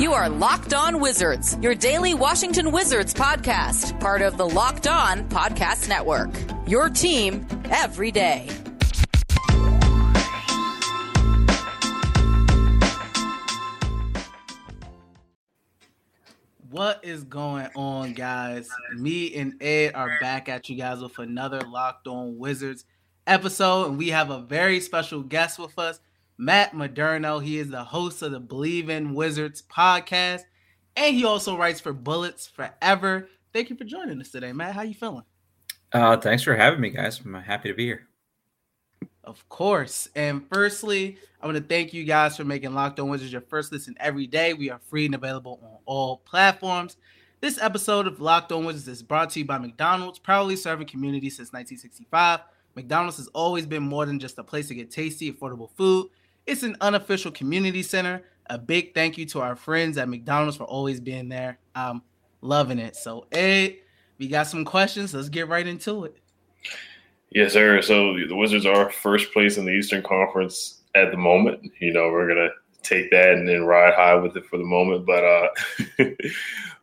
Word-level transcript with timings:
You 0.00 0.12
are 0.12 0.28
Locked 0.28 0.74
On 0.74 0.98
Wizards, 0.98 1.56
your 1.62 1.74
daily 1.74 2.14
Washington 2.14 2.72
Wizards 2.72 3.14
podcast, 3.14 3.98
part 4.00 4.22
of 4.22 4.36
the 4.36 4.46
Locked 4.46 4.86
On 4.88 5.28
Podcast 5.28 5.88
Network. 5.88 6.30
Your 6.66 6.90
team 6.90 7.46
every 7.70 8.10
day. 8.10 8.48
What 16.70 17.04
is 17.04 17.22
going 17.22 17.68
on, 17.76 18.14
guys? 18.14 18.68
Me 18.96 19.32
and 19.36 19.54
Ed 19.62 19.92
are 19.94 20.18
back 20.20 20.48
at 20.48 20.68
you 20.68 20.74
guys 20.74 21.00
with 21.00 21.20
another 21.20 21.60
Locked 21.60 22.08
On 22.08 22.36
Wizards 22.36 22.84
episode, 23.28 23.90
and 23.90 23.96
we 23.96 24.08
have 24.08 24.30
a 24.30 24.40
very 24.40 24.80
special 24.80 25.22
guest 25.22 25.60
with 25.60 25.78
us. 25.78 26.00
Matt 26.36 26.72
Modderno. 26.72 27.42
He 27.42 27.58
is 27.58 27.70
the 27.70 27.84
host 27.84 28.22
of 28.22 28.32
the 28.32 28.40
Bleav 28.40 28.88
in 28.88 29.14
Wizards 29.14 29.62
podcast, 29.62 30.42
and 30.96 31.14
he 31.14 31.24
also 31.24 31.56
writes 31.56 31.80
for 31.80 31.92
Bullets 31.92 32.46
Forever. 32.46 33.28
Thank 33.52 33.70
you 33.70 33.76
for 33.76 33.84
joining 33.84 34.20
us 34.20 34.30
today, 34.30 34.52
Matt. 34.52 34.74
How 34.74 34.82
you 34.82 34.94
feeling? 34.94 35.24
Uh, 35.92 36.16
thanks 36.16 36.42
for 36.42 36.56
having 36.56 36.80
me, 36.80 36.90
guys. 36.90 37.20
I'm 37.20 37.34
happy 37.34 37.68
to 37.68 37.74
be 37.74 37.84
here. 37.86 38.08
Of 39.22 39.48
course. 39.48 40.08
And 40.14 40.46
firstly, 40.52 41.18
I 41.40 41.46
want 41.46 41.56
to 41.56 41.62
thank 41.62 41.94
you 41.94 42.04
guys 42.04 42.36
for 42.36 42.44
making 42.44 42.74
Locked 42.74 43.00
On 43.00 43.08
Wizards 43.08 43.32
your 43.32 43.40
first 43.42 43.72
listen 43.72 43.94
every 43.98 44.26
day. 44.26 44.54
We 44.54 44.70
are 44.70 44.78
free 44.78 45.06
and 45.06 45.14
available 45.14 45.60
on 45.62 45.78
all 45.86 46.18
platforms. 46.18 46.96
This 47.40 47.58
episode 47.60 48.06
of 48.06 48.20
Locked 48.20 48.52
On 48.52 48.64
Wizards 48.64 48.88
is 48.88 49.02
brought 49.02 49.30
to 49.30 49.38
you 49.38 49.44
by 49.44 49.58
McDonald's, 49.58 50.18
proudly 50.18 50.56
serving 50.56 50.88
community 50.88 51.30
since 51.30 51.52
1965. 51.52 52.40
McDonald's 52.74 53.18
has 53.18 53.28
always 53.28 53.66
been 53.66 53.82
more 53.82 54.04
than 54.04 54.18
just 54.18 54.38
a 54.38 54.44
place 54.44 54.68
to 54.68 54.74
get 54.74 54.90
tasty, 54.90 55.32
affordable 55.32 55.70
food. 55.76 56.08
It's 56.46 56.62
an 56.62 56.76
unofficial 56.80 57.30
community 57.30 57.82
center. 57.82 58.22
A 58.50 58.58
big 58.58 58.94
thank 58.94 59.16
you 59.16 59.24
to 59.26 59.40
our 59.40 59.56
friends 59.56 59.96
at 59.96 60.08
McDonald's 60.08 60.56
for 60.56 60.64
always 60.64 61.00
being 61.00 61.28
there. 61.28 61.58
I'm 61.74 62.02
loving 62.42 62.78
it. 62.78 62.96
So, 62.96 63.26
Ed, 63.32 63.76
we 64.18 64.28
got 64.28 64.46
some 64.46 64.64
questions. 64.64 65.14
Let's 65.14 65.30
get 65.30 65.48
right 65.48 65.66
into 65.66 66.04
it. 66.04 66.18
Yes, 67.30 67.52
sir. 67.52 67.82
So 67.82 68.14
the 68.28 68.36
Wizards 68.36 68.66
are 68.66 68.90
first 68.90 69.32
place 69.32 69.58
in 69.58 69.64
the 69.64 69.72
Eastern 69.72 70.02
Conference 70.02 70.82
at 70.94 71.10
the 71.10 71.16
moment. 71.16 71.72
You 71.80 71.92
know, 71.92 72.10
we're 72.10 72.28
gonna 72.28 72.50
take 72.82 73.10
that 73.10 73.30
and 73.30 73.48
then 73.48 73.64
ride 73.64 73.94
high 73.94 74.14
with 74.14 74.36
it 74.36 74.46
for 74.46 74.56
the 74.56 74.64
moment. 74.64 75.04
But 75.04 75.24
uh 75.24 75.48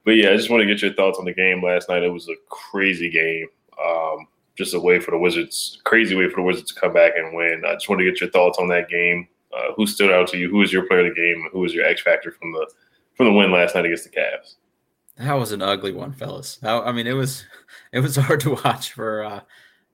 but 0.04 0.12
yeah, 0.12 0.32
I 0.32 0.36
just 0.36 0.50
want 0.50 0.62
to 0.62 0.68
get 0.68 0.82
your 0.82 0.94
thoughts 0.94 1.20
on 1.20 1.26
the 1.26 1.34
game 1.34 1.64
last 1.64 1.88
night. 1.88 2.04
It 2.04 2.12
was 2.12 2.28
a 2.28 2.36
crazy 2.50 3.10
game. 3.10 3.48
Um, 3.84 4.28
just 4.58 4.74
a 4.74 4.80
way 4.80 5.00
for 5.00 5.12
the 5.12 5.18
Wizards, 5.18 5.80
crazy 5.86 6.16
way 6.16 6.30
for 6.30 6.38
the 6.38 6.42
Wizards 6.46 6.74
to 6.74 6.80
come 6.80 6.94
back 6.94 7.14
and 7.16 7.34
win. 7.34 7.64
I 7.66 7.74
just 7.74 7.88
want 7.88 8.00
to 8.00 8.06
get 8.06 8.20
your 8.20 8.30
thoughts 8.30 8.60
on 8.60 8.68
that 8.68 8.90
game. 8.90 9.28
Uh, 9.54 9.74
who 9.76 9.86
stood 9.86 10.12
out 10.12 10.28
to 10.30 10.38
you? 10.38 10.50
Who 10.50 10.58
was 10.58 10.72
your 10.72 10.88
player 10.88 11.08
of 11.08 11.14
the 11.14 11.22
game? 11.22 11.48
Who 11.52 11.60
was 11.60 11.74
your 11.74 11.86
X 11.86 12.02
factor 12.02 12.32
from 12.32 12.52
the 12.52 12.70
from 13.16 13.28
the 13.28 13.34
win 13.34 13.52
last 13.52 13.76
night 13.76 13.86
against 13.86 14.04
the 14.04 14.10
Cavs? 14.10 14.56
That 15.18 15.34
was 15.34 15.52
an 15.52 15.62
ugly 15.62 15.92
one, 15.92 16.14
fellas. 16.14 16.58
I 16.64 16.92
mean, 16.92 17.08
it 17.08 17.14
was 17.14 17.46
it 17.92 18.00
was 18.00 18.16
hard 18.16 18.40
to 18.42 18.56
watch 18.64 18.94
for 18.94 19.24
uh, 19.24 19.42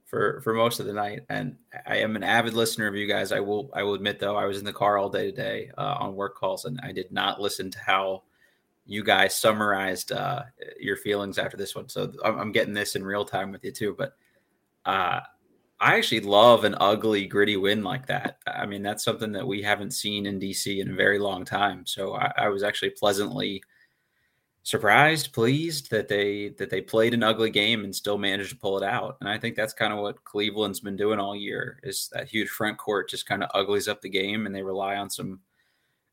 for 0.05 0.41
for 0.41 0.53
most 0.53 0.79
of 0.79 0.85
the 0.85 0.93
night. 0.93 1.21
And 1.29 1.57
I 1.85 1.97
am 1.97 2.15
an 2.15 2.23
avid 2.23 2.53
listener 2.53 2.87
of 2.87 2.95
you 2.95 3.07
guys. 3.07 3.31
I 3.31 3.39
will 3.39 3.69
I 3.73 3.83
will 3.83 3.93
admit 3.93 4.19
though, 4.19 4.35
I 4.35 4.45
was 4.45 4.57
in 4.57 4.65
the 4.65 4.73
car 4.73 4.97
all 4.97 5.09
day 5.09 5.25
today 5.25 5.71
uh, 5.77 5.97
on 5.99 6.15
work 6.15 6.35
calls, 6.35 6.65
and 6.65 6.79
I 6.81 6.91
did 6.91 7.11
not 7.11 7.41
listen 7.41 7.69
to 7.71 7.79
how 7.79 8.23
you 8.85 9.03
guys 9.03 9.35
summarized 9.35 10.13
uh, 10.13 10.43
your 10.79 10.95
feelings 10.95 11.37
after 11.37 11.57
this 11.57 11.75
one. 11.75 11.89
So 11.89 12.13
I'm, 12.23 12.39
I'm, 12.39 12.51
getting 12.53 12.73
this 12.73 12.95
in 12.95 13.03
real 13.03 13.25
time 13.25 13.51
with 13.51 13.65
you 13.65 13.71
too. 13.71 13.93
But 13.97 14.15
uh, 14.85 15.19
I 15.79 15.95
actually 15.95 16.21
love 16.21 16.63
an 16.63 16.75
ugly, 16.79 17.27
gritty 17.27 17.55
win 17.55 17.83
like 17.83 18.07
that. 18.07 18.39
I 18.47 18.65
mean, 18.65 18.81
that's 18.81 19.03
something 19.03 19.31
that 19.33 19.47
we 19.47 19.61
haven't 19.61 19.91
seen 19.91 20.25
in 20.25 20.39
DC 20.39 20.79
in 20.79 20.91
a 20.91 20.95
very 20.95 21.19
long 21.19 21.45
time. 21.45 21.85
So 21.85 22.15
I, 22.15 22.31
I, 22.35 22.49
was 22.49 22.63
actually 22.63 22.91
pleasantly 22.91 23.61
surprised, 24.63 25.33
pleased 25.33 25.91
that 25.91 26.07
they 26.07 26.49
that 26.57 26.71
they 26.71 26.81
played 26.81 27.13
an 27.13 27.21
ugly 27.21 27.51
game 27.51 27.83
and 27.83 27.95
still 27.95 28.17
managed 28.17 28.49
to 28.49 28.55
pull 28.57 28.77
it 28.77 28.83
out. 28.83 29.17
And 29.21 29.29
I 29.29 29.37
think 29.37 29.55
that's 29.55 29.73
kind 29.73 29.93
of 29.93 29.99
what 29.99 30.23
Cleveland's 30.23 30.79
been 30.79 30.95
doing 30.95 31.19
all 31.19 31.35
year 31.35 31.79
is 31.83 32.09
that 32.11 32.27
huge 32.27 32.49
front 32.49 32.79
court 32.79 33.09
just 33.09 33.27
kind 33.27 33.43
of 33.43 33.51
uglies 33.53 33.87
up 33.87 34.01
the 34.01 34.09
game 34.09 34.47
and 34.47 34.55
they 34.55 34.63
rely 34.63 34.95
on 34.95 35.11
some 35.11 35.41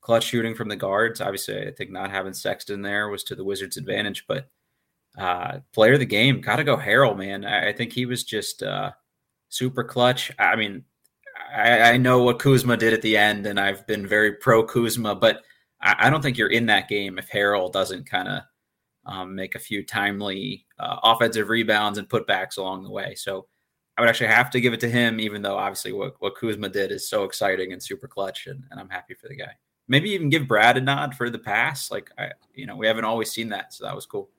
clutch 0.03 0.25
shooting 0.25 0.55
from 0.55 0.69
the 0.69 0.77
guards. 0.77 1.23
Obviously, 1.23 1.67
I 1.67 1.71
think 1.71 1.91
not 1.91 2.11
having 2.11 2.35
Sexton 2.35 2.83
there 2.83 3.09
was 3.09 3.25
to 3.25 3.35
the 3.35 3.45
Wizards' 3.45 3.79
advantage, 3.79 4.27
but 4.29 4.51
uh, 5.17 5.61
player 5.73 5.95
of 5.95 6.01
the 6.01 6.07
game, 6.07 6.43
got 6.43 6.57
to 6.57 6.65
go 6.65 6.77
Harrell, 6.77 7.17
man. 7.17 7.45
I, 7.47 7.71
I, 7.71 7.73
think 7.73 7.93
he 7.93 8.05
was 8.05 8.25
just 8.25 8.63
uh, 8.63 8.91
super 9.55 9.85
clutch. 9.85 10.33
I 10.39 10.57
mean, 10.57 10.85
I, 11.55 11.93
I, 11.93 11.97
know 11.97 12.23
what 12.23 12.41
Kuzma 12.41 12.77
did 12.77 12.93
at 12.93 13.03
the 13.03 13.17
end, 13.17 13.47
and 13.47 13.59
I've 13.61 13.87
been 13.87 14.07
very 14.07 14.33
pro 14.33 14.65
Kuzma, 14.65 15.15
but 15.15 15.43
I, 15.81 15.95
I, 16.01 16.11
don't 16.11 16.23
think 16.23 16.37
you're 16.37 16.51
in 16.51 16.67
that 16.67 16.89
game 16.89 17.19
if 17.19 17.31
Harrell 17.31 17.73
doesn't 17.73 18.11
kind 18.11 18.29
of 18.29 18.43
um, 19.07 19.35
make 19.35 19.55
a 19.55 19.61
few 19.61 19.85
timely 19.85 20.67
uh, 20.79 20.97
offensive 21.05 21.49
rebounds 21.49 21.99
and 21.99 22.09
putbacks 22.09 22.59
along 22.59 22.83
the 22.83 22.91
way. 22.91 23.15
So 23.15 23.47
I 23.97 24.01
would 24.01 24.11
actually 24.11 24.29
have 24.29 24.51
to 24.51 24.61
give 24.61 24.73
it 24.73 24.81
to 24.81 24.89
him, 24.89 25.21
even 25.21 25.43
though 25.43 25.57
obviously 25.57 25.93
what, 25.93 26.15
what 26.19 26.37
Kuzma 26.37 26.69
did 26.69 26.91
is 26.91 27.09
so 27.09 27.23
exciting 27.23 27.73
and 27.73 27.83
super 27.83 28.09
clutch, 28.09 28.49
and, 28.49 28.65
and 28.71 28.81
I'm 28.81 28.91
happy 28.91 29.15
for 29.15 29.29
the 29.29 29.37
guy. 29.37 29.53
Maybe 29.87 30.11
even 30.11 30.31
give 30.31 30.49
Brad 30.49 30.79
a 30.79 30.81
nod 30.81 31.15
for 31.15 31.31
the 31.31 31.39
pass. 31.39 31.91
Like 31.91 32.11
I, 32.19 32.31
you 32.55 32.67
know, 32.67 32.77
we 32.77 32.87
haven't 32.87 33.05
always 33.05 33.31
seen 33.31 33.51
that, 33.51 33.73
so 33.73 33.85
that 33.85 33.95
was 33.95 34.07
cool. 34.07 34.31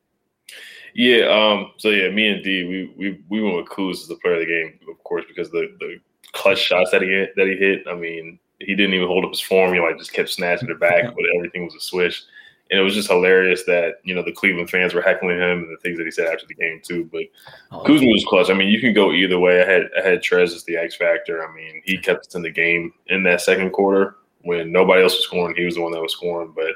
Yeah. 0.93 1.25
Um. 1.27 1.71
So 1.77 1.89
yeah, 1.89 2.09
me 2.09 2.29
and 2.29 2.43
D, 2.43 2.63
we 2.63 2.93
we 2.97 3.21
we 3.29 3.41
went 3.41 3.57
with 3.57 3.67
Kuz 3.67 4.01
as 4.01 4.07
the 4.07 4.15
player 4.15 4.35
of 4.35 4.39
the 4.39 4.45
game, 4.45 4.79
of 4.89 5.03
course, 5.03 5.25
because 5.27 5.51
the 5.51 5.75
the 5.79 5.99
clutch 6.33 6.59
shots 6.59 6.91
that 6.91 7.01
he 7.01 7.09
hit, 7.09 7.35
that 7.35 7.47
he 7.47 7.55
hit. 7.55 7.83
I 7.87 7.95
mean, 7.95 8.39
he 8.59 8.75
didn't 8.75 8.93
even 8.93 9.07
hold 9.07 9.25
up 9.25 9.31
his 9.31 9.41
form. 9.41 9.73
He 9.73 9.79
like 9.79 9.97
just 9.97 10.13
kept 10.13 10.29
snatching 10.29 10.69
it 10.69 10.79
back, 10.79 11.03
but 11.03 11.25
everything 11.35 11.65
was 11.65 11.75
a 11.75 11.79
switch. 11.79 12.23
And 12.71 12.79
it 12.79 12.83
was 12.83 12.95
just 12.95 13.09
hilarious 13.09 13.63
that 13.65 13.95
you 14.03 14.15
know 14.15 14.23
the 14.23 14.31
Cleveland 14.31 14.69
fans 14.69 14.93
were 14.93 15.01
heckling 15.01 15.37
him 15.37 15.59
and 15.63 15.71
the 15.71 15.81
things 15.83 15.97
that 15.97 16.05
he 16.05 16.11
said 16.11 16.27
after 16.27 16.47
the 16.47 16.55
game 16.55 16.81
too. 16.83 17.07
But 17.11 17.23
oh, 17.71 17.83
Kuzma 17.83 18.07
was 18.07 18.25
clutch. 18.27 18.49
I 18.49 18.53
mean, 18.53 18.69
you 18.69 18.79
can 18.79 18.93
go 18.93 19.11
either 19.11 19.37
way. 19.37 19.61
I 19.61 19.65
had 19.71 19.89
I 20.01 20.07
had 20.07 20.23
Trez 20.23 20.55
as 20.55 20.63
the 20.63 20.77
X 20.77 20.95
factor. 20.95 21.47
I 21.47 21.53
mean, 21.53 21.81
he 21.85 21.97
kept 21.97 22.27
us 22.27 22.35
in 22.35 22.41
the 22.41 22.49
game 22.49 22.93
in 23.07 23.23
that 23.23 23.41
second 23.41 23.71
quarter 23.71 24.15
when 24.41 24.71
nobody 24.71 25.03
else 25.03 25.13
was 25.13 25.25
scoring. 25.25 25.55
He 25.55 25.65
was 25.65 25.75
the 25.75 25.81
one 25.81 25.91
that 25.91 26.01
was 26.01 26.13
scoring. 26.13 26.53
But 26.55 26.71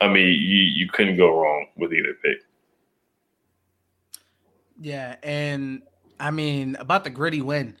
I 0.00 0.08
mean, 0.08 0.28
you 0.28 0.60
you 0.74 0.88
couldn't 0.88 1.18
go 1.18 1.38
wrong 1.38 1.66
with 1.76 1.92
either 1.92 2.14
pick. 2.22 2.38
Yeah, 4.80 5.16
and 5.22 5.82
I 6.20 6.30
mean 6.30 6.76
about 6.76 7.04
the 7.04 7.10
gritty 7.10 7.42
win, 7.42 7.76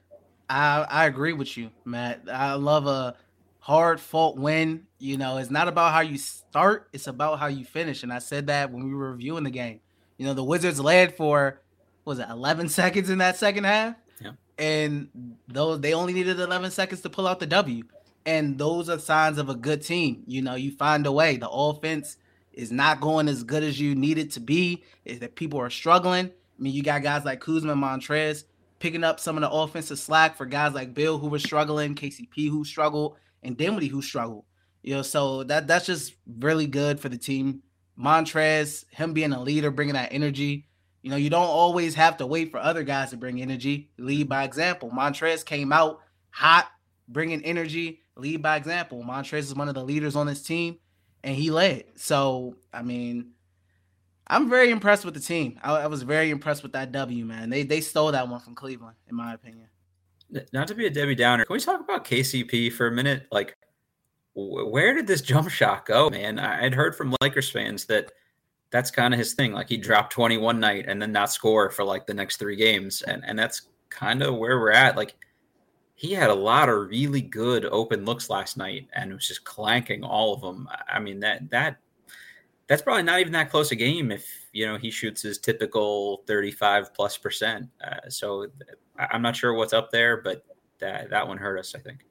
I 0.48 0.86
I 0.88 1.06
agree 1.06 1.32
with 1.32 1.56
you, 1.56 1.70
Matt. 1.84 2.22
I 2.30 2.54
love 2.54 2.86
a 2.86 3.14
hard 3.60 4.00
fought 4.00 4.36
win. 4.36 4.86
You 4.98 5.16
know, 5.16 5.36
it's 5.38 5.50
not 5.50 5.68
about 5.68 5.92
how 5.92 6.00
you 6.00 6.18
start; 6.18 6.88
it's 6.92 7.06
about 7.06 7.38
how 7.38 7.46
you 7.46 7.64
finish. 7.64 8.02
And 8.02 8.12
I 8.12 8.18
said 8.18 8.48
that 8.48 8.72
when 8.72 8.84
we 8.84 8.94
were 8.94 9.12
reviewing 9.12 9.44
the 9.44 9.50
game. 9.50 9.80
You 10.16 10.26
know, 10.26 10.34
the 10.34 10.44
Wizards 10.44 10.80
led 10.80 11.16
for 11.16 11.60
was 12.04 12.18
it 12.18 12.26
11 12.28 12.68
seconds 12.70 13.10
in 13.10 13.18
that 13.18 13.36
second 13.36 13.64
half, 13.64 13.94
yeah. 14.20 14.32
and 14.58 15.08
those 15.46 15.80
they 15.80 15.94
only 15.94 16.12
needed 16.12 16.40
11 16.40 16.70
seconds 16.72 17.00
to 17.02 17.10
pull 17.10 17.26
out 17.26 17.38
the 17.40 17.46
W. 17.46 17.84
And 18.26 18.58
those 18.58 18.90
are 18.90 18.98
signs 18.98 19.38
of 19.38 19.48
a 19.48 19.54
good 19.54 19.80
team. 19.82 20.22
You 20.26 20.42
know, 20.42 20.54
you 20.54 20.72
find 20.72 21.06
a 21.06 21.12
way. 21.12 21.36
The 21.36 21.48
offense 21.48 22.18
is 22.52 22.70
not 22.70 23.00
going 23.00 23.26
as 23.28 23.42
good 23.42 23.62
as 23.62 23.80
you 23.80 23.94
need 23.94 24.18
it 24.18 24.32
to 24.32 24.40
be. 24.40 24.82
Is 25.04 25.20
that 25.20 25.36
people 25.36 25.60
are 25.60 25.70
struggling 25.70 26.32
I 26.58 26.62
mean, 26.62 26.74
you 26.74 26.82
got 26.82 27.02
guys 27.02 27.24
like 27.24 27.40
Kuzma 27.40 27.74
Montrez 27.74 28.44
picking 28.78 29.04
up 29.04 29.20
some 29.20 29.36
of 29.36 29.42
the 29.42 29.50
offensive 29.50 29.98
slack 29.98 30.36
for 30.36 30.46
guys 30.46 30.72
like 30.72 30.94
Beal 30.94 31.18
who 31.18 31.28
were 31.28 31.38
struggling, 31.38 31.94
KCP 31.94 32.48
who 32.48 32.64
struggled, 32.64 33.16
and 33.42 33.56
Dinwiddie 33.56 33.88
who 33.88 34.02
struggled. 34.02 34.44
You 34.82 34.96
know, 34.96 35.02
so 35.02 35.44
that 35.44 35.66
that's 35.66 35.86
just 35.86 36.14
really 36.38 36.66
good 36.66 37.00
for 37.00 37.08
the 37.08 37.18
team. 37.18 37.62
Montrez, 37.98 38.84
him 38.90 39.12
being 39.12 39.32
a 39.32 39.40
leader, 39.42 39.70
bringing 39.70 39.94
that 39.94 40.12
energy. 40.12 40.66
You 41.02 41.10
know, 41.10 41.16
you 41.16 41.30
don't 41.30 41.42
always 41.42 41.94
have 41.94 42.16
to 42.18 42.26
wait 42.26 42.50
for 42.50 42.58
other 42.58 42.82
guys 42.82 43.10
to 43.10 43.16
bring 43.16 43.40
energy. 43.40 43.90
Lead 43.98 44.28
by 44.28 44.44
example. 44.44 44.90
Montrez 44.90 45.44
came 45.44 45.72
out 45.72 46.00
hot, 46.30 46.68
bringing 47.08 47.44
energy. 47.44 48.00
Lead 48.16 48.42
by 48.42 48.56
example. 48.56 49.02
Montrez 49.02 49.40
is 49.40 49.54
one 49.54 49.68
of 49.68 49.74
the 49.74 49.84
leaders 49.84 50.16
on 50.16 50.26
this 50.26 50.42
team, 50.42 50.78
and 51.22 51.34
he 51.34 51.50
led. 51.50 51.84
So, 51.96 52.56
I 52.72 52.82
mean, 52.82 53.32
I'm 54.30 54.50
very 54.50 54.70
impressed 54.70 55.04
with 55.04 55.14
the 55.14 55.20
team. 55.20 55.58
I, 55.62 55.76
I, 55.76 55.86
was 55.86 56.02
very 56.02 56.30
impressed 56.30 56.62
with 56.62 56.72
that 56.72 56.92
W, 56.92 57.24
man. 57.24 57.48
They 57.48 57.62
they 57.62 57.80
stole 57.80 58.12
that 58.12 58.28
one 58.28 58.40
from 58.40 58.54
Cleveland, 58.54 58.96
in 59.08 59.16
my 59.16 59.34
opinion. 59.34 59.68
Not 60.52 60.68
to 60.68 60.74
be 60.74 60.86
a 60.86 60.90
Debbie 60.90 61.14
Downer, 61.14 61.46
can 61.46 61.54
we 61.54 61.60
talk 61.60 61.80
about 61.80 62.04
KCP 62.04 62.72
for 62.72 62.86
a 62.86 62.92
minute? 62.92 63.26
Like, 63.32 63.56
where 64.34 64.94
did 64.94 65.06
this 65.06 65.22
jump 65.22 65.48
shot 65.48 65.86
go, 65.86 66.10
man? 66.10 66.38
I'd 66.38 66.74
heard 66.74 66.94
from 66.94 67.14
Lakers 67.22 67.50
fans 67.50 67.86
that 67.86 68.12
that's 68.70 68.90
kind 68.90 69.14
of 69.14 69.18
his 69.18 69.34
thing. 69.34 69.52
Like 69.52 69.68
he 69.68 69.76
dropped 69.76 70.12
20 70.12 70.36
one 70.38 70.60
night 70.60 70.84
and 70.88 71.00
then 71.00 71.12
not 71.12 71.32
score 71.32 71.70
for 71.70 71.84
like 71.84 72.06
the 72.06 72.14
next 72.14 72.36
three 72.36 72.56
games. 72.56 73.02
And 73.02 73.24
and 73.26 73.38
that's 73.38 73.62
kind 73.88 74.22
of 74.22 74.36
where 74.36 74.58
we're 74.58 74.72
at. 74.72 74.96
Like 74.96 75.16
he 75.94 76.12
had 76.12 76.30
a 76.30 76.34
lot 76.34 76.68
of 76.68 76.88
really 76.88 77.22
good 77.22 77.64
open 77.64 78.04
looks 78.04 78.30
last 78.30 78.56
night 78.56 78.88
and 78.92 79.12
was 79.12 79.26
just 79.26 79.44
clanking 79.44 80.04
all 80.04 80.34
of 80.34 80.40
them. 80.40 80.68
I 80.88 81.00
mean 81.00 81.20
that 81.20 81.48
that 81.50 81.78
that's 82.68 82.82
probably 82.82 83.02
not 83.02 83.20
even 83.20 83.32
that 83.32 83.50
close 83.50 83.72
a 83.72 83.76
game 83.76 84.12
if 84.12 84.26
you 84.52 84.66
know 84.66 84.76
he 84.76 84.90
shoots 84.90 85.22
his 85.22 85.38
typical 85.38 86.22
35 86.26 86.94
plus 86.94 87.16
percent. 87.16 87.68
Uh, 87.82 88.08
so 88.08 88.46
I'm 88.98 89.22
not 89.22 89.34
sure 89.34 89.54
what's 89.54 89.72
up 89.72 89.90
there, 89.90 90.18
but 90.18 90.44
that 90.78 91.10
that 91.10 91.26
one 91.26 91.38
hurt 91.38 91.58
us, 91.58 91.74
I 91.74 91.80
think. 91.80 92.04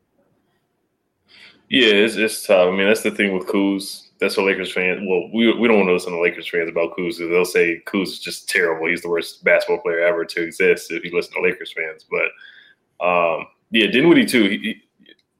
Yeah, 1.69 1.87
it's, 1.87 2.15
it's 2.15 2.47
tough. 2.47 2.69
I 2.69 2.71
mean, 2.71 2.87
that's 2.87 3.03
the 3.03 3.11
thing 3.11 3.33
with 3.33 3.47
Kuz. 3.47 4.07
That's 4.19 4.37
what 4.37 4.45
Lakers 4.45 4.71
fans. 4.71 5.05
Well, 5.05 5.29
we, 5.33 5.53
we 5.53 5.67
don't 5.67 5.77
want 5.77 5.89
to 5.89 5.93
listen 5.93 6.13
to 6.13 6.21
Lakers 6.21 6.49
fans 6.49 6.69
about 6.69 6.95
Kuz 6.97 7.17
they'll 7.17 7.45
say 7.45 7.81
Kuz 7.85 8.03
is 8.03 8.19
just 8.19 8.49
terrible. 8.49 8.87
He's 8.87 9.01
the 9.01 9.09
worst 9.09 9.43
basketball 9.43 9.81
player 9.81 9.99
ever 9.99 10.25
to 10.25 10.43
exist 10.43 10.91
if 10.91 11.03
you 11.03 11.11
listen 11.13 11.33
to 11.33 11.41
Lakers 11.41 11.73
fans. 11.73 12.05
But 12.09 13.05
um, 13.05 13.47
yeah, 13.69 13.87
Dinwiddie 13.87 14.25
too. 14.25 14.49
He, 14.49 14.81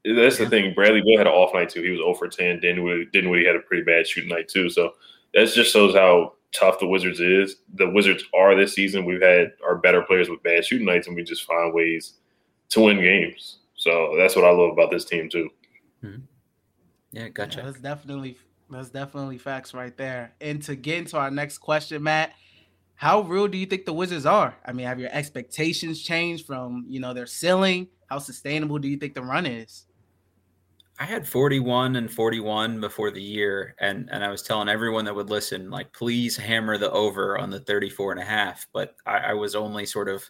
that's 0.04 0.38
yeah. 0.38 0.44
the 0.44 0.50
thing. 0.50 0.74
Bradley 0.74 1.02
Beal 1.02 1.18
had 1.18 1.26
an 1.26 1.32
off 1.32 1.54
night 1.54 1.68
too. 1.70 1.82
He 1.82 1.90
was 1.90 1.98
0 1.98 2.14
for 2.14 2.28
10. 2.28 2.60
Dinwiddie, 2.60 3.06
Dinwiddie 3.12 3.46
had 3.46 3.56
a 3.56 3.60
pretty 3.60 3.82
bad 3.82 4.06
shooting 4.06 4.30
night 4.30 4.48
too. 4.48 4.68
So 4.70 4.92
that 5.34 5.48
just 5.52 5.72
shows 5.72 5.94
how 5.94 6.34
tough 6.52 6.78
the 6.78 6.86
Wizards 6.86 7.20
is. 7.20 7.56
The 7.74 7.88
Wizards 7.88 8.24
are 8.34 8.54
this 8.54 8.74
season. 8.74 9.04
We've 9.04 9.22
had 9.22 9.52
our 9.64 9.76
better 9.76 10.02
players 10.02 10.28
with 10.28 10.42
bad 10.42 10.64
shooting 10.64 10.86
nights, 10.86 11.06
and 11.06 11.16
we 11.16 11.22
just 11.22 11.44
find 11.44 11.74
ways 11.74 12.14
to 12.70 12.80
win 12.80 12.98
games. 12.98 13.58
So 13.74 14.14
that's 14.16 14.34
what 14.34 14.44
I 14.44 14.50
love 14.50 14.72
about 14.72 14.90
this 14.90 15.04
team 15.04 15.28
too. 15.28 15.50
Mm-hmm. 16.04 16.22
Yeah, 17.12 17.28
gotcha. 17.28 17.58
Yeah, 17.58 17.66
that's 17.66 17.80
definitely 17.80 18.36
that's 18.70 18.90
definitely 18.90 19.38
facts 19.38 19.72
right 19.72 19.96
there. 19.96 20.34
And 20.40 20.62
to 20.64 20.76
get 20.76 20.98
into 20.98 21.16
our 21.16 21.30
next 21.30 21.58
question, 21.58 22.02
Matt, 22.02 22.32
how 22.94 23.20
real 23.20 23.48
do 23.48 23.56
you 23.56 23.66
think 23.66 23.86
the 23.86 23.92
Wizards 23.92 24.26
are? 24.26 24.56
I 24.64 24.72
mean, 24.72 24.86
have 24.86 25.00
your 25.00 25.10
expectations 25.12 26.02
changed 26.02 26.46
from 26.46 26.84
you 26.88 27.00
know 27.00 27.14
their 27.14 27.26
ceiling? 27.26 27.88
How 28.06 28.18
sustainable 28.18 28.78
do 28.78 28.88
you 28.88 28.96
think 28.96 29.14
the 29.14 29.22
run 29.22 29.46
is? 29.46 29.84
I 31.00 31.04
had 31.04 31.28
41 31.28 31.94
and 31.96 32.10
41 32.10 32.80
before 32.80 33.10
the 33.12 33.22
year, 33.22 33.76
and 33.78 34.08
and 34.10 34.24
I 34.24 34.30
was 34.30 34.42
telling 34.42 34.68
everyone 34.68 35.04
that 35.04 35.14
would 35.14 35.30
listen, 35.30 35.70
like, 35.70 35.92
please 35.92 36.36
hammer 36.36 36.76
the 36.76 36.90
over 36.90 37.38
on 37.38 37.50
the 37.50 37.60
34 37.60 38.12
and 38.12 38.20
a 38.20 38.24
half. 38.24 38.66
But 38.72 38.96
I, 39.06 39.18
I 39.18 39.32
was 39.34 39.54
only 39.54 39.86
sort 39.86 40.08
of, 40.08 40.28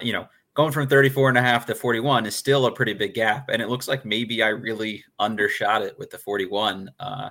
you 0.00 0.12
know, 0.12 0.28
going 0.54 0.72
from 0.72 0.88
34 0.88 1.30
and 1.30 1.38
a 1.38 1.42
half 1.42 1.66
to 1.66 1.74
41 1.74 2.26
is 2.26 2.36
still 2.36 2.66
a 2.66 2.72
pretty 2.72 2.92
big 2.92 3.14
gap. 3.14 3.48
And 3.48 3.60
it 3.60 3.68
looks 3.68 3.88
like 3.88 4.04
maybe 4.04 4.42
I 4.42 4.48
really 4.48 5.04
undershot 5.18 5.82
it 5.82 5.98
with 5.98 6.10
the 6.10 6.18
41. 6.18 6.90
Uh, 7.00 7.30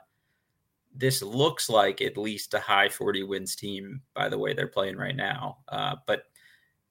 this 0.93 1.21
looks 1.21 1.69
like 1.69 2.01
at 2.01 2.17
least 2.17 2.53
a 2.53 2.59
high 2.59 2.89
40 2.89 3.23
wins 3.23 3.55
team 3.55 4.01
by 4.13 4.29
the 4.29 4.37
way 4.37 4.53
they're 4.53 4.67
playing 4.67 4.97
right 4.97 5.15
now. 5.15 5.59
Uh, 5.69 5.95
but 6.05 6.23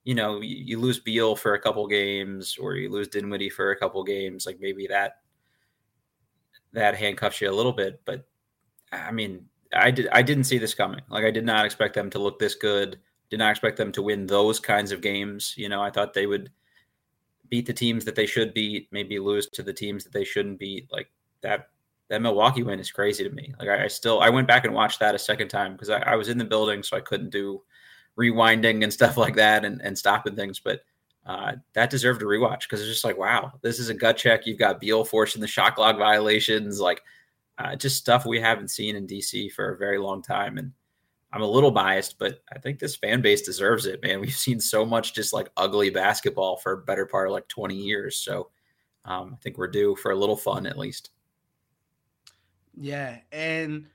you 0.05 0.15
know, 0.15 0.41
you, 0.41 0.57
you, 0.57 0.79
lose 0.79 1.01
Beal 1.01 1.35
for 1.35 1.55
a 1.55 1.61
couple 1.61 1.85
games, 1.89 2.57
or 2.61 2.77
you 2.77 2.89
lose 2.89 3.09
Dinwiddie 3.09 3.51
for 3.51 3.73
a 3.73 3.77
couple 3.77 4.05
games, 4.05 4.47
like 4.47 4.59
maybe 4.61 4.87
that 4.87 5.17
that 6.77 6.95
handcuffs 6.95 7.41
you 7.41 7.51
a 7.51 7.53
little 7.53 7.73
bit. 7.73 8.01
But 8.05 8.27
I 8.93 9.11
mean, 9.11 9.47
I 9.75 9.91
did 9.91 10.09
I 10.13 10.23
didn't 10.23 10.45
see 10.45 10.59
this 10.59 10.75
coming. 10.75 11.01
Like 11.11 11.25
I 11.25 11.31
did 11.31 11.45
not 11.45 11.65
expect 11.65 11.95
them 11.95 12.11
to 12.11 12.19
look 12.19 12.39
this 12.39 12.55
good. 12.55 12.99
Did 13.31 13.39
not 13.39 13.51
expect 13.51 13.77
them 13.77 13.91
to 13.93 14.03
win 14.03 14.27
those 14.27 14.61
kinds 14.61 14.93
of 14.93 15.01
games. 15.01 15.55
You 15.57 15.69
know, 15.69 15.83
I 15.83 15.91
thought 15.91 16.15
they 16.15 16.27
would 16.27 16.51
beat 17.49 17.67
the 17.67 17.73
teams 17.73 18.05
that 18.05 18.15
they 18.15 18.27
should 18.27 18.55
beat, 18.55 18.89
maybe 18.93 19.19
lose 19.19 19.49
to 19.49 19.63
the 19.63 19.73
teams 19.73 20.05
that 20.05 20.13
they 20.13 20.25
shouldn't 20.25 20.59
beat. 20.59 20.93
Like 20.93 21.11
that 21.41 21.71
that 22.09 22.23
Milwaukee 22.23 22.63
win 22.63 22.79
is 22.79 22.93
crazy 22.93 23.25
to 23.25 23.31
me. 23.31 23.55
Like 23.59 23.69
I, 23.69 23.85
I 23.85 23.89
still 23.89 24.21
I 24.21 24.29
went 24.29 24.47
back 24.47 24.65
and 24.65 24.75
watched 24.75 25.01
that 25.01 25.15
a 25.15 25.19
second 25.19 25.49
time 25.49 25.73
because 25.73 25.91
I, 25.91 25.99
I, 26.01 26.15
was 26.15 26.29
in 26.29 26.39
the 26.39 26.45
building, 26.45 26.83
so 26.83 26.97
I 26.97 27.01
couldn't 27.01 27.31
do 27.31 27.63
rewinding 28.19 28.85
and 28.85 28.93
stuff 28.93 29.17
like 29.17 29.35
that 29.37 29.65
and, 29.65 29.81
and 29.83 29.99
stopping 29.99 30.37
things. 30.37 30.61
But 30.61 30.83
uh, 31.27 31.55
that 31.73 31.91
deserved 31.91 32.23
a 32.23 32.25
rewatch 32.25 32.61
because 32.61 32.81
it's 32.81 32.91
just 32.91 33.05
like, 33.05 33.19
wow, 33.19 33.53
this 33.61 33.81
is 33.81 33.89
a 33.89 33.95
gut 33.95 34.17
check. 34.17 34.47
You've 34.47 34.61
got 34.61 34.81
Beal 34.81 35.05
forcing 35.05 35.41
the 35.41 35.49
shot 35.49 35.75
clock 35.75 35.99
violations, 35.99 36.81
like 36.81 37.03
uh, 37.59 37.75
just 37.75 37.97
stuff 37.97 38.25
we 38.25 38.41
haven't 38.41 38.71
seen 38.71 38.95
in 38.95 39.07
DC 39.07 39.51
for 39.53 39.71
a 39.71 39.77
very 39.77 39.99
long 39.99 40.23
time. 40.23 40.57
And 40.57 40.73
I'm 41.33 41.43
a 41.43 41.47
little 41.47 41.73
biased, 41.73 42.19
but 42.19 42.43
I 42.53 42.61
think 42.61 42.79
this 42.79 42.95
fan 42.95 43.23
base 43.23 43.43
deserves 43.43 43.87
it, 43.87 44.03
man. 44.05 44.21
We've 44.23 44.33
seen 44.33 44.61
so 44.61 44.87
much 44.87 45.15
just 45.15 45.33
like 45.33 45.49
ugly 45.57 45.91
basketball 45.91 46.59
for 46.59 46.73
a 46.73 46.79
better 46.79 47.07
part 47.07 47.27
of 47.27 47.33
like 47.33 47.49
20 47.49 47.75
years. 47.75 48.17
So 48.17 48.51
um, 49.05 49.33
I 49.35 49.37
think 49.43 49.59
we're 49.59 49.67
due 49.67 49.97
for 49.97 50.13
a 50.13 50.17
little 50.17 50.37
fun 50.37 50.65
at 50.65 50.79
least. 50.79 51.11
Yeah. 52.79 53.19
And 53.33 53.87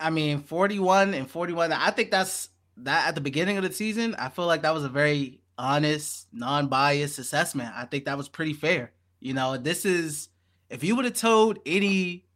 I 0.00 0.08
mean, 0.08 0.40
41 0.40 1.12
and 1.12 1.30
41, 1.30 1.72
I 1.72 1.90
think 1.90 2.10
that's 2.10 2.48
that 2.78 3.08
at 3.08 3.14
the 3.14 3.20
beginning 3.20 3.58
of 3.58 3.62
the 3.62 3.72
season. 3.72 4.14
I 4.14 4.30
feel 4.30 4.46
like 4.46 4.62
that 4.62 4.72
was 4.72 4.84
a 4.84 4.88
very 4.88 5.40
honest, 5.58 6.26
non 6.32 6.68
biased 6.68 7.18
assessment. 7.18 7.72
I 7.74 7.84
think 7.84 8.04
that 8.04 8.16
was 8.16 8.28
pretty 8.28 8.52
fair. 8.52 8.92
You 9.20 9.34
know, 9.34 9.56
this 9.56 9.84
is, 9.84 10.28
if 10.70 10.84
you 10.84 10.96
would 10.96 11.04
have 11.04 11.14
told 11.14 11.58
any, 11.66 12.26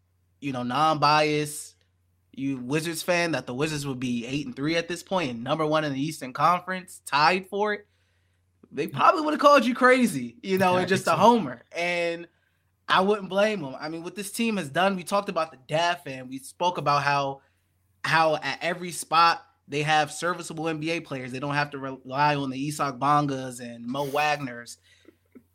you 0.40 0.52
know, 0.52 0.62
non 0.62 0.98
biased, 0.98 1.74
you 2.32 2.58
Wizards 2.58 3.02
fan 3.02 3.32
that 3.32 3.46
the 3.46 3.54
Wizards 3.54 3.86
would 3.86 4.00
be 4.00 4.26
eight 4.26 4.46
and 4.46 4.54
three 4.54 4.76
at 4.76 4.88
this 4.88 5.02
point 5.02 5.30
and 5.30 5.44
number 5.44 5.66
one 5.66 5.84
in 5.84 5.92
the 5.92 6.00
Eastern 6.00 6.32
Conference, 6.32 7.00
tied 7.04 7.48
for 7.48 7.74
it, 7.74 7.86
they 8.72 8.86
probably 8.86 9.22
would 9.22 9.34
have 9.34 9.40
called 9.40 9.64
you 9.64 9.74
crazy, 9.74 10.36
you 10.42 10.58
know, 10.58 10.76
and 10.76 10.88
just 10.88 11.06
a 11.06 11.12
homer. 11.12 11.62
And 11.72 12.28
I 12.88 13.00
wouldn't 13.00 13.28
blame 13.28 13.62
them. 13.62 13.74
I 13.78 13.88
mean, 13.88 14.02
what 14.02 14.14
this 14.14 14.30
team 14.30 14.56
has 14.56 14.68
done, 14.68 14.96
we 14.96 15.02
talked 15.02 15.28
about 15.28 15.50
the 15.50 15.58
depth 15.68 16.06
and 16.06 16.28
we 16.28 16.38
spoke 16.38 16.78
about 16.78 17.02
how 17.02 17.42
how 18.04 18.36
at 18.36 18.58
every 18.62 18.92
spot 18.92 19.44
they 19.70 19.82
have 19.82 20.12
serviceable 20.12 20.64
NBA 20.64 21.04
players. 21.04 21.30
They 21.30 21.38
don't 21.38 21.54
have 21.54 21.70
to 21.70 21.78
rely 21.78 22.34
on 22.34 22.50
the 22.50 22.66
Isaac 22.66 22.96
Bongas 22.96 23.60
and 23.60 23.86
Mo 23.86 24.04
Wagners. 24.08 24.78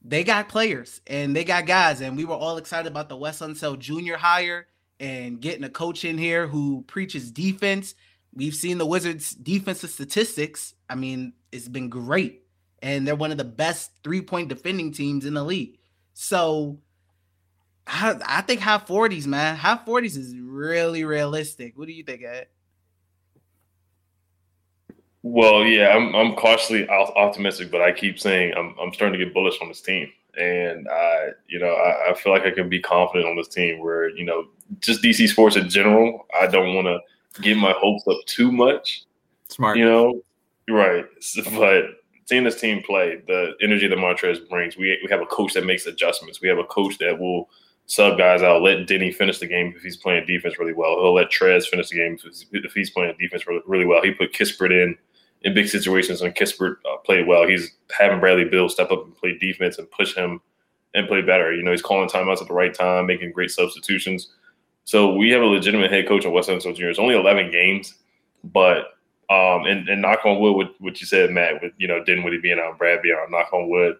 They 0.01 0.23
got 0.23 0.47
players 0.47 1.01
and 1.05 1.35
they 1.35 1.43
got 1.43 1.65
guys, 1.65 1.99
and 1.99 2.15
we 2.15 2.23
were 2.23 2.35
all 2.35 2.57
excited 2.57 2.89
about 2.89 3.09
the 3.09 3.17
Wes 3.17 3.41
Unseld 3.41 3.79
Jr. 3.79 4.15
hire 4.15 4.67
and 5.01 5.41
getting 5.41 5.65
a 5.65 5.69
coach 5.69 6.05
in 6.05 6.17
here 6.17 6.47
who 6.47 6.85
preaches 6.87 7.29
defense. 7.29 7.93
We've 8.33 8.55
seen 8.55 8.77
the 8.77 8.85
Wizards' 8.85 9.31
defensive 9.31 9.89
statistics. 9.89 10.75
I 10.89 10.95
mean, 10.95 11.33
it's 11.51 11.67
been 11.67 11.89
great. 11.89 12.43
And 12.81 13.05
they're 13.05 13.15
one 13.15 13.31
of 13.31 13.37
the 13.37 13.43
best 13.43 13.91
three 14.01 14.21
point 14.21 14.47
defending 14.47 14.93
teams 14.93 15.25
in 15.25 15.33
the 15.33 15.43
league. 15.43 15.77
So 16.13 16.79
I, 17.85 18.17
I 18.25 18.41
think 18.41 18.61
high 18.61 18.77
40s, 18.77 19.27
man. 19.27 19.57
High 19.57 19.79
40s 19.85 20.15
is 20.17 20.33
really 20.39 21.03
realistic. 21.03 21.77
What 21.77 21.87
do 21.87 21.93
you 21.93 22.03
think, 22.03 22.23
Ed? 22.23 22.47
Well, 25.27 25.63
yeah, 25.63 25.87
I'm 25.87 26.15
I'm 26.15 26.35
cautiously 26.35 26.87
optimistic, 26.87 27.71
but 27.71 27.81
I 27.81 27.91
keep 27.91 28.19
saying 28.19 28.53
I'm 28.55 28.75
I'm 28.79 28.93
starting 28.93 29.17
to 29.17 29.25
get 29.25 29.33
bullish 29.33 29.55
on 29.59 29.67
this 29.67 29.81
team, 29.81 30.07
and 30.39 30.87
I, 30.87 31.29
you 31.47 31.57
know, 31.57 31.73
I, 31.73 32.11
I 32.11 32.13
feel 32.13 32.31
like 32.31 32.43
I 32.43 32.51
can 32.51 32.69
be 32.69 32.79
confident 32.79 33.27
on 33.27 33.35
this 33.35 33.47
team. 33.47 33.79
Where 33.79 34.07
you 34.07 34.23
know, 34.23 34.45
just 34.81 35.01
DC 35.01 35.27
sports 35.29 35.55
in 35.55 35.67
general, 35.67 36.27
I 36.39 36.45
don't 36.45 36.75
want 36.75 36.85
to 36.85 37.41
get 37.41 37.57
my 37.57 37.73
hopes 37.75 38.07
up 38.07 38.17
too 38.27 38.51
much. 38.51 39.05
Smart, 39.47 39.79
you 39.79 39.85
know, 39.85 40.21
right? 40.69 41.05
Uh-huh. 41.39 41.59
But 41.59 41.85
seeing 42.25 42.43
this 42.43 42.61
team 42.61 42.83
play, 42.83 43.23
the 43.25 43.53
energy 43.63 43.87
that 43.87 43.97
Montrez 43.97 44.47
brings, 44.47 44.77
we 44.77 44.99
we 45.03 45.09
have 45.09 45.21
a 45.21 45.25
coach 45.25 45.55
that 45.55 45.65
makes 45.65 45.87
adjustments. 45.87 46.39
We 46.39 46.49
have 46.49 46.59
a 46.59 46.65
coach 46.65 46.99
that 46.99 47.17
will 47.17 47.49
sub 47.87 48.19
guys 48.19 48.43
out. 48.43 48.61
Let 48.61 48.85
Deni 48.87 49.11
finish 49.11 49.39
the 49.39 49.47
game 49.47 49.73
if 49.75 49.81
he's 49.81 49.97
playing 49.97 50.27
defense 50.27 50.59
really 50.59 50.73
well. 50.73 51.01
He'll 51.01 51.15
let 51.15 51.31
Trez 51.31 51.65
finish 51.65 51.89
the 51.89 51.95
game 51.95 52.19
if 52.51 52.73
he's 52.73 52.91
playing 52.91 53.15
defense 53.19 53.47
really, 53.47 53.61
really 53.65 53.85
well. 53.85 54.03
He 54.03 54.11
put 54.11 54.31
Kispert 54.31 54.69
in 54.69 54.95
in 55.45 55.53
big 55.53 55.69
situations, 55.69 56.21
and 56.21 56.35
Kispert 56.35 56.77
uh, 56.91 56.97
played 57.05 57.27
well. 57.27 57.47
He's 57.47 57.71
having 57.97 58.19
Bradley 58.19 58.45
Beal 58.45 58.67
step 58.67 58.91
up 58.91 59.05
and 59.05 59.15
play 59.15 59.37
defense 59.37 59.77
and 59.77 59.89
push 59.91 60.15
him 60.15 60.41
and 60.95 61.07
play 61.07 61.21
better. 61.21 61.53
You 61.53 61.61
know, 61.61 61.71
he's 61.71 61.83
calling 61.83 62.09
timeouts 62.09 62.41
at 62.41 62.47
the 62.47 62.53
right 62.53 62.73
time, 62.73 63.05
making 63.05 63.31
great 63.31 63.51
substitutions. 63.51 64.33
So 64.85 65.13
we 65.13 65.29
have 65.29 65.43
a 65.43 65.45
legitimate 65.45 65.91
head 65.91 66.07
coach 66.07 66.25
in 66.25 66.31
Wes 66.31 66.47
Unseld 66.47 66.75
Jr. 66.75 66.87
It's 66.87 66.99
only 66.99 67.15
11 67.15 67.51
games, 67.51 67.93
but 68.43 68.97
um, 69.29 69.65
and, 69.65 69.87
and 69.87 70.01
knock 70.01 70.25
on 70.25 70.39
wood, 70.39 70.55
what, 70.55 70.75
what 70.79 70.99
you 70.99 71.07
said, 71.07 71.31
Matt, 71.31 71.61
with 71.61 71.73
you 71.77 71.87
know 71.87 72.03
Dinwiddie 72.03 72.41
being 72.41 72.59
out, 72.59 72.77
Brad 72.77 73.01
being 73.01 73.17
out, 73.19 73.29
knock 73.31 73.53
on 73.53 73.69
wood. 73.69 73.97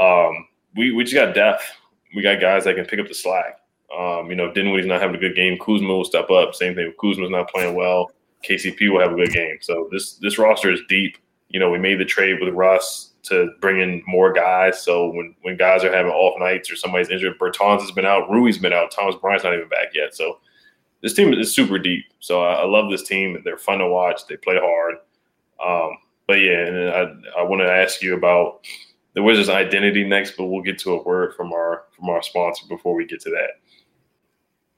Um, 0.00 0.48
we 0.76 0.92
we 0.92 1.04
just 1.04 1.14
got 1.14 1.34
depth. 1.34 1.64
We 2.14 2.22
got 2.22 2.40
guys 2.40 2.64
that 2.64 2.74
can 2.74 2.84
pick 2.84 3.00
up 3.00 3.08
the 3.08 3.14
slack. 3.14 3.60
Um, 3.96 4.28
you 4.28 4.36
know, 4.36 4.52
Dinwiddie's 4.52 4.86
not 4.86 5.00
having 5.00 5.16
a 5.16 5.20
good 5.20 5.34
game. 5.36 5.58
Kuzma 5.58 5.88
will 5.88 6.04
step 6.04 6.30
up. 6.30 6.54
Same 6.54 6.74
thing. 6.74 6.92
Kuzma's 7.00 7.30
not 7.30 7.50
playing 7.50 7.74
well. 7.74 8.10
KCP 8.44 8.92
will 8.92 9.00
have 9.00 9.12
a 9.12 9.16
good 9.16 9.32
game. 9.32 9.58
So 9.60 9.88
this 9.90 10.14
this 10.14 10.38
roster 10.38 10.72
is 10.72 10.80
deep. 10.88 11.18
You 11.48 11.60
know, 11.60 11.70
we 11.70 11.78
made 11.78 11.98
the 11.98 12.04
trade 12.04 12.40
with 12.40 12.54
Russ 12.54 13.10
to 13.24 13.50
bring 13.60 13.80
in 13.80 14.02
more 14.06 14.32
guys. 14.32 14.82
So 14.82 15.08
when 15.10 15.34
when 15.42 15.56
guys 15.56 15.84
are 15.84 15.92
having 15.92 16.12
off 16.12 16.38
nights 16.38 16.70
or 16.70 16.76
somebody's 16.76 17.10
injured, 17.10 17.38
Bertans 17.38 17.80
has 17.80 17.90
been 17.90 18.06
out, 18.06 18.30
Rui's 18.30 18.58
been 18.58 18.72
out, 18.72 18.90
Thomas 18.90 19.16
Bryant's 19.16 19.44
not 19.44 19.54
even 19.54 19.68
back 19.68 19.88
yet. 19.94 20.14
So 20.14 20.38
this 21.02 21.14
team 21.14 21.32
is 21.32 21.54
super 21.54 21.78
deep. 21.78 22.04
So 22.20 22.42
I, 22.42 22.54
I 22.54 22.64
love 22.64 22.90
this 22.90 23.02
team. 23.02 23.40
They're 23.44 23.58
fun 23.58 23.78
to 23.78 23.88
watch. 23.88 24.26
They 24.26 24.36
play 24.36 24.58
hard. 24.58 24.96
Um, 25.64 25.96
but 26.26 26.40
yeah, 26.40 26.66
and 26.66 26.90
I 26.90 27.40
I 27.40 27.42
want 27.42 27.60
to 27.62 27.70
ask 27.70 28.02
you 28.02 28.14
about 28.14 28.64
the 29.14 29.22
Wizards' 29.22 29.48
identity 29.48 30.04
next, 30.04 30.36
but 30.36 30.46
we'll 30.46 30.62
get 30.62 30.78
to 30.80 30.92
a 30.92 31.02
word 31.02 31.34
from 31.34 31.52
our 31.52 31.84
from 31.96 32.08
our 32.08 32.22
sponsor 32.22 32.66
before 32.68 32.94
we 32.94 33.06
get 33.06 33.20
to 33.22 33.30
that. 33.30 33.50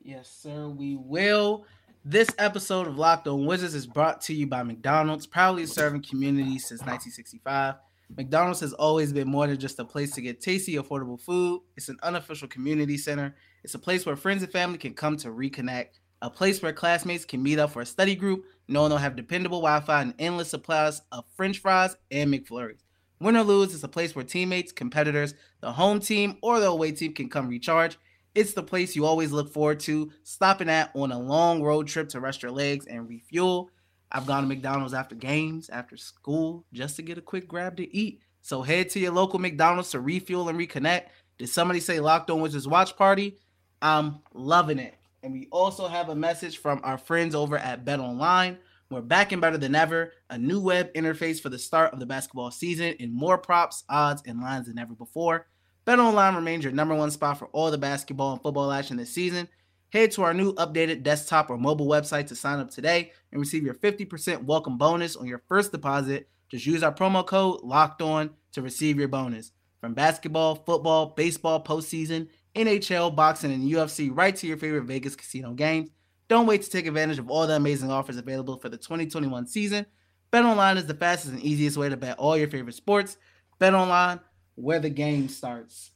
Yes, 0.02 0.28
sir, 0.28 0.69
we 0.69 0.97
will. 0.97 1.64
This 2.04 2.28
episode 2.37 2.88
of 2.88 2.99
Locked 2.99 3.28
On 3.28 3.47
Wizards 3.47 3.76
is 3.76 3.87
brought 3.87 4.21
to 4.23 4.35
you 4.35 4.49
by 4.49 4.64
McDonald's, 4.64 5.25
proudly 5.25 5.66
serving 5.66 6.02
communities 6.02 6.66
since 6.66 6.80
1965. 6.80 7.76
McDonald's 8.16 8.59
has 8.59 8.73
always 8.73 9.12
been 9.12 9.28
more 9.28 9.47
than 9.47 9.56
just 9.56 9.78
a 9.78 9.85
place 9.85 10.11
to 10.16 10.21
get 10.21 10.40
tasty, 10.40 10.75
affordable 10.75 11.21
food. 11.21 11.61
It's 11.76 11.88
an 11.88 11.99
unofficial 12.02 12.49
community 12.49 12.99
center. 12.99 13.37
It's 13.62 13.76
a 13.76 13.78
place 13.78 14.04
where 14.04 14.16
friends 14.16 14.42
and 14.42 14.50
family 14.50 14.78
can 14.78 14.94
come 14.94 15.16
to 15.18 15.28
reconnect, 15.28 16.00
a 16.23 16.28
place 16.28 16.61
where 16.61 16.73
classmates 16.73 17.25
can 17.25 17.40
meet 17.40 17.61
up 17.61 17.71
for 17.71 17.82
a 17.82 17.87
study 17.87 18.16
group, 18.16 18.47
knowing 18.66 18.88
they'll 18.88 18.99
have 18.99 19.14
dependable 19.14 19.61
Wi 19.61 19.78
Fi 19.87 20.02
and 20.02 20.14
endless 20.18 20.50
supplies 20.50 21.02
of 21.12 21.25
French 21.37 21.61
fries 21.61 21.97
and 22.11 22.35
McFlurries. 22.35 22.82
Win 23.21 23.37
or 23.37 23.44
lose, 23.44 23.73
it's 23.73 23.85
a 23.85 23.88
place 23.88 24.16
where 24.16 24.25
teammates, 24.25 24.73
competitors, 24.73 25.35
the 25.61 25.71
home 25.71 26.00
team, 26.00 26.38
or 26.42 26.59
the 26.59 26.66
away 26.66 26.90
team 26.90 27.14
can 27.14 27.28
come 27.28 27.47
recharge. 27.47 27.97
It's 28.35 28.55
the 28.55 28.62
place 28.62 28.97
you 28.97 29.05
always 29.05 29.31
look 29.31 29.53
forward 29.53 29.81
to 29.81 30.11
stopping 30.23 30.71
at 30.71 30.91
on 30.95 31.12
a 31.12 31.19
long 31.19 31.62
road 31.62 31.87
trip 31.87 32.09
to 32.11 32.21
rest 32.21 32.43
your 32.43 32.51
legs 32.51 32.87
and 32.87 33.07
refuel. 33.07 33.69
I've 34.11 34.27
gone 34.27 34.43
to 34.43 34.49
McDonald's 34.49 34.95
after 34.95 35.15
games, 35.15 35.69
after 35.69 35.99
school, 35.99 36.65
just 36.73 36.97
to 36.97 37.03
get 37.03 37.19
a 37.19 37.23
quick 37.23 37.47
grab 37.47 37.77
to 37.77 37.95
eat. 37.95 38.21
So 38.41 38.62
head 38.62 38.89
to 38.91 39.01
your 39.01 39.12
local 39.12 39.39
McDonald's 39.39 39.91
to 39.91 40.01
refuel 40.01 40.49
and 40.49 40.59
reconnect. 40.59 41.07
Did 41.39 41.49
somebody 41.49 41.81
say 41.81 42.01
Locked 42.01 42.31
On 42.31 42.41
Wizards 42.41 42.67
watch 42.67 42.97
party? 42.97 43.39
I'm 43.83 44.21
loving 44.33 44.79
it. 44.79 44.95
And 45.23 45.33
we 45.33 45.49
also 45.51 45.87
have 45.87 46.09
a 46.09 46.15
message 46.15 46.59
from 46.59 46.81
our 46.85 46.99
friends 46.99 47.35
over 47.35 47.59
at 47.59 47.85
Bet 47.85 48.01
Online. 48.01 48.59
We're 48.91 49.03
back 49.03 49.33
and 49.33 49.41
better 49.41 49.59
than 49.59 49.75
ever. 49.75 50.12
A 50.31 50.39
new 50.39 50.61
web 50.61 50.93
interface 50.95 51.41
for 51.41 51.49
the 51.49 51.59
start 51.59 51.93
of 51.93 52.01
the 52.01 52.07
basketball 52.07 52.51
season 52.51 52.95
and 52.99 53.12
more 53.12 53.39
props, 53.39 53.85
odds, 53.89 54.23
and 54.27 54.41
lines 54.41 54.67
than 54.67 54.79
ever 54.79 54.95
before. 54.95 55.47
Bet 55.85 55.99
Online 55.99 56.37
remains 56.37 56.62
your 56.62 56.73
number 56.73 56.95
one 56.95 57.11
spot 57.11 57.39
for 57.39 57.47
all 57.47 57.73
the 57.73 57.79
basketball 57.79 58.33
and 58.33 58.41
football 58.41 58.71
action 58.71 58.97
this 58.97 59.12
season. 59.12 59.49
Head 59.93 60.12
to 60.12 60.23
our 60.23 60.33
new 60.33 60.55
updated 60.55 61.03
desktop 61.03 61.51
or 61.51 61.59
mobile 61.59 61.89
website 61.89 62.29
to 62.29 62.37
sign 62.37 62.61
up 62.61 62.71
today 62.71 63.11
and 63.33 63.41
receive 63.41 63.65
your 63.65 63.75
50% 63.75 64.45
welcome 64.45 64.79
bonus 64.79 65.17
on 65.17 65.27
your 65.27 65.43
first 65.49 65.73
deposit. 65.73 66.29
Just 66.51 66.67
use 66.67 66.85
our 66.85 66.95
promo 66.95 67.27
code 67.27 67.62
LOCKED 67.65 68.01
ON 68.01 68.31
to 68.53 68.62
receive 68.62 68.97
your 68.97 69.09
bonus. 69.09 69.51
From 69.81 69.93
basketball, 69.93 70.55
football, 70.55 71.07
baseball, 71.17 71.62
postseason, 71.65 72.29
NHL, 72.55 73.17
boxing, 73.17 73.53
and 73.53 73.69
UFC, 73.69 74.09
right 74.12 74.37
to 74.37 74.47
your 74.47 74.59
favorite 74.59 74.85
Vegas 74.85 75.17
casino 75.17 75.53
games. 75.53 75.91
Don't 76.29 76.47
wait 76.47 76.62
to 76.62 76.71
take 76.71 76.87
advantage 76.87 77.19
of 77.19 77.29
all 77.29 77.49
the 77.49 77.57
amazing 77.57 77.91
offers 77.91 78.19
available 78.19 78.57
for 78.61 78.69
the 78.69 78.77
2021 78.77 79.49
season. 79.49 79.85
BetOnline 80.33 80.77
is 80.77 80.87
the 80.87 80.95
fastest 80.95 81.33
and 81.33 81.43
easiest 81.43 81.77
way 81.77 81.89
to 81.89 81.97
bet 81.97 82.19
all 82.19 82.39
your 82.39 82.49
favorite 82.49 82.77
sports. 82.77 83.17
BetOnline, 83.61 84.21
where 84.54 84.80
the 84.80 84.90
game 84.90 85.28
starts. 85.28 85.90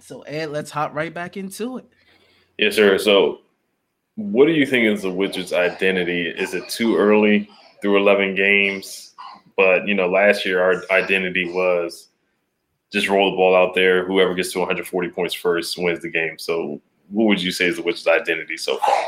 So, 0.00 0.22
Ed, 0.22 0.50
let's 0.50 0.70
hop 0.70 0.94
right 0.94 1.12
back 1.12 1.36
into 1.36 1.78
it. 1.78 1.86
Yes, 2.58 2.76
sir. 2.76 2.98
So, 2.98 3.40
what 4.14 4.46
do 4.46 4.52
you 4.52 4.66
think 4.66 4.86
is 4.86 5.02
the 5.02 5.10
Wizards' 5.10 5.52
identity? 5.52 6.28
Is 6.28 6.54
it 6.54 6.68
too 6.68 6.96
early 6.96 7.50
through 7.82 7.98
11 7.98 8.34
games? 8.34 9.14
But, 9.56 9.86
you 9.86 9.94
know, 9.94 10.08
last 10.08 10.46
year 10.46 10.62
our 10.62 10.82
identity 10.90 11.50
was 11.50 12.08
just 12.92 13.08
roll 13.08 13.30
the 13.30 13.36
ball 13.36 13.56
out 13.56 13.74
there. 13.74 14.06
Whoever 14.06 14.34
gets 14.34 14.52
to 14.52 14.60
140 14.60 15.08
points 15.10 15.34
first 15.34 15.76
wins 15.76 16.00
the 16.00 16.10
game. 16.10 16.38
So, 16.38 16.80
what 17.10 17.24
would 17.24 17.42
you 17.42 17.50
say 17.50 17.66
is 17.66 17.76
the 17.76 17.82
Wizards' 17.82 18.06
identity 18.06 18.56
so 18.56 18.78
far? 18.78 19.04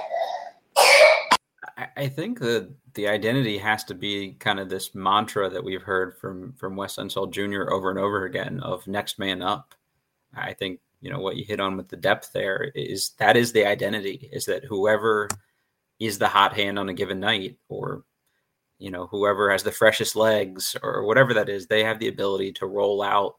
I 1.96 2.08
think 2.08 2.40
that 2.40 2.70
the 2.98 3.06
identity 3.06 3.58
has 3.58 3.84
to 3.84 3.94
be 3.94 4.32
kind 4.40 4.58
of 4.58 4.68
this 4.68 4.92
mantra 4.92 5.48
that 5.48 5.62
we've 5.62 5.84
heard 5.84 6.16
from 6.16 6.52
from 6.54 6.74
Wes 6.74 6.96
Unseld 6.96 7.30
Jr. 7.30 7.72
over 7.72 7.90
and 7.90 7.98
over 7.98 8.24
again 8.24 8.58
of 8.58 8.88
next 8.88 9.20
man 9.20 9.40
up. 9.40 9.76
I 10.34 10.52
think 10.52 10.80
you 11.00 11.08
know 11.08 11.20
what 11.20 11.36
you 11.36 11.44
hit 11.44 11.60
on 11.60 11.76
with 11.76 11.86
the 11.86 11.96
depth 11.96 12.32
there 12.32 12.72
is 12.74 13.10
that 13.18 13.36
is 13.36 13.52
the 13.52 13.64
identity 13.64 14.28
is 14.32 14.46
that 14.46 14.64
whoever 14.64 15.28
is 16.00 16.18
the 16.18 16.26
hot 16.26 16.54
hand 16.54 16.76
on 16.76 16.88
a 16.88 16.92
given 16.92 17.20
night 17.20 17.56
or 17.68 18.02
you 18.80 18.90
know 18.90 19.06
whoever 19.06 19.48
has 19.48 19.62
the 19.62 19.70
freshest 19.70 20.16
legs 20.16 20.74
or 20.82 21.04
whatever 21.04 21.32
that 21.32 21.48
is 21.48 21.68
they 21.68 21.84
have 21.84 22.00
the 22.00 22.08
ability 22.08 22.50
to 22.50 22.66
roll 22.66 23.00
out 23.00 23.36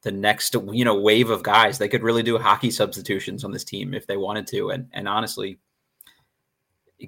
the 0.00 0.12
next 0.12 0.56
you 0.72 0.86
know 0.86 0.98
wave 0.98 1.28
of 1.28 1.42
guys 1.42 1.76
they 1.76 1.88
could 1.88 2.02
really 2.02 2.22
do 2.22 2.38
hockey 2.38 2.70
substitutions 2.70 3.44
on 3.44 3.52
this 3.52 3.64
team 3.64 3.92
if 3.92 4.06
they 4.06 4.16
wanted 4.16 4.46
to 4.46 4.70
and 4.70 4.88
and 4.94 5.06
honestly 5.06 5.58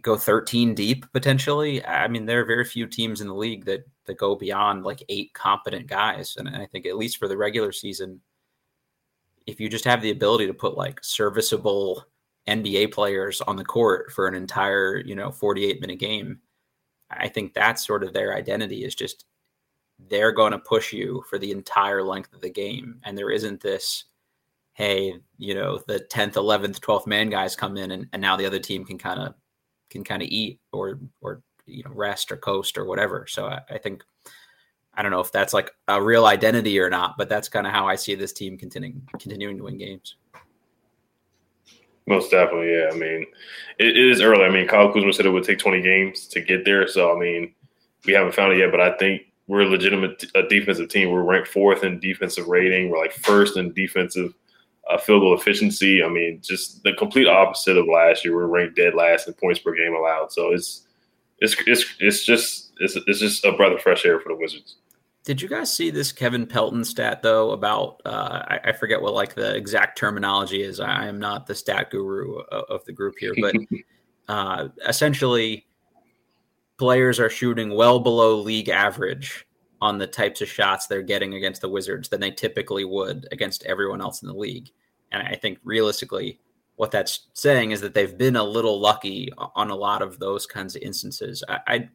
go 0.02 0.16
13 0.16 0.74
deep 0.74 1.04
potentially 1.12 1.84
i 1.84 2.06
mean 2.06 2.24
there 2.24 2.40
are 2.40 2.44
very 2.44 2.64
few 2.64 2.86
teams 2.86 3.20
in 3.20 3.26
the 3.26 3.34
league 3.34 3.64
that 3.64 3.80
that 4.06 4.16
go 4.16 4.36
beyond 4.36 4.84
like 4.84 5.02
eight 5.08 5.32
competent 5.34 5.88
guys 5.88 6.36
and 6.36 6.48
i 6.48 6.64
think 6.66 6.86
at 6.86 6.96
least 6.96 7.16
for 7.16 7.26
the 7.26 7.36
regular 7.36 7.72
season 7.72 8.20
if 9.46 9.60
you 9.60 9.68
just 9.68 9.84
have 9.84 10.02
the 10.02 10.10
ability 10.10 10.46
to 10.46 10.54
put 10.54 10.76
like 10.76 11.02
serviceable 11.02 12.04
NBA 12.48 12.92
players 12.92 13.40
on 13.42 13.56
the 13.56 13.64
court 13.64 14.12
for 14.12 14.26
an 14.26 14.34
entire, 14.34 14.98
you 14.98 15.14
know, 15.14 15.30
48 15.30 15.80
minute 15.80 15.98
game, 15.98 16.40
I 17.10 17.28
think 17.28 17.54
that's 17.54 17.86
sort 17.86 18.04
of 18.04 18.12
their 18.12 18.34
identity 18.34 18.84
is 18.84 18.94
just 18.94 19.24
they're 20.08 20.32
going 20.32 20.52
to 20.52 20.58
push 20.58 20.92
you 20.92 21.22
for 21.28 21.38
the 21.38 21.50
entire 21.50 22.02
length 22.02 22.32
of 22.32 22.40
the 22.40 22.50
game. 22.50 23.00
And 23.04 23.16
there 23.16 23.30
isn't 23.30 23.60
this, 23.60 24.04
hey, 24.72 25.14
you 25.36 25.54
know, 25.54 25.80
the 25.86 26.00
10th, 26.10 26.34
11th, 26.34 26.80
12th 26.80 27.06
man 27.06 27.28
guys 27.28 27.56
come 27.56 27.76
in 27.76 27.90
and, 27.90 28.06
and 28.12 28.22
now 28.22 28.36
the 28.36 28.46
other 28.46 28.58
team 28.58 28.84
can 28.84 28.98
kind 28.98 29.20
of 29.20 29.34
can 29.90 30.04
kind 30.04 30.22
of 30.22 30.28
eat 30.28 30.60
or 30.72 30.98
or 31.20 31.42
you 31.66 31.82
know 31.84 31.90
rest 31.92 32.32
or 32.32 32.36
coast 32.36 32.78
or 32.78 32.84
whatever. 32.84 33.26
So 33.28 33.46
I, 33.46 33.60
I 33.68 33.78
think 33.78 34.02
I 34.94 35.02
don't 35.02 35.10
know 35.10 35.20
if 35.20 35.32
that's 35.32 35.54
like 35.54 35.70
a 35.88 36.02
real 36.02 36.26
identity 36.26 36.78
or 36.78 36.90
not, 36.90 37.16
but 37.16 37.28
that's 37.28 37.48
kind 37.48 37.66
of 37.66 37.72
how 37.72 37.86
I 37.86 37.96
see 37.96 38.14
this 38.14 38.32
team 38.32 38.56
continuing 38.56 39.02
continuing 39.18 39.56
to 39.58 39.64
win 39.64 39.78
games. 39.78 40.16
Most 42.06 42.30
definitely, 42.30 42.72
yeah. 42.72 42.88
I 42.90 42.94
mean, 42.94 43.26
it, 43.78 43.96
it 43.96 43.96
is 43.96 44.20
early. 44.20 44.44
I 44.44 44.50
mean, 44.50 44.66
Kyle 44.66 44.92
Kuzma 44.92 45.12
said 45.12 45.26
it 45.26 45.30
would 45.30 45.44
take 45.44 45.60
20 45.60 45.80
games 45.80 46.26
to 46.28 46.40
get 46.40 46.64
there. 46.64 46.88
So, 46.88 47.14
I 47.14 47.20
mean, 47.20 47.54
we 48.04 48.12
haven't 48.14 48.34
found 48.34 48.52
it 48.52 48.58
yet, 48.58 48.72
but 48.72 48.80
I 48.80 48.96
think 48.96 49.22
we're 49.46 49.62
a 49.62 49.68
legitimate 49.68 50.24
a 50.34 50.42
defensive 50.42 50.88
team. 50.88 51.10
We're 51.10 51.22
ranked 51.22 51.48
fourth 51.48 51.84
in 51.84 52.00
defensive 52.00 52.48
rating. 52.48 52.88
We're 52.88 52.98
like 52.98 53.12
first 53.12 53.56
in 53.56 53.72
defensive 53.74 54.34
uh, 54.90 54.98
field 54.98 55.22
goal 55.22 55.34
efficiency. 55.34 56.02
I 56.02 56.08
mean, 56.08 56.40
just 56.42 56.82
the 56.82 56.92
complete 56.94 57.28
opposite 57.28 57.76
of 57.76 57.86
last 57.86 58.24
year. 58.24 58.34
We're 58.34 58.46
ranked 58.46 58.76
dead 58.76 58.94
last 58.94 59.28
in 59.28 59.34
points 59.34 59.60
per 59.60 59.74
game 59.74 59.94
allowed. 59.94 60.32
So 60.32 60.52
it's 60.52 60.86
it's 61.38 61.56
it's 61.66 61.84
it's 61.98 62.24
just 62.24 62.72
it's, 62.78 62.96
it's 63.06 63.20
just 63.20 63.44
a 63.44 63.52
breath 63.52 63.72
of 63.72 63.82
fresh 63.82 64.04
air 64.04 64.20
for 64.20 64.30
the 64.30 64.36
Wizards. 64.36 64.76
Did 65.24 65.42
you 65.42 65.48
guys 65.48 65.72
see 65.72 65.90
this 65.90 66.12
Kevin 66.12 66.46
Pelton 66.46 66.84
stat 66.84 67.22
though 67.22 67.50
about 67.50 68.00
uh, 68.04 68.42
I, 68.48 68.60
I, 68.64 68.72
forget 68.72 69.02
what 69.02 69.12
like 69.12 69.34
the 69.34 69.54
exact 69.54 69.98
terminology 69.98 70.62
is. 70.62 70.80
I 70.80 71.06
am 71.06 71.18
not 71.18 71.46
the 71.46 71.54
stat 71.54 71.90
guru 71.90 72.38
of 72.38 72.84
the 72.86 72.92
group 72.92 73.16
here, 73.18 73.34
but 73.38 73.54
uh, 74.28 74.68
essentially, 74.88 75.66
players 76.78 77.20
are 77.20 77.28
shooting 77.28 77.74
well 77.74 78.00
below 78.00 78.40
league 78.40 78.70
average 78.70 79.46
on 79.82 79.98
the 79.98 80.06
types 80.06 80.40
of 80.40 80.48
shots 80.48 80.86
they're 80.86 81.02
getting 81.02 81.34
against 81.34 81.60
the 81.60 81.68
Wizards 81.68 82.08
than 82.08 82.20
they 82.20 82.30
typically 82.30 82.84
would 82.84 83.28
against 83.32 83.64
everyone 83.64 84.00
else 84.00 84.22
in 84.22 84.28
the 84.28 84.34
league. 84.34 84.70
And 85.12 85.22
I 85.22 85.34
think 85.34 85.58
realistically, 85.64 86.40
what 86.76 86.90
that's 86.90 87.28
saying 87.34 87.72
is 87.72 87.80
that 87.82 87.94
they've 87.94 88.16
been 88.16 88.36
a 88.36 88.44
little 88.44 88.80
lucky 88.80 89.30
on 89.36 89.70
a 89.70 89.76
lot 89.76 90.02
of 90.02 90.18
those 90.18 90.46
kinds 90.46 90.76
of 90.76 90.82
instances. 90.82 91.44
I, 91.48 91.58
I 91.66 91.88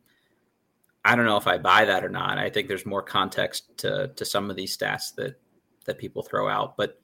I 1.07 1.15
don't 1.15 1.25
know 1.25 1.37
if 1.37 1.47
I 1.47 1.59
buy 1.59 1.85
that 1.85 2.03
or 2.03 2.09
not. 2.09 2.39
I 2.39 2.49
think 2.49 2.67
there's 2.67 2.85
more 2.85 3.01
context 3.01 3.77
to 3.79 4.09
to 4.15 4.25
some 4.25 4.49
of 4.49 4.55
these 4.55 4.75
stats 4.75 5.13
that 5.15 5.39
that 5.85 5.97
people 5.97 6.23
throw 6.23 6.47
out, 6.47 6.77
but 6.77 6.99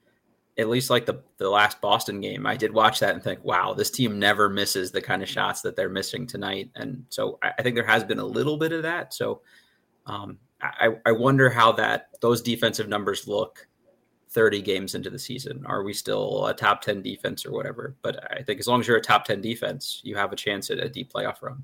at 0.58 0.70
least 0.70 0.90
like 0.90 1.06
the 1.06 1.24
the 1.38 1.50
last 1.50 1.82
Boston 1.82 2.20
game, 2.20 2.46
I 2.46 2.56
did 2.56 2.74
watch 2.74 3.00
that 3.00 3.14
and 3.14 3.24
think, 3.24 3.44
wow, 3.44 3.74
this 3.74 3.92
team 3.92 4.20
never 4.20 4.50
misses 4.50 4.92
the 4.92 5.02
kind 5.02 5.24
of 5.24 5.30
shots 5.30 5.62
that 5.62 5.76
they're 5.76 5.90
missing 5.90 6.28
tonight. 6.28 6.70
And 6.76 7.06
so 7.10 7.40
I, 7.42 7.52
I 7.58 7.62
think 7.62 7.76
there 7.76 7.86
has 7.86 8.04
been 8.04 8.20
a 8.20 8.26
little 8.26 8.58
bit 8.58 8.74
of 8.74 8.84
that. 8.84 9.14
So 9.14 9.42
um, 10.06 10.38
I, 10.62 10.90
I 11.06 11.12
wonder 11.12 11.50
how 11.50 11.72
that 11.74 12.10
those 12.22 12.42
defensive 12.42 12.88
numbers 12.88 13.28
look 13.28 13.68
30 14.32 14.62
games 14.62 14.96
into 14.96 15.10
the 15.10 15.20
season. 15.20 15.64
Are 15.66 15.84
we 15.84 15.94
still 15.94 16.46
a 16.48 16.54
top 16.54 16.82
10 16.82 17.02
defense 17.02 17.46
or 17.46 17.52
whatever? 17.52 17.96
But 18.02 18.32
I 18.32 18.42
think 18.42 18.60
as 18.60 18.68
long 18.68 18.80
as 18.80 18.88
you're 18.88 18.98
a 18.98 19.02
top 19.02 19.26
10 19.26 19.42
defense, 19.42 20.00
you 20.04 20.16
have 20.16 20.32
a 20.32 20.38
chance 20.38 20.70
at 20.70 20.80
a 20.80 20.90
deep 20.90 21.12
playoff 21.12 21.42
run. 21.42 21.64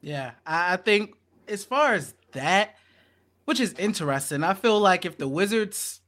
Yeah, 0.00 0.32
I 0.44 0.76
think 0.76 1.16
as 1.48 1.64
far 1.64 1.94
as 1.94 2.14
that, 2.32 2.76
which 3.44 3.60
is 3.60 3.72
interesting, 3.74 4.44
I 4.44 4.54
feel 4.54 4.78
like 4.80 5.04
if 5.04 5.18
the 5.18 5.28
Wizards 5.28 6.00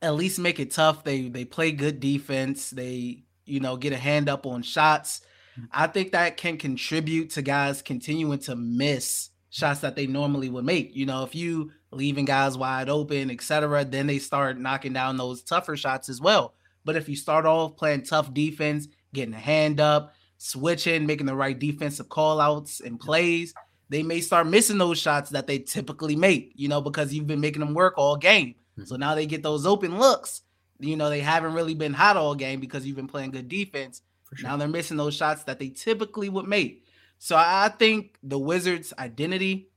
at 0.00 0.14
least 0.14 0.38
make 0.38 0.58
it 0.58 0.70
tough, 0.70 1.04
they 1.04 1.28
they 1.28 1.44
play 1.44 1.72
good 1.72 2.00
defense, 2.00 2.70
they 2.70 3.24
you 3.44 3.60
know 3.60 3.76
get 3.76 3.92
a 3.92 3.96
hand 3.96 4.28
up 4.28 4.46
on 4.46 4.62
shots. 4.62 5.20
Mm. 5.58 5.68
I 5.72 5.86
think 5.86 6.12
that 6.12 6.36
can 6.36 6.56
contribute 6.56 7.30
to 7.30 7.42
guys 7.42 7.82
continuing 7.82 8.40
to 8.40 8.56
miss 8.56 9.30
shots 9.50 9.80
that 9.80 9.94
they 9.94 10.06
normally 10.08 10.48
would 10.48 10.64
make. 10.64 10.96
You 10.96 11.06
know, 11.06 11.22
if 11.22 11.34
you 11.34 11.70
leaving 11.96 12.24
guys 12.24 12.56
wide 12.56 12.88
open, 12.88 13.30
etc., 13.30 13.84
then 13.84 14.06
they 14.06 14.18
start 14.18 14.58
knocking 14.58 14.92
down 14.92 15.16
those 15.16 15.42
tougher 15.42 15.76
shots 15.76 16.08
as 16.08 16.20
well. 16.20 16.54
But 16.84 16.96
if 16.96 17.08
you 17.08 17.16
start 17.16 17.46
off 17.46 17.76
playing 17.76 18.02
tough 18.02 18.32
defense, 18.34 18.88
getting 19.12 19.34
a 19.34 19.38
hand 19.38 19.80
up, 19.80 20.14
switching, 20.38 21.06
making 21.06 21.26
the 21.26 21.34
right 21.34 21.58
defensive 21.58 22.08
call 22.08 22.40
outs 22.40 22.80
and 22.80 23.00
plays, 23.00 23.54
they 23.88 24.02
may 24.02 24.20
start 24.20 24.46
missing 24.46 24.78
those 24.78 24.98
shots 24.98 25.30
that 25.30 25.46
they 25.46 25.58
typically 25.58 26.16
make, 26.16 26.52
you 26.56 26.68
know, 26.68 26.80
because 26.80 27.14
you've 27.14 27.26
been 27.26 27.40
making 27.40 27.60
them 27.60 27.74
work 27.74 27.94
all 27.96 28.16
game. 28.16 28.54
Mm-hmm. 28.78 28.84
So 28.84 28.96
now 28.96 29.14
they 29.14 29.26
get 29.26 29.42
those 29.42 29.66
open 29.66 29.98
looks. 29.98 30.42
you 30.80 30.96
know, 30.96 31.08
they 31.08 31.20
haven't 31.20 31.54
really 31.54 31.74
been 31.74 31.92
hot 31.94 32.16
all 32.16 32.34
game 32.34 32.60
because 32.60 32.86
you've 32.86 32.96
been 32.96 33.08
playing 33.08 33.30
good 33.30 33.48
defense. 33.48 34.02
Sure. 34.34 34.48
Now 34.48 34.56
they're 34.56 34.68
missing 34.68 34.96
those 34.96 35.14
shots 35.14 35.44
that 35.44 35.58
they 35.58 35.68
typically 35.68 36.28
would 36.28 36.46
make. 36.46 36.84
So 37.18 37.36
I 37.36 37.70
think 37.78 38.16
the 38.22 38.38
Wizards' 38.38 38.92
identity, 38.98 39.68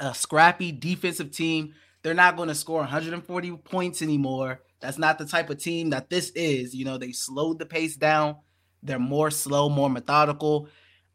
a 0.00 0.14
scrappy 0.14 0.72
defensive 0.72 1.30
team, 1.30 1.74
they're 2.02 2.14
not 2.14 2.36
going 2.36 2.48
to 2.48 2.54
score 2.54 2.80
140 2.80 3.56
points 3.58 4.02
anymore. 4.02 4.60
That's 4.80 4.98
not 4.98 5.18
the 5.18 5.24
type 5.24 5.50
of 5.50 5.58
team 5.58 5.90
that 5.90 6.10
this 6.10 6.30
is. 6.30 6.74
You 6.74 6.84
know, 6.84 6.98
they 6.98 7.12
slowed 7.12 7.58
the 7.58 7.66
pace 7.66 7.96
down. 7.96 8.36
They're 8.82 8.98
more 8.98 9.30
slow, 9.30 9.68
more 9.68 9.88
methodical. 9.88 10.68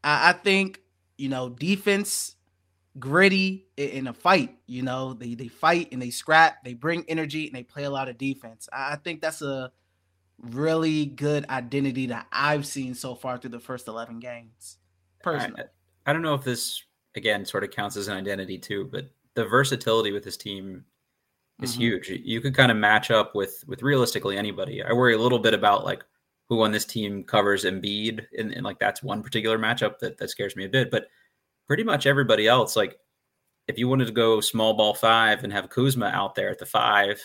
I, 0.04 0.30
I 0.30 0.34
think, 0.34 0.82
you 1.18 1.30
know, 1.30 1.50
defense 1.50 2.36
gritty 2.98 3.68
in 3.78 4.08
a 4.08 4.14
fight. 4.14 4.58
You 4.66 4.82
know, 4.82 5.14
they 5.14 5.36
they 5.36 5.48
fight 5.48 5.90
and 5.92 6.02
they 6.02 6.10
scrap, 6.10 6.64
they 6.64 6.74
bring 6.74 7.06
energy 7.08 7.46
and 7.46 7.56
they 7.56 7.64
play 7.64 7.84
a 7.84 7.90
lot 7.90 8.10
of 8.10 8.18
defense. 8.18 8.68
I 8.74 8.96
think 8.96 9.22
that's 9.22 9.42
a 9.42 9.72
really 10.40 11.06
good 11.06 11.46
identity 11.50 12.08
that 12.08 12.28
I've 12.32 12.66
seen 12.66 12.96
so 12.96 13.14
far 13.14 13.38
through 13.38 13.52
the 13.52 13.60
first 13.60 13.88
11 13.88 14.20
games. 14.20 14.78
Personally. 15.22 15.64
I, 16.06 16.10
I 16.10 16.14
don't 16.14 16.22
know 16.22 16.34
if 16.34 16.44
this 16.44 16.84
again 17.16 17.46
sort 17.46 17.64
of 17.64 17.72
counts 17.72 17.98
as 17.98 18.08
an 18.08 18.18
identity 18.18 18.58
too, 18.58 18.90
but 18.92 19.10
the 19.36 19.46
versatility 19.46 20.12
with 20.12 20.24
this 20.24 20.38
team 20.38 20.84
is 21.62 21.72
mm-hmm. 21.72 21.82
huge. 21.82 22.10
You 22.10 22.42
could 22.42 22.56
kind 22.56 22.72
of 22.72 22.78
match 22.78 23.12
up 23.12 23.36
with 23.36 23.64
with 23.68 23.82
realistically 23.82 24.38
anybody. 24.38 24.84
I 24.84 24.94
worry 24.94 25.14
a 25.14 25.20
little 25.20 25.40
bit 25.40 25.54
about 25.54 25.86
like 25.86 26.04
who 26.48 26.64
on 26.64 26.72
this 26.72 26.86
team 26.86 27.24
covers 27.24 27.64
Embiid, 27.64 28.26
and, 28.38 28.52
and 28.52 28.64
like 28.64 28.80
that's 28.80 29.04
one 29.04 29.22
particular 29.22 29.60
matchup 29.60 30.00
that 30.00 30.18
that 30.18 30.30
scares 30.30 30.56
me 30.56 30.66
a 30.66 30.70
bit. 30.70 30.92
But 30.92 31.08
pretty 31.68 31.84
much 31.84 32.06
everybody 32.06 32.48
else, 32.48 32.76
like 32.76 32.98
if 33.68 33.78
you 33.78 33.88
wanted 33.88 34.08
to 34.08 34.12
go 34.12 34.42
small 34.42 34.74
ball 34.74 34.96
five 34.96 35.44
and 35.44 35.54
have 35.54 35.70
Kuzma 35.70 36.08
out 36.08 36.34
there 36.34 36.50
at 36.50 36.58
the 36.58 36.66
five, 36.66 37.22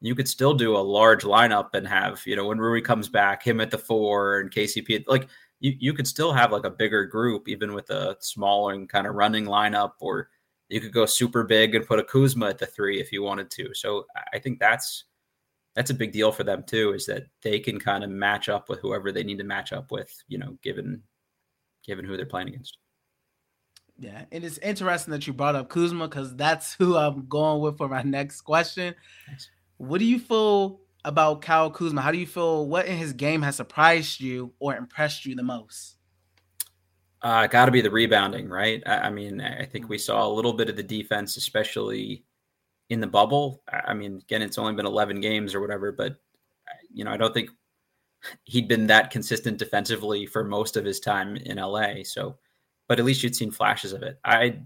you 0.00 0.14
could 0.14 0.28
still 0.28 0.54
do 0.54 0.76
a 0.76 0.78
large 0.78 1.24
lineup 1.24 1.70
and 1.74 1.86
have, 1.88 2.22
you 2.24 2.36
know, 2.36 2.46
when 2.46 2.58
Rui 2.58 2.80
comes 2.80 3.08
back, 3.08 3.42
him 3.42 3.60
at 3.60 3.72
the 3.72 3.78
four 3.78 4.38
and 4.38 4.50
KCP, 4.50 5.04
like 5.08 5.28
you, 5.60 5.74
you 5.78 5.92
could 5.92 6.06
still 6.06 6.32
have 6.32 6.52
like 6.52 6.64
a 6.64 6.70
bigger 6.70 7.04
group, 7.04 7.48
even 7.48 7.74
with 7.74 7.90
a 7.90 8.16
smaller 8.20 8.72
and 8.72 8.88
kind 8.88 9.06
of 9.06 9.14
running 9.14 9.46
lineup, 9.46 9.92
or 10.00 10.28
you 10.68 10.80
could 10.80 10.92
go 10.92 11.06
super 11.06 11.44
big 11.44 11.74
and 11.74 11.86
put 11.86 11.98
a 11.98 12.04
Kuzma 12.04 12.48
at 12.48 12.58
the 12.58 12.66
three 12.66 13.00
if 13.00 13.12
you 13.12 13.22
wanted 13.22 13.50
to. 13.52 13.74
So 13.74 14.06
I 14.32 14.38
think 14.38 14.58
that's 14.58 15.04
that's 15.74 15.90
a 15.90 15.94
big 15.94 16.12
deal 16.12 16.32
for 16.32 16.44
them 16.44 16.64
too, 16.66 16.92
is 16.92 17.06
that 17.06 17.26
they 17.42 17.60
can 17.60 17.78
kind 17.78 18.02
of 18.02 18.10
match 18.10 18.48
up 18.48 18.68
with 18.68 18.80
whoever 18.80 19.12
they 19.12 19.22
need 19.22 19.38
to 19.38 19.44
match 19.44 19.72
up 19.72 19.90
with, 19.90 20.12
you 20.28 20.38
know, 20.38 20.56
given 20.62 21.02
given 21.84 22.04
who 22.04 22.16
they're 22.16 22.26
playing 22.26 22.48
against. 22.48 22.78
Yeah, 24.00 24.24
and 24.30 24.44
it 24.44 24.46
is 24.46 24.58
interesting 24.58 25.12
that 25.12 25.26
you 25.26 25.32
brought 25.32 25.56
up 25.56 25.68
Kuzma 25.68 26.06
because 26.08 26.36
that's 26.36 26.74
who 26.74 26.96
I'm 26.96 27.26
going 27.26 27.60
with 27.60 27.78
for 27.78 27.88
my 27.88 28.02
next 28.02 28.42
question. 28.42 28.94
Nice. 29.28 29.50
What 29.78 29.98
do 29.98 30.04
you 30.04 30.20
feel 30.20 30.80
about 31.08 31.42
Kyle 31.42 31.70
Kuzma? 31.70 32.00
How 32.00 32.12
do 32.12 32.18
you 32.18 32.26
feel? 32.26 32.66
What 32.66 32.86
in 32.86 32.96
his 32.96 33.12
game 33.12 33.42
has 33.42 33.56
surprised 33.56 34.20
you 34.20 34.52
or 34.58 34.76
impressed 34.76 35.26
you 35.26 35.34
the 35.34 35.42
most? 35.42 35.96
Uh, 37.20 37.46
got 37.48 37.64
to 37.64 37.72
be 37.72 37.80
the 37.80 37.90
rebounding, 37.90 38.48
right? 38.48 38.82
I, 38.86 38.98
I, 38.98 39.10
mean, 39.10 39.40
I 39.40 39.64
think 39.64 39.88
we 39.88 39.98
saw 39.98 40.24
a 40.24 40.32
little 40.32 40.52
bit 40.52 40.68
of 40.68 40.76
the 40.76 40.82
defense, 40.84 41.36
especially 41.36 42.24
in 42.90 43.00
the 43.00 43.06
bubble. 43.06 43.62
I 43.72 43.94
mean, 43.94 44.18
again, 44.22 44.42
it's 44.42 44.58
only 44.58 44.74
been 44.74 44.86
11 44.86 45.20
games 45.20 45.54
or 45.54 45.60
whatever, 45.60 45.90
but 45.90 46.16
you 46.92 47.04
know, 47.04 47.10
I 47.10 47.16
don't 47.16 47.34
think 47.34 47.50
he'd 48.44 48.68
been 48.68 48.86
that 48.86 49.10
consistent 49.10 49.58
defensively 49.58 50.26
for 50.26 50.44
most 50.44 50.76
of 50.76 50.84
his 50.84 51.00
time 51.00 51.36
in 51.36 51.56
LA. 51.58 52.04
So 52.04 52.38
but 52.88 52.98
at 52.98 53.04
least 53.04 53.22
you'd 53.22 53.36
seen 53.36 53.50
flashes 53.50 53.92
of 53.92 54.02
it. 54.02 54.18
I 54.24 54.60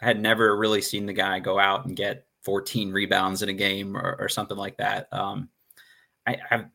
had 0.00 0.20
never 0.20 0.56
really 0.56 0.82
seen 0.82 1.06
the 1.06 1.12
guy 1.12 1.40
go 1.40 1.58
out 1.58 1.86
and 1.86 1.96
get 1.96 2.26
14 2.42 2.92
rebounds 2.92 3.42
in 3.42 3.48
a 3.48 3.54
game 3.54 3.96
or, 3.96 4.16
or 4.20 4.28
something 4.28 4.56
like 4.56 4.76
that. 4.76 5.08
Um, 5.10 5.48
I 6.26 6.38
have 6.48 6.68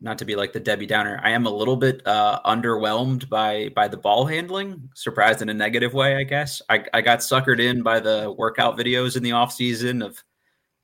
not 0.00 0.18
to 0.18 0.24
be 0.24 0.36
like 0.36 0.52
the 0.52 0.60
Debbie 0.60 0.86
Downer. 0.86 1.20
I 1.22 1.30
am 1.30 1.46
a 1.46 1.50
little 1.50 1.76
bit 1.76 2.06
uh, 2.06 2.40
underwhelmed 2.44 3.28
by 3.28 3.70
by 3.74 3.88
the 3.88 3.96
ball 3.96 4.26
handling. 4.26 4.90
Surprised 4.94 5.40
in 5.40 5.48
a 5.48 5.54
negative 5.54 5.94
way, 5.94 6.16
I 6.16 6.24
guess. 6.24 6.60
I, 6.68 6.84
I 6.92 7.00
got 7.00 7.20
suckered 7.20 7.60
in 7.60 7.82
by 7.82 8.00
the 8.00 8.34
workout 8.36 8.76
videos 8.76 9.16
in 9.16 9.22
the 9.22 9.32
off 9.32 9.52
season 9.52 10.02
of 10.02 10.22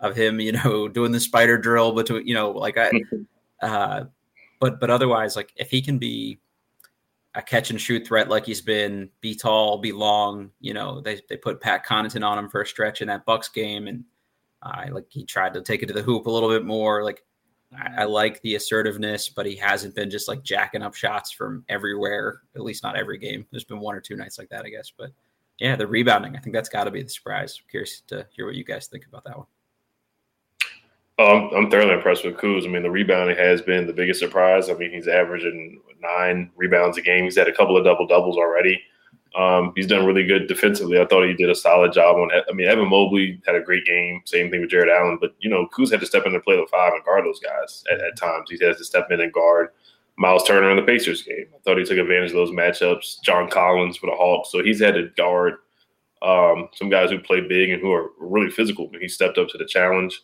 of 0.00 0.16
him, 0.16 0.40
you 0.40 0.52
know, 0.52 0.88
doing 0.88 1.12
the 1.12 1.20
spider 1.20 1.58
drill 1.58 1.92
between, 1.92 2.26
you 2.26 2.34
know, 2.34 2.50
like 2.50 2.78
I. 2.78 2.90
Uh, 3.62 4.04
but 4.58 4.80
but 4.80 4.88
otherwise, 4.88 5.36
like 5.36 5.52
if 5.54 5.70
he 5.70 5.82
can 5.82 5.98
be 5.98 6.40
a 7.34 7.42
catch 7.42 7.70
and 7.70 7.80
shoot 7.80 8.06
threat 8.06 8.28
like 8.28 8.46
he's 8.46 8.60
been, 8.60 9.10
be 9.20 9.34
tall, 9.34 9.78
be 9.78 9.92
long. 9.92 10.50
You 10.60 10.74
know, 10.74 11.00
they, 11.00 11.20
they 11.28 11.36
put 11.36 11.60
Pat 11.60 11.84
Connaughton 11.86 12.26
on 12.26 12.38
him 12.38 12.48
for 12.48 12.62
a 12.62 12.66
stretch 12.66 13.02
in 13.02 13.08
that 13.08 13.24
Bucks 13.24 13.48
game, 13.48 13.86
and 13.86 14.04
uh, 14.62 14.86
like 14.90 15.06
he 15.08 15.24
tried 15.24 15.54
to 15.54 15.62
take 15.62 15.82
it 15.82 15.86
to 15.86 15.92
the 15.92 16.02
hoop 16.02 16.26
a 16.26 16.30
little 16.30 16.48
bit 16.48 16.64
more. 16.64 17.04
Like 17.04 17.22
I, 17.72 17.86
I, 17.86 17.88
mm-hmm. 18.02 18.12
like 18.12 18.40
the 18.42 18.56
assertiveness, 18.56 19.28
but 19.28 19.46
he 19.46 19.56
hasn't 19.56 19.94
been 19.94 20.10
just 20.10 20.28
like 20.28 20.42
jacking 20.42 20.82
up 20.82 20.94
shots 20.94 21.30
from 21.30 21.64
everywhere. 21.68 22.42
At 22.56 22.62
least 22.62 22.82
not 22.82 22.96
every 22.96 23.18
game. 23.18 23.46
There's 23.50 23.64
been 23.64 23.80
one 23.80 23.94
or 23.94 24.00
two 24.00 24.16
nights 24.16 24.38
like 24.38 24.48
that, 24.50 24.64
I 24.64 24.70
guess. 24.70 24.92
But 24.96 25.10
yeah, 25.58 25.76
the 25.76 25.86
rebounding. 25.86 26.36
I 26.36 26.40
think 26.40 26.54
that's 26.54 26.68
got 26.68 26.84
to 26.84 26.90
be 26.90 27.02
the 27.02 27.08
surprise. 27.08 27.60
I'm 27.60 27.70
curious 27.70 28.00
to 28.08 28.26
hear 28.32 28.46
what 28.46 28.54
you 28.54 28.64
guys 28.64 28.86
think 28.86 29.06
about 29.06 29.24
that 29.24 29.36
one. 29.36 29.46
Oh, 31.18 31.36
I'm, 31.36 31.54
I'm 31.54 31.70
thoroughly 31.70 31.92
impressed 31.92 32.24
with 32.24 32.38
Kuz. 32.38 32.64
I 32.64 32.68
mean, 32.68 32.82
the 32.82 32.90
rebounding 32.90 33.36
has 33.36 33.60
been 33.60 33.86
the 33.86 33.92
biggest 33.92 34.20
surprise. 34.20 34.70
I 34.70 34.72
mean, 34.72 34.90
he's 34.90 35.06
averaging 35.06 35.82
nine 36.00 36.50
rebounds 36.56 36.96
a 36.96 37.02
game. 37.02 37.24
He's 37.24 37.36
had 37.36 37.46
a 37.46 37.54
couple 37.54 37.76
of 37.76 37.84
double 37.84 38.06
doubles 38.06 38.38
already. 38.38 38.80
Um, 39.36 39.72
he's 39.76 39.86
done 39.86 40.04
really 40.04 40.26
good 40.26 40.48
defensively. 40.48 41.00
I 41.00 41.06
thought 41.06 41.26
he 41.26 41.34
did 41.34 41.50
a 41.50 41.54
solid 41.54 41.92
job 41.92 42.16
on. 42.16 42.30
I 42.32 42.52
mean, 42.52 42.66
Evan 42.66 42.88
Mobley 42.88 43.40
had 43.46 43.54
a 43.54 43.60
great 43.60 43.84
game. 43.84 44.22
Same 44.24 44.50
thing 44.50 44.60
with 44.60 44.70
Jarrett 44.70 44.88
Allen. 44.88 45.18
But 45.20 45.34
you 45.38 45.48
know, 45.48 45.68
Kuz 45.68 45.90
had 45.90 46.00
to 46.00 46.06
step 46.06 46.26
in 46.26 46.34
and 46.34 46.42
play 46.42 46.56
the 46.56 46.66
five 46.70 46.92
and 46.92 47.04
guard 47.04 47.24
those 47.24 47.40
guys 47.40 47.84
at, 47.92 48.00
at 48.00 48.16
times. 48.16 48.50
He 48.50 48.64
has 48.64 48.78
to 48.78 48.84
step 48.84 49.08
in 49.10 49.20
and 49.20 49.32
guard 49.32 49.68
Miles 50.16 50.46
Turner 50.46 50.70
in 50.70 50.76
the 50.76 50.82
Pacers 50.82 51.22
game. 51.22 51.46
I 51.54 51.58
thought 51.62 51.78
he 51.78 51.84
took 51.84 51.98
advantage 51.98 52.30
of 52.30 52.36
those 52.36 52.50
matchups. 52.50 53.22
John 53.22 53.48
Collins 53.48 53.96
for 53.96 54.06
the 54.06 54.16
Hawks. 54.16 54.50
So 54.50 54.62
he's 54.62 54.80
had 54.80 54.94
to 54.94 55.08
guard 55.16 55.54
um, 56.22 56.68
some 56.74 56.90
guys 56.90 57.10
who 57.10 57.20
play 57.20 57.40
big 57.40 57.70
and 57.70 57.80
who 57.80 57.92
are 57.92 58.10
really 58.18 58.50
physical. 58.50 58.88
But 58.88 59.00
he 59.00 59.08
stepped 59.08 59.38
up 59.38 59.48
to 59.50 59.58
the 59.58 59.64
challenge. 59.64 60.20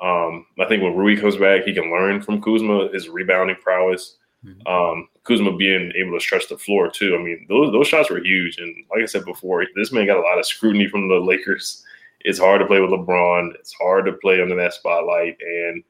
Um, 0.00 0.46
I 0.58 0.66
think 0.66 0.82
when 0.82 0.96
Rui 0.96 1.16
comes 1.16 1.36
back, 1.36 1.64
he 1.64 1.74
can 1.74 1.90
learn 1.90 2.22
from 2.22 2.40
Kuzma 2.42 2.88
his 2.92 3.08
rebounding 3.08 3.56
prowess. 3.56 4.16
Mm-hmm. 4.44 4.66
Um, 4.66 5.08
Kuzma 5.24 5.56
being 5.56 5.92
able 5.96 6.12
to 6.12 6.20
stretch 6.20 6.48
the 6.48 6.58
floor 6.58 6.90
too. 6.90 7.16
I 7.18 7.22
mean, 7.22 7.46
those 7.48 7.72
those 7.72 7.88
shots 7.88 8.10
were 8.10 8.22
huge. 8.22 8.58
And 8.58 8.74
like 8.90 9.02
I 9.02 9.06
said 9.06 9.24
before, 9.24 9.66
this 9.74 9.92
man 9.92 10.06
got 10.06 10.18
a 10.18 10.20
lot 10.20 10.38
of 10.38 10.46
scrutiny 10.46 10.88
from 10.88 11.08
the 11.08 11.16
Lakers. 11.16 11.84
It's 12.20 12.38
hard 12.38 12.60
to 12.60 12.66
play 12.66 12.80
with 12.80 12.90
LeBron. 12.90 13.54
It's 13.54 13.72
hard 13.74 14.06
to 14.06 14.12
play 14.12 14.40
under 14.40 14.56
that 14.56 14.74
spotlight. 14.74 15.36
And 15.40 15.82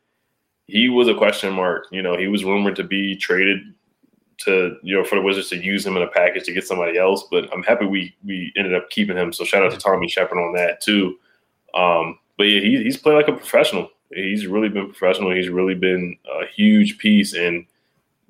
he 0.67 0.89
was 0.89 1.09
a 1.09 1.15
question 1.15 1.53
mark. 1.53 1.87
You 1.91 2.03
know, 2.03 2.17
he 2.17 2.29
was 2.29 2.45
rumored 2.45 2.77
to 2.77 2.85
be 2.85 3.17
traded 3.17 3.59
to 4.39 4.77
you 4.83 4.95
know 4.95 5.05
for 5.05 5.15
the 5.15 5.23
Wizards 5.23 5.49
to 5.49 5.57
use 5.57 5.85
him 5.85 5.97
in 5.97 6.03
a 6.03 6.09
package 6.09 6.45
to 6.45 6.53
get 6.53 6.67
somebody 6.67 6.99
else. 6.99 7.27
But 7.31 7.53
I'm 7.53 7.63
happy 7.63 7.87
we 7.87 8.15
we 8.25 8.53
ended 8.57 8.75
up 8.75 8.91
keeping 8.91 9.17
him. 9.17 9.33
So 9.33 9.45
shout 9.45 9.65
out 9.65 9.73
to 9.73 9.79
Tommy 9.79 10.09
Sheppard 10.09 10.39
on 10.39 10.55
that 10.55 10.81
too. 10.81 11.17
Um, 11.75 12.19
but 12.39 12.45
yeah, 12.45 12.61
he, 12.61 12.83
he's 12.83 12.97
played 12.97 13.15
like 13.15 13.29
a 13.29 13.33
professional 13.33 13.91
he's 14.15 14.47
really 14.47 14.69
been 14.69 14.87
professional. 14.87 15.35
He's 15.35 15.49
really 15.49 15.75
been 15.75 16.17
a 16.41 16.47
huge 16.47 16.99
piece, 16.99 17.35
and 17.35 17.67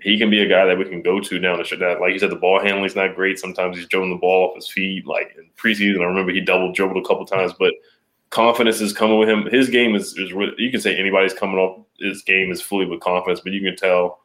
he 0.00 0.18
can 0.18 0.30
be 0.30 0.42
a 0.42 0.48
guy 0.48 0.66
that 0.66 0.78
we 0.78 0.85
can 0.85 1.02
go 1.02 1.20
to 1.20 1.38
down 1.38 1.59
the 1.59 1.64
stretch. 1.64 2.00
Like 2.00 2.12
you 2.12 2.18
said, 2.18 2.30
the 2.30 2.37
ball 2.37 2.61
handling's 2.61 2.96
not 2.96 3.14
great. 3.14 3.38
Sometimes 3.38 3.76
he's 3.76 3.88
dribbling 3.88 4.11
the 4.11 4.16
ball 4.16 4.50
off 4.50 4.56
his 4.56 4.68
feet. 4.68 5.06
Like 5.06 5.35
in 5.38 5.48
preseason, 5.56 6.00
I 6.00 6.04
remember 6.04 6.32
he 6.32 6.40
double 6.40 6.72
dribbled 6.72 7.02
a 7.02 7.09
couple 7.09 7.24
times, 7.24 7.52
but 7.59 7.72
confidence 8.30 8.80
is 8.80 8.92
coming 8.92 9.18
with 9.18 9.28
him. 9.28 9.46
His 9.50 9.70
game 9.70 9.94
is, 9.94 10.16
is 10.18 10.32
really, 10.32 10.52
you 10.59 10.70
can 10.70 10.80
say 10.80 10.96
anybody's 10.96 11.32
coming 11.32 11.56
off 11.56 11.85
his 11.98 12.22
game 12.22 12.52
is 12.52 12.61
fully 12.61 12.87
with 12.87 13.00
confidence, 13.00 13.40
but 13.40 13.52
you 13.52 13.62
can 13.62 13.76
tell, 13.76 14.20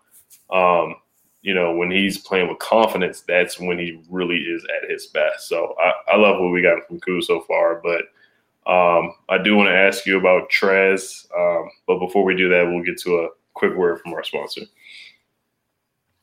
um, 0.51 0.95
you 1.41 1.53
know, 1.53 1.73
when 1.73 1.89
he's 1.89 2.17
playing 2.17 2.49
with 2.49 2.59
confidence, 2.59 3.21
that's 3.21 3.59
when 3.59 3.79
he 3.79 4.01
really 4.09 4.37
is 4.37 4.65
at 4.65 4.89
his 4.89 5.07
best. 5.07 5.47
So 5.47 5.75
I, 5.79 6.13
I 6.13 6.17
love 6.17 6.39
what 6.39 6.51
we 6.51 6.61
got 6.61 6.85
from 6.85 6.99
Kuz 6.99 7.23
so 7.23 7.41
far, 7.41 7.81
but 7.81 8.01
um, 8.69 9.13
I 9.29 9.37
do 9.41 9.55
want 9.55 9.69
to 9.69 9.75
ask 9.75 10.05
you 10.05 10.19
about 10.19 10.51
Trez, 10.51 11.25
um, 11.35 11.69
but 11.87 11.99
before 11.99 12.23
we 12.23 12.35
do 12.35 12.49
that, 12.49 12.67
we'll 12.67 12.83
get 12.83 12.99
to 13.01 13.21
a 13.21 13.29
quick 13.53 13.75
word 13.75 13.99
from 14.01 14.13
our 14.13 14.23
sponsor. 14.23 14.61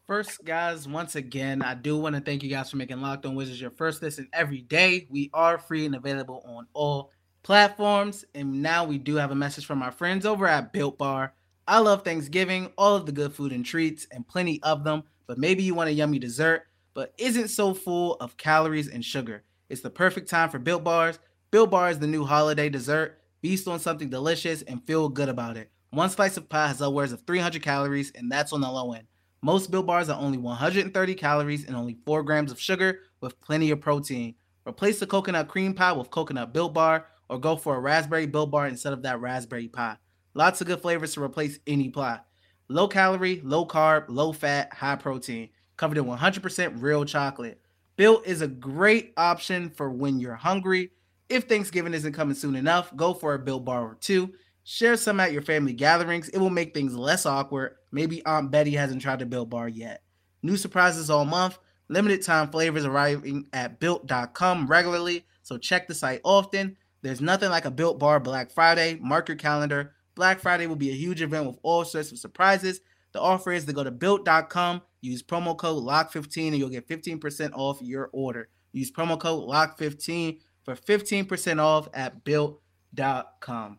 First, 0.08 0.42
guys, 0.42 0.88
once 0.88 1.16
again, 1.16 1.60
I 1.60 1.74
do 1.74 1.98
want 1.98 2.16
to 2.16 2.22
thank 2.22 2.42
you 2.42 2.48
guys 2.48 2.70
for 2.70 2.78
making 2.78 3.02
Locked 3.02 3.26
On 3.26 3.34
Wizards 3.34 3.60
your 3.60 3.70
first 3.70 4.00
listen 4.00 4.26
every 4.32 4.62
day. 4.62 5.06
We 5.10 5.28
are 5.34 5.58
free 5.58 5.84
and 5.84 5.94
available 5.94 6.42
on 6.46 6.66
all 6.72 7.10
platforms. 7.42 8.24
And 8.34 8.62
now 8.62 8.84
we 8.84 8.96
do 8.96 9.16
have 9.16 9.32
a 9.32 9.34
message 9.34 9.66
from 9.66 9.82
our 9.82 9.92
friends 9.92 10.24
over 10.24 10.46
at 10.46 10.72
Built 10.72 10.96
Bar. 10.96 11.34
I 11.66 11.80
love 11.80 12.04
Thanksgiving, 12.04 12.72
all 12.78 12.96
of 12.96 13.04
the 13.04 13.12
good 13.12 13.34
food 13.34 13.52
and 13.52 13.66
treats, 13.66 14.06
and 14.10 14.26
plenty 14.26 14.62
of 14.62 14.82
them. 14.82 15.02
But 15.26 15.36
maybe 15.36 15.62
you 15.62 15.74
want 15.74 15.90
a 15.90 15.92
yummy 15.92 16.18
dessert, 16.18 16.62
but 16.94 17.12
isn't 17.18 17.48
so 17.48 17.74
full 17.74 18.14
of 18.14 18.38
calories 18.38 18.88
and 18.88 19.04
sugar. 19.04 19.44
It's 19.68 19.82
the 19.82 19.90
perfect 19.90 20.30
time 20.30 20.48
for 20.48 20.58
Built 20.58 20.84
Bars 20.84 21.18
Built 21.50 21.70
Bar 21.70 21.90
is 21.90 21.98
the 21.98 22.06
new 22.06 22.24
holiday 22.24 22.70
dessert. 22.70 23.20
Feast 23.42 23.68
on 23.68 23.78
something 23.78 24.08
delicious 24.08 24.62
and 24.62 24.82
feel 24.86 25.10
good 25.10 25.28
about 25.28 25.58
it. 25.58 25.70
One 25.90 26.08
slice 26.08 26.38
of 26.38 26.48
pie 26.48 26.68
has 26.68 26.80
upwards 26.80 27.12
of 27.12 27.26
300 27.26 27.60
calories, 27.60 28.10
and 28.14 28.32
that's 28.32 28.54
on 28.54 28.62
the 28.62 28.70
low 28.70 28.94
end. 28.94 29.06
Most 29.40 29.70
Built 29.70 29.86
Bars 29.86 30.08
are 30.08 30.20
only 30.20 30.36
130 30.36 31.14
calories 31.14 31.64
and 31.64 31.76
only 31.76 31.96
4 32.04 32.24
grams 32.24 32.50
of 32.50 32.60
sugar 32.60 33.00
with 33.20 33.40
plenty 33.40 33.70
of 33.70 33.80
protein. 33.80 34.34
Replace 34.66 34.98
the 34.98 35.06
coconut 35.06 35.46
cream 35.46 35.74
pie 35.74 35.92
with 35.92 36.10
coconut 36.10 36.52
Built 36.52 36.74
Bar 36.74 37.06
or 37.28 37.38
go 37.38 37.54
for 37.54 37.76
a 37.76 37.80
raspberry 37.80 38.26
Built 38.26 38.50
Bar 38.50 38.66
instead 38.66 38.92
of 38.92 39.02
that 39.02 39.20
raspberry 39.20 39.68
pie. 39.68 39.96
Lots 40.34 40.60
of 40.60 40.66
good 40.66 40.82
flavors 40.82 41.14
to 41.14 41.22
replace 41.22 41.58
any 41.66 41.88
pie. 41.88 42.20
Low 42.68 42.88
calorie, 42.88 43.40
low 43.44 43.64
carb, 43.64 44.06
low 44.08 44.32
fat, 44.32 44.72
high 44.72 44.96
protein, 44.96 45.50
covered 45.76 45.98
in 45.98 46.04
100% 46.04 46.82
real 46.82 47.04
chocolate. 47.04 47.60
Built 47.96 48.26
is 48.26 48.42
a 48.42 48.48
great 48.48 49.12
option 49.16 49.70
for 49.70 49.90
when 49.90 50.18
you're 50.18 50.34
hungry. 50.34 50.90
If 51.28 51.44
Thanksgiving 51.44 51.94
isn't 51.94 52.12
coming 52.12 52.34
soon 52.34 52.56
enough, 52.56 52.94
go 52.96 53.14
for 53.14 53.34
a 53.34 53.38
Built 53.38 53.64
Bar 53.64 53.82
or 53.82 53.94
two. 54.00 54.34
Share 54.70 54.98
some 54.98 55.18
at 55.18 55.32
your 55.32 55.40
family 55.40 55.72
gatherings. 55.72 56.28
It 56.28 56.36
will 56.36 56.50
make 56.50 56.74
things 56.74 56.94
less 56.94 57.24
awkward. 57.24 57.76
Maybe 57.90 58.22
Aunt 58.26 58.50
Betty 58.50 58.72
hasn't 58.72 59.00
tried 59.00 59.22
a 59.22 59.24
Built 59.24 59.48
Bar 59.48 59.70
yet. 59.70 60.02
New 60.42 60.58
surprises 60.58 61.08
all 61.08 61.24
month. 61.24 61.58
Limited 61.88 62.22
time 62.22 62.50
flavors 62.50 62.84
arriving 62.84 63.46
at 63.54 63.80
built.com 63.80 64.66
regularly, 64.66 65.24
so 65.42 65.56
check 65.56 65.88
the 65.88 65.94
site 65.94 66.20
often. 66.22 66.76
There's 67.00 67.22
nothing 67.22 67.48
like 67.48 67.64
a 67.64 67.70
Built 67.70 67.98
Bar 67.98 68.20
Black 68.20 68.50
Friday. 68.50 68.98
Mark 69.00 69.28
your 69.28 69.38
calendar. 69.38 69.94
Black 70.14 70.38
Friday 70.38 70.66
will 70.66 70.76
be 70.76 70.90
a 70.90 70.94
huge 70.94 71.22
event 71.22 71.46
with 71.46 71.58
all 71.62 71.86
sorts 71.86 72.12
of 72.12 72.18
surprises. 72.18 72.82
The 73.12 73.22
offer 73.22 73.52
is 73.52 73.64
to 73.64 73.72
go 73.72 73.82
to 73.82 73.90
built.com, 73.90 74.82
use 75.00 75.22
promo 75.22 75.56
code 75.56 75.82
LOCK15, 75.82 76.48
and 76.48 76.58
you'll 76.58 76.68
get 76.68 76.86
15% 76.86 77.52
off 77.54 77.80
your 77.80 78.10
order. 78.12 78.50
Use 78.72 78.92
promo 78.92 79.18
code 79.18 79.48
LOCK15 79.48 80.40
for 80.62 80.76
15% 80.76 81.58
off 81.58 81.88
at 81.94 82.22
built.com. 82.22 83.78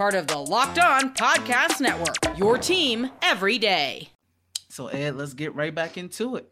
Part 0.00 0.14
of 0.14 0.28
the 0.28 0.38
Locked 0.38 0.78
On 0.78 1.14
Podcast 1.14 1.78
Network. 1.78 2.38
Your 2.38 2.56
team 2.56 3.10
every 3.20 3.58
day. 3.58 4.08
So, 4.70 4.86
Ed, 4.86 5.16
let's 5.16 5.34
get 5.34 5.54
right 5.54 5.74
back 5.74 5.98
into 5.98 6.36
it. 6.36 6.48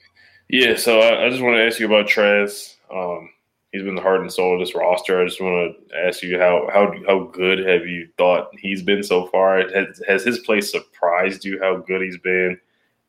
Yeah, 0.50 0.76
so 0.76 1.00
I, 1.00 1.24
I 1.24 1.30
just 1.30 1.42
want 1.42 1.56
to 1.56 1.64
ask 1.64 1.80
you 1.80 1.86
about 1.86 2.04
Trez. 2.04 2.74
Um, 2.94 3.30
he's 3.72 3.82
been 3.84 3.94
the 3.94 4.02
heart 4.02 4.20
and 4.20 4.30
soul 4.30 4.52
of 4.52 4.60
this 4.60 4.74
roster. 4.74 5.18
I 5.18 5.24
just 5.24 5.40
want 5.40 5.74
to 5.88 5.96
ask 5.96 6.22
you 6.22 6.38
how 6.38 6.68
how 6.70 6.92
how 7.06 7.20
good 7.32 7.60
have 7.60 7.86
you 7.86 8.10
thought 8.18 8.50
he's 8.58 8.82
been 8.82 9.02
so 9.02 9.28
far? 9.28 9.66
Has, 9.70 10.02
has 10.06 10.24
his 10.24 10.40
play 10.40 10.60
surprised 10.60 11.42
you? 11.42 11.58
How 11.58 11.78
good 11.78 12.02
he's 12.02 12.18
been? 12.18 12.60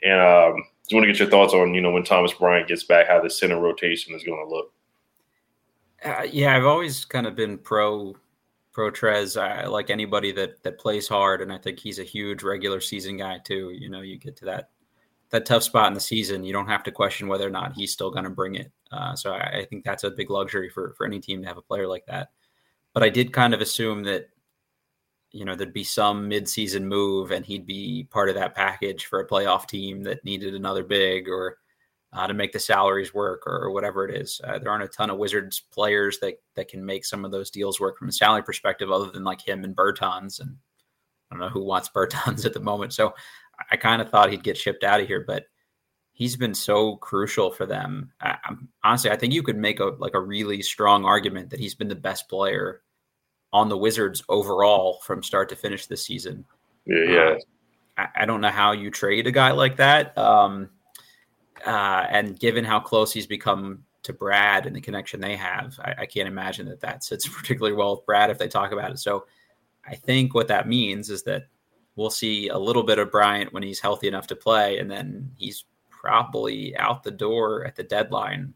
And 0.04 0.22
um, 0.22 0.64
just 0.84 0.94
want 0.94 1.04
to 1.04 1.12
get 1.12 1.20
your 1.20 1.30
thoughts 1.30 1.54
on 1.54 1.74
you 1.74 1.82
know 1.82 1.92
when 1.92 2.06
Thomas 2.06 2.32
Bryant 2.32 2.70
gets 2.70 2.86
back, 2.86 3.10
how 3.10 3.22
the 3.22 3.30
center 3.30 3.60
rotation 3.60 4.16
is 4.16 4.24
going 4.24 4.42
to 4.42 4.50
look. 4.50 4.72
Uh, 6.02 6.28
yeah, 6.32 6.56
I've 6.56 6.66
always 6.66 7.04
kind 7.04 7.28
of 7.28 7.36
been 7.36 7.58
pro 7.58 8.16
pro 8.72 8.92
Trez. 8.92 9.40
I 9.40 9.66
like 9.68 9.90
anybody 9.90 10.32
that 10.34 10.64
that 10.64 10.80
plays 10.80 11.08
hard, 11.08 11.42
and 11.42 11.52
I 11.52 11.58
think 11.58 11.80
he's 11.80 12.00
a 12.00 12.04
huge 12.04 12.44
regular 12.44 12.80
season 12.80 13.18
guy 13.18 13.40
too. 13.44 13.72
You 13.72 13.90
know, 13.90 14.02
you 14.02 14.18
get 14.18 14.36
to 14.38 14.46
that 14.46 14.70
that 15.30 15.46
tough 15.46 15.64
spot 15.64 15.88
in 15.88 15.94
the 15.94 16.00
season, 16.00 16.44
you 16.44 16.54
don't 16.54 16.68
have 16.68 16.84
to 16.84 16.92
question 16.92 17.28
whether 17.28 17.46
or 17.46 17.52
not 17.52 17.74
he's 17.74 17.92
still 17.92 18.10
going 18.10 18.24
to 18.24 18.32
bring 18.32 18.56
it. 18.56 18.72
Uh, 18.92 19.16
so 19.16 19.34
I, 19.34 19.60
I, 19.60 19.66
think 19.66 19.84
that's 19.84 20.04
a 20.04 20.10
big 20.10 20.32
luxury 20.32 20.70
for 20.70 20.94
for 20.98 21.06
any 21.06 21.20
team 21.20 21.42
to 21.42 21.48
have 21.48 21.58
a 21.58 21.62
player 21.62 21.88
like 21.88 22.06
that. 22.08 22.32
But 22.94 23.04
I 23.04 23.10
did 23.10 23.32
kind 23.32 23.54
of 23.54 23.62
assume 23.62 24.04
that 24.04 24.30
you 25.32 25.46
know 25.46 25.56
there'd 25.56 25.74
be 25.74 25.84
some 25.84 26.30
midseason 26.30 26.84
move, 26.84 27.32
and 27.32 27.46
he'd 27.46 27.68
be 27.68 28.08
part 28.10 28.30
of 28.30 28.36
that 28.36 28.56
package 28.56 29.06
for 29.06 29.20
a 29.20 29.28
playoff 29.28 29.68
team 29.68 30.04
that 30.04 30.26
needed 30.26 30.56
another 30.56 30.84
big 30.84 31.30
or 31.30 31.59
uh, 32.12 32.28
to 32.28 32.34
make 32.34 32.52
the 32.52 32.60
salaries 32.60 33.14
work 33.14 33.44
or 33.46 33.72
whatever 33.72 34.08
it 34.08 34.16
is. 34.16 34.42
Uh, 34.44 34.58
there 34.58 34.72
aren't 34.72 34.84
a 34.84 34.88
ton 34.88 35.10
of 35.10 35.18
Wizards 35.18 35.62
players 35.72 36.20
that 36.20 36.36
that 36.56 36.68
can 36.68 36.86
make 36.86 37.06
some 37.06 37.24
of 37.24 37.32
those 37.32 37.52
deals 37.52 37.80
work 37.80 37.98
from 37.98 38.10
a 38.10 38.14
salary 38.14 38.44
perspective, 38.44 38.92
other 38.92 39.12
than 39.12 39.24
like 39.24 39.46
him 39.46 39.64
and 39.64 39.76
Bertans. 39.76 40.40
And 40.40 40.58
I 41.30 41.36
don't 41.36 41.40
know 41.40 41.50
who 41.50 41.64
wants 41.64 41.90
Bertans 41.96 42.46
at 42.46 42.54
the 42.54 42.60
moment. 42.60 42.94
So 42.94 43.14
I 43.72 43.76
kind 43.76 44.02
of 44.02 44.10
thought 44.10 44.32
he'd 44.32 44.44
get 44.44 44.58
shipped 44.58 44.84
out 44.84 45.02
of 45.02 45.08
here, 45.08 45.24
but 45.26 45.46
he's 46.14 46.36
been 46.36 46.56
so 46.56 46.96
crucial 46.98 47.52
for 47.52 47.66
them. 47.66 48.12
I, 48.22 48.38
honestly, 48.84 49.12
I 49.12 49.16
think 49.16 49.34
you 49.34 49.44
could 49.44 49.58
make 49.58 49.80
a 49.80 49.96
like 50.00 50.16
a 50.16 50.22
really 50.22 50.62
strong 50.62 51.06
argument 51.06 51.52
that 51.52 51.60
he's 51.60 51.76
been 51.76 51.88
the 51.90 51.96
best 51.96 52.28
player 52.28 52.82
on 53.54 53.70
the 53.70 53.78
Wizards 53.78 54.24
overall 54.30 55.00
from 55.04 55.24
start 55.24 55.50
to 55.50 55.56
finish 55.56 55.86
this 55.86 56.06
season. 56.06 56.46
Yeah, 56.86 57.04
yeah. 57.04 57.20
Uh, 57.20 57.38
I, 57.98 58.08
I, 58.24 58.26
don't 58.26 58.42
know 58.42 58.50
how 58.50 58.74
you 58.74 58.92
trade 58.92 59.28
a 59.28 59.32
guy 59.32 59.52
like 59.52 59.78
that. 59.78 60.16
Um, 60.18 60.70
uh, 61.66 62.06
and 62.10 62.40
given 62.40 62.64
how 62.64 62.80
close 62.80 63.12
he's 63.12 63.28
become 63.28 63.84
to 64.04 64.14
Brad 64.14 64.66
and 64.66 64.76
the 64.76 64.82
connection 64.82 65.20
they 65.20 65.36
have, 65.36 65.80
I, 65.84 65.96
I 66.00 66.06
can't 66.06 66.28
imagine 66.28 66.68
that 66.68 66.80
that 66.82 67.04
sits 67.04 67.28
particularly 67.38 67.76
well 67.76 67.96
with 67.96 68.06
Brad 68.06 68.30
if 68.30 68.38
they 68.38 68.48
talk 68.48 68.72
about 68.72 68.92
it. 68.92 69.00
So 69.00 69.26
I 69.86 69.96
think 69.96 70.34
what 70.34 70.48
that 70.48 70.68
means 70.68 71.10
is 71.10 71.24
that 71.24 71.48
we'll 71.96 72.10
see 72.10 72.48
a 72.48 72.58
little 72.58 72.84
bit 72.84 73.00
of 73.00 73.12
Bryant 73.12 73.54
when 73.54 73.64
he's 73.64 73.80
healthy 73.80 74.08
enough 74.08 74.28
to 74.28 74.36
play, 74.36 74.80
and 74.80 74.90
then 74.90 75.32
he's 75.38 75.66
probably 75.90 76.76
out 76.78 77.04
the 77.04 77.12
door 77.12 77.66
at 77.66 77.76
the 77.76 77.84
deadline. 77.84 78.54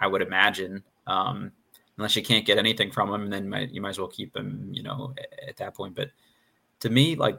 I 0.00 0.06
would 0.06 0.22
imagine, 0.22 0.82
um, 1.06 1.52
unless 1.96 2.16
you 2.16 2.22
can't 2.22 2.46
get 2.46 2.58
anything 2.58 2.90
from 2.90 3.12
him, 3.12 3.30
then 3.30 3.48
might, 3.48 3.70
you 3.70 3.80
might 3.80 3.90
as 3.90 3.98
well 3.98 4.08
keep 4.08 4.34
him, 4.34 4.70
you 4.72 4.82
know, 4.82 5.14
at, 5.18 5.48
at 5.50 5.56
that 5.58 5.74
point. 5.74 5.94
But 5.94 6.10
to 6.80 6.90
me, 6.90 7.14
like 7.14 7.38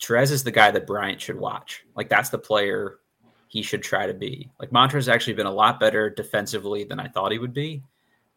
Trez 0.00 0.30
is 0.30 0.44
the 0.44 0.50
guy 0.50 0.70
that 0.70 0.86
Bryant 0.86 1.20
should 1.20 1.38
watch. 1.38 1.84
Like 1.96 2.08
that's 2.08 2.30
the 2.30 2.38
player 2.38 3.00
he 3.48 3.62
should 3.62 3.82
try 3.82 4.06
to 4.06 4.14
be. 4.14 4.50
Like 4.60 4.70
Montrezl 4.70 5.12
actually 5.12 5.32
been 5.32 5.46
a 5.46 5.52
lot 5.52 5.80
better 5.80 6.10
defensively 6.10 6.84
than 6.84 7.00
I 7.00 7.08
thought 7.08 7.32
he 7.32 7.38
would 7.38 7.54
be, 7.54 7.82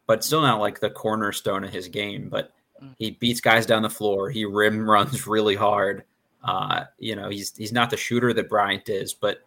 but 0.06 0.24
still 0.24 0.40
not 0.40 0.60
like 0.60 0.80
the 0.80 0.90
cornerstone 0.90 1.64
of 1.64 1.72
his 1.72 1.86
game. 1.88 2.28
But 2.28 2.52
he 2.98 3.12
beats 3.12 3.40
guys 3.40 3.66
down 3.66 3.82
the 3.82 3.90
floor. 3.90 4.30
He 4.30 4.44
rim 4.44 4.88
runs 4.90 5.26
really 5.26 5.54
hard. 5.54 6.04
Uh, 6.42 6.84
you 6.98 7.14
know, 7.14 7.28
he's 7.28 7.56
he's 7.56 7.72
not 7.72 7.90
the 7.90 7.96
shooter 7.96 8.32
that 8.32 8.48
Bryant 8.48 8.88
is, 8.88 9.14
but 9.14 9.42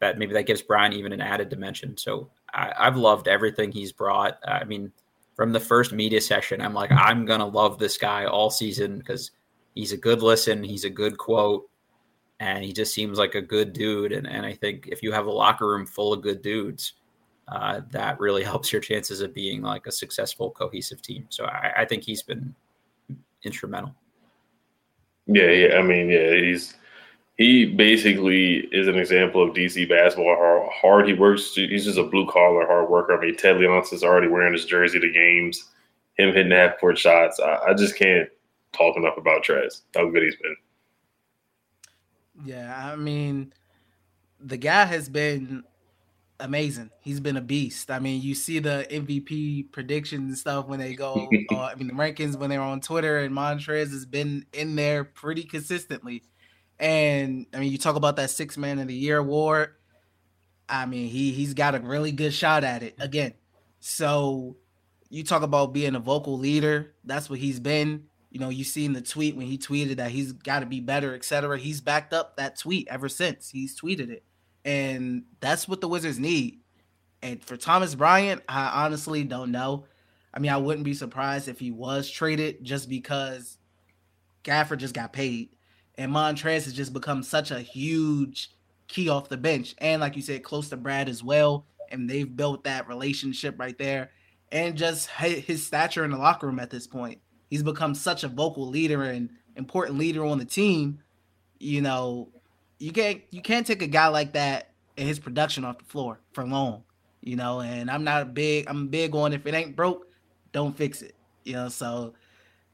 that 0.00 0.18
maybe 0.18 0.34
that 0.34 0.46
gives 0.46 0.62
Bryant 0.62 0.94
even 0.94 1.12
an 1.12 1.20
added 1.20 1.48
dimension. 1.48 1.96
So 1.96 2.30
I, 2.52 2.72
I've 2.76 2.96
loved 2.96 3.28
everything 3.28 3.70
he's 3.70 3.92
brought. 3.92 4.38
I 4.46 4.64
mean, 4.64 4.92
from 5.34 5.52
the 5.52 5.60
first 5.60 5.92
media 5.92 6.20
session, 6.20 6.60
I'm 6.60 6.74
like, 6.74 6.90
I'm 6.92 7.24
gonna 7.24 7.46
love 7.46 7.78
this 7.78 7.96
guy 7.96 8.26
all 8.26 8.50
season 8.50 8.98
because 8.98 9.30
he's 9.74 9.92
a 9.92 9.96
good 9.96 10.22
listen, 10.22 10.62
he's 10.64 10.84
a 10.84 10.90
good 10.90 11.16
quote, 11.16 11.70
and 12.40 12.64
he 12.64 12.72
just 12.72 12.92
seems 12.94 13.18
like 13.18 13.34
a 13.34 13.42
good 13.42 13.72
dude. 13.72 14.12
And 14.12 14.26
and 14.26 14.44
I 14.44 14.54
think 14.54 14.88
if 14.88 15.02
you 15.02 15.12
have 15.12 15.26
a 15.26 15.30
locker 15.30 15.68
room 15.68 15.86
full 15.86 16.12
of 16.12 16.22
good 16.22 16.42
dudes, 16.42 16.94
uh, 17.48 17.82
that 17.90 18.18
really 18.18 18.42
helps 18.52 18.72
your 18.72 18.80
chances 18.80 19.20
of 19.20 19.32
being 19.32 19.62
like 19.62 19.86
a 19.86 19.92
successful, 19.92 20.50
cohesive 20.50 21.02
team. 21.02 21.26
So 21.28 21.44
I, 21.44 21.72
I 21.78 21.84
think 21.84 22.02
he's 22.02 22.22
been 22.22 22.54
instrumental. 23.44 23.94
Yeah, 25.26 25.50
yeah. 25.50 25.76
I 25.76 25.82
mean, 25.82 26.08
yeah, 26.08 26.34
he's 26.34 26.74
he 27.36 27.66
basically 27.66 28.68
is 28.72 28.88
an 28.88 28.98
example 28.98 29.42
of 29.42 29.54
DC 29.54 29.88
basketball. 29.88 30.36
How 30.36 30.68
hard 30.72 31.06
he 31.06 31.14
works. 31.14 31.54
He's 31.54 31.84
just 31.84 31.98
a 31.98 32.04
blue 32.04 32.26
collar 32.26 32.66
hard 32.66 32.90
worker. 32.90 33.16
I 33.16 33.20
mean, 33.20 33.36
Ted 33.36 33.56
Leonsis 33.56 33.92
is 33.94 34.04
already 34.04 34.28
wearing 34.28 34.52
his 34.52 34.64
jersey 34.64 34.98
to 34.98 35.10
games. 35.10 35.70
Him 36.18 36.34
hitting 36.34 36.52
half 36.52 36.78
court 36.78 36.98
shots. 36.98 37.40
I, 37.40 37.58
I, 37.68 37.74
just 37.74 37.96
can't 37.96 38.28
talk 38.72 38.94
enough 38.98 39.16
about 39.16 39.42
Trez. 39.42 39.82
How 39.94 40.10
good 40.10 40.22
he's 40.22 40.36
been. 40.36 40.54
Yeah, 42.44 42.92
I 42.92 42.96
mean, 42.96 43.52
the 44.40 44.56
guy 44.56 44.84
has 44.84 45.08
been 45.08 45.64
amazing. 46.40 46.90
He's 47.00 47.20
been 47.20 47.36
a 47.36 47.42
beast. 47.42 47.90
I 47.90 47.98
mean, 47.98 48.22
you 48.22 48.34
see 48.34 48.58
the 48.58 48.86
MVP 48.90 49.72
predictions 49.72 50.28
and 50.28 50.38
stuff 50.38 50.66
when 50.66 50.80
they 50.80 50.94
go. 50.94 51.28
uh, 51.52 51.60
I 51.60 51.74
mean, 51.74 51.88
the 51.88 51.94
rankings 51.94 52.36
when 52.36 52.50
they're 52.50 52.60
on 52.60 52.80
Twitter, 52.80 53.18
and 53.18 53.34
Montrez 53.34 53.90
has 53.90 54.06
been 54.06 54.46
in 54.52 54.76
there 54.76 55.04
pretty 55.04 55.44
consistently. 55.44 56.22
And 56.78 57.46
I 57.52 57.58
mean, 57.58 57.70
you 57.70 57.78
talk 57.78 57.96
about 57.96 58.16
that 58.16 58.30
six 58.30 58.56
man 58.56 58.78
of 58.78 58.88
the 58.88 58.94
year 58.94 59.18
award. 59.18 59.74
I 60.68 60.86
mean, 60.86 61.08
he 61.08 61.32
he's 61.32 61.54
got 61.54 61.74
a 61.74 61.80
really 61.80 62.12
good 62.12 62.32
shot 62.32 62.64
at 62.64 62.82
it 62.82 62.94
again. 62.98 63.34
So 63.80 64.56
you 65.10 65.24
talk 65.24 65.42
about 65.42 65.72
being 65.72 65.94
a 65.94 66.00
vocal 66.00 66.38
leader. 66.38 66.94
That's 67.04 67.28
what 67.28 67.38
he's 67.38 67.60
been. 67.60 68.04
You 68.30 68.40
know, 68.40 68.48
you 68.48 68.64
seen 68.64 68.92
the 68.92 69.00
tweet 69.00 69.36
when 69.36 69.46
he 69.46 69.58
tweeted 69.58 69.96
that 69.96 70.12
he's 70.12 70.32
got 70.32 70.60
to 70.60 70.66
be 70.66 70.80
better, 70.80 71.14
etc. 71.14 71.58
He's 71.58 71.80
backed 71.80 72.12
up 72.12 72.36
that 72.36 72.58
tweet 72.58 72.88
ever 72.88 73.08
since 73.08 73.50
he's 73.50 73.78
tweeted 73.78 74.10
it 74.10 74.24
and 74.64 75.24
that's 75.40 75.68
what 75.68 75.80
the 75.80 75.88
Wizards 75.88 76.18
need. 76.18 76.60
And 77.22 77.42
for 77.42 77.56
Thomas 77.56 77.94
Bryant, 77.94 78.42
I 78.48 78.84
honestly 78.84 79.24
don't 79.24 79.50
know. 79.50 79.86
I 80.32 80.38
mean, 80.38 80.50
I 80.50 80.56
wouldn't 80.56 80.84
be 80.84 80.94
surprised 80.94 81.48
if 81.48 81.58
he 81.58 81.70
was 81.70 82.10
traded 82.10 82.64
just 82.64 82.88
because 82.88 83.58
Gafford 84.44 84.78
just 84.78 84.94
got 84.94 85.12
paid, 85.12 85.50
and 85.96 86.12
Montrez 86.12 86.64
has 86.64 86.72
just 86.72 86.92
become 86.92 87.22
such 87.22 87.50
a 87.50 87.60
huge 87.60 88.50
key 88.86 89.08
off 89.08 89.28
the 89.28 89.36
bench, 89.36 89.74
and 89.78 90.00
like 90.00 90.16
you 90.16 90.22
said, 90.22 90.42
close 90.42 90.68
to 90.70 90.76
Brad 90.76 91.08
as 91.08 91.22
well. 91.22 91.66
And 91.92 92.08
they've 92.08 92.36
built 92.36 92.62
that 92.64 92.86
relationship 92.86 93.58
right 93.58 93.76
there, 93.76 94.12
and 94.52 94.76
just 94.76 95.10
his 95.10 95.66
stature 95.66 96.04
in 96.04 96.12
the 96.12 96.16
locker 96.16 96.46
room 96.46 96.60
at 96.60 96.70
this 96.70 96.86
point. 96.86 97.20
He's 97.50 97.62
become 97.62 97.94
such 97.94 98.24
a 98.24 98.28
vocal 98.28 98.66
leader 98.68 99.02
and 99.02 99.28
important 99.56 99.98
leader 99.98 100.24
on 100.24 100.38
the 100.38 100.44
team. 100.44 101.00
You 101.58 101.82
know, 101.82 102.28
you 102.78 102.92
can't 102.92 103.20
you 103.30 103.42
can't 103.42 103.66
take 103.66 103.82
a 103.82 103.86
guy 103.86 104.06
like 104.08 104.32
that 104.32 104.70
and 104.96 105.06
his 105.06 105.18
production 105.18 105.64
off 105.64 105.78
the 105.78 105.84
floor 105.84 106.20
for 106.32 106.44
long, 106.44 106.84
you 107.20 107.36
know. 107.36 107.60
And 107.60 107.90
I'm 107.90 108.04
not 108.04 108.22
a 108.22 108.26
big. 108.26 108.66
I'm 108.68 108.88
big 108.88 109.14
on 109.14 109.32
if 109.32 109.46
it 109.46 109.54
ain't 109.54 109.76
broke, 109.76 110.06
don't 110.52 110.76
fix 110.76 111.02
it, 111.02 111.14
you 111.44 111.54
know. 111.54 111.68
So 111.68 112.14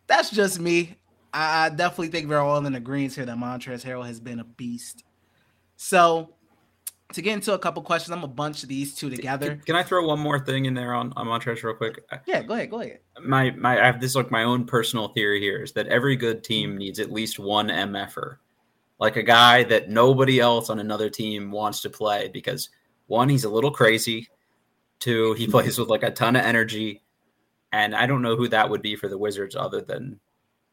that's 0.07 0.31
just 0.31 0.61
me. 0.61 0.97
I, 1.33 1.67
I 1.67 1.69
definitely 1.71 2.09
think 2.09 2.29
we're 2.29 2.39
all 2.39 2.65
in 2.65 2.75
agreement 2.75 3.15
here 3.15 3.25
that 3.25 3.37
Montrezl 3.37 3.85
Harrell 3.85 4.07
has 4.07 4.21
been 4.21 4.41
a 4.41 4.45
beast. 4.45 5.05
So 5.77 6.36
to 7.13 7.23
get 7.23 7.35
into 7.35 7.55
a 7.55 7.59
couple 7.59 7.83
questions, 7.83 8.13
I'm 8.13 8.21
gonna 8.21 8.33
bunch 8.33 8.63
these 8.63 8.95
two 8.95 9.09
together. 9.11 9.51
Can, 9.51 9.61
can 9.61 9.77
I 9.77 9.83
throw 9.83 10.07
one 10.07 10.19
more 10.19 10.39
thing 10.39 10.65
in 10.65 10.75
there 10.75 10.95
on, 10.95 11.13
on 11.17 11.27
Montrezl 11.27 11.63
real 11.63 11.75
quick? 11.75 12.05
Yeah, 12.27 12.43
go 12.43 12.55
ahead, 12.55 12.71
go 12.71 12.81
ahead. 12.81 13.01
My 13.23 13.51
my 13.53 13.81
I 13.81 13.87
have 13.87 14.01
this 14.01 14.15
like 14.15 14.31
my 14.31 14.43
own 14.43 14.65
personal 14.65 15.09
theory 15.09 15.41
here 15.41 15.63
is 15.63 15.73
that 15.73 15.87
every 15.87 16.17
good 16.17 16.43
team 16.43 16.77
needs 16.77 16.99
at 16.99 17.13
least 17.13 17.39
one 17.39 17.69
MFer. 17.69 18.37
Like 18.99 19.17
a 19.17 19.23
guy 19.23 19.63
that 19.65 19.91
nobody 19.91 20.41
else 20.41 20.71
on 20.71 20.79
another 20.79 21.11
team 21.11 21.51
wants 21.51 21.81
to 21.83 21.91
play 21.91 22.29
because 22.29 22.71
one, 23.07 23.29
he's 23.29 23.45
a 23.45 23.51
little 23.51 23.71
crazy. 23.71 24.29
Two, 24.99 25.35
he 25.35 25.47
plays 25.51 25.79
with 25.79 25.89
like 25.89 26.03
a 26.03 26.11
ton 26.11 26.37
of 26.37 26.45
energy. 26.45 27.03
And 27.73 27.95
I 27.95 28.07
don't 28.07 28.23
know 28.23 28.37
who 28.37 28.49
that 28.49 28.71
would 28.71 28.83
be 28.83 28.97
for 28.97 29.09
the 29.09 29.19
Wizards 29.19 29.55
other 29.55 29.81
than 29.81 30.19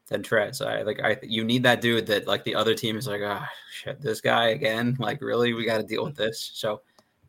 than 0.08 0.22
Trez. 0.22 0.64
I 0.64 0.82
like 0.82 1.00
I 1.02 1.18
you 1.22 1.44
need 1.44 1.62
that 1.62 1.80
dude 1.80 2.06
that 2.06 2.26
like 2.26 2.44
the 2.44 2.54
other 2.54 2.74
team 2.74 2.96
is 2.96 3.06
like, 3.06 3.22
ah, 3.24 3.46
oh, 3.48 3.56
shit, 3.72 4.00
this 4.00 4.20
guy 4.20 4.48
again. 4.48 4.96
Like, 4.98 5.20
really, 5.20 5.52
we 5.52 5.64
got 5.64 5.78
to 5.78 5.84
deal 5.84 6.04
with 6.04 6.16
this. 6.16 6.50
So 6.54 6.82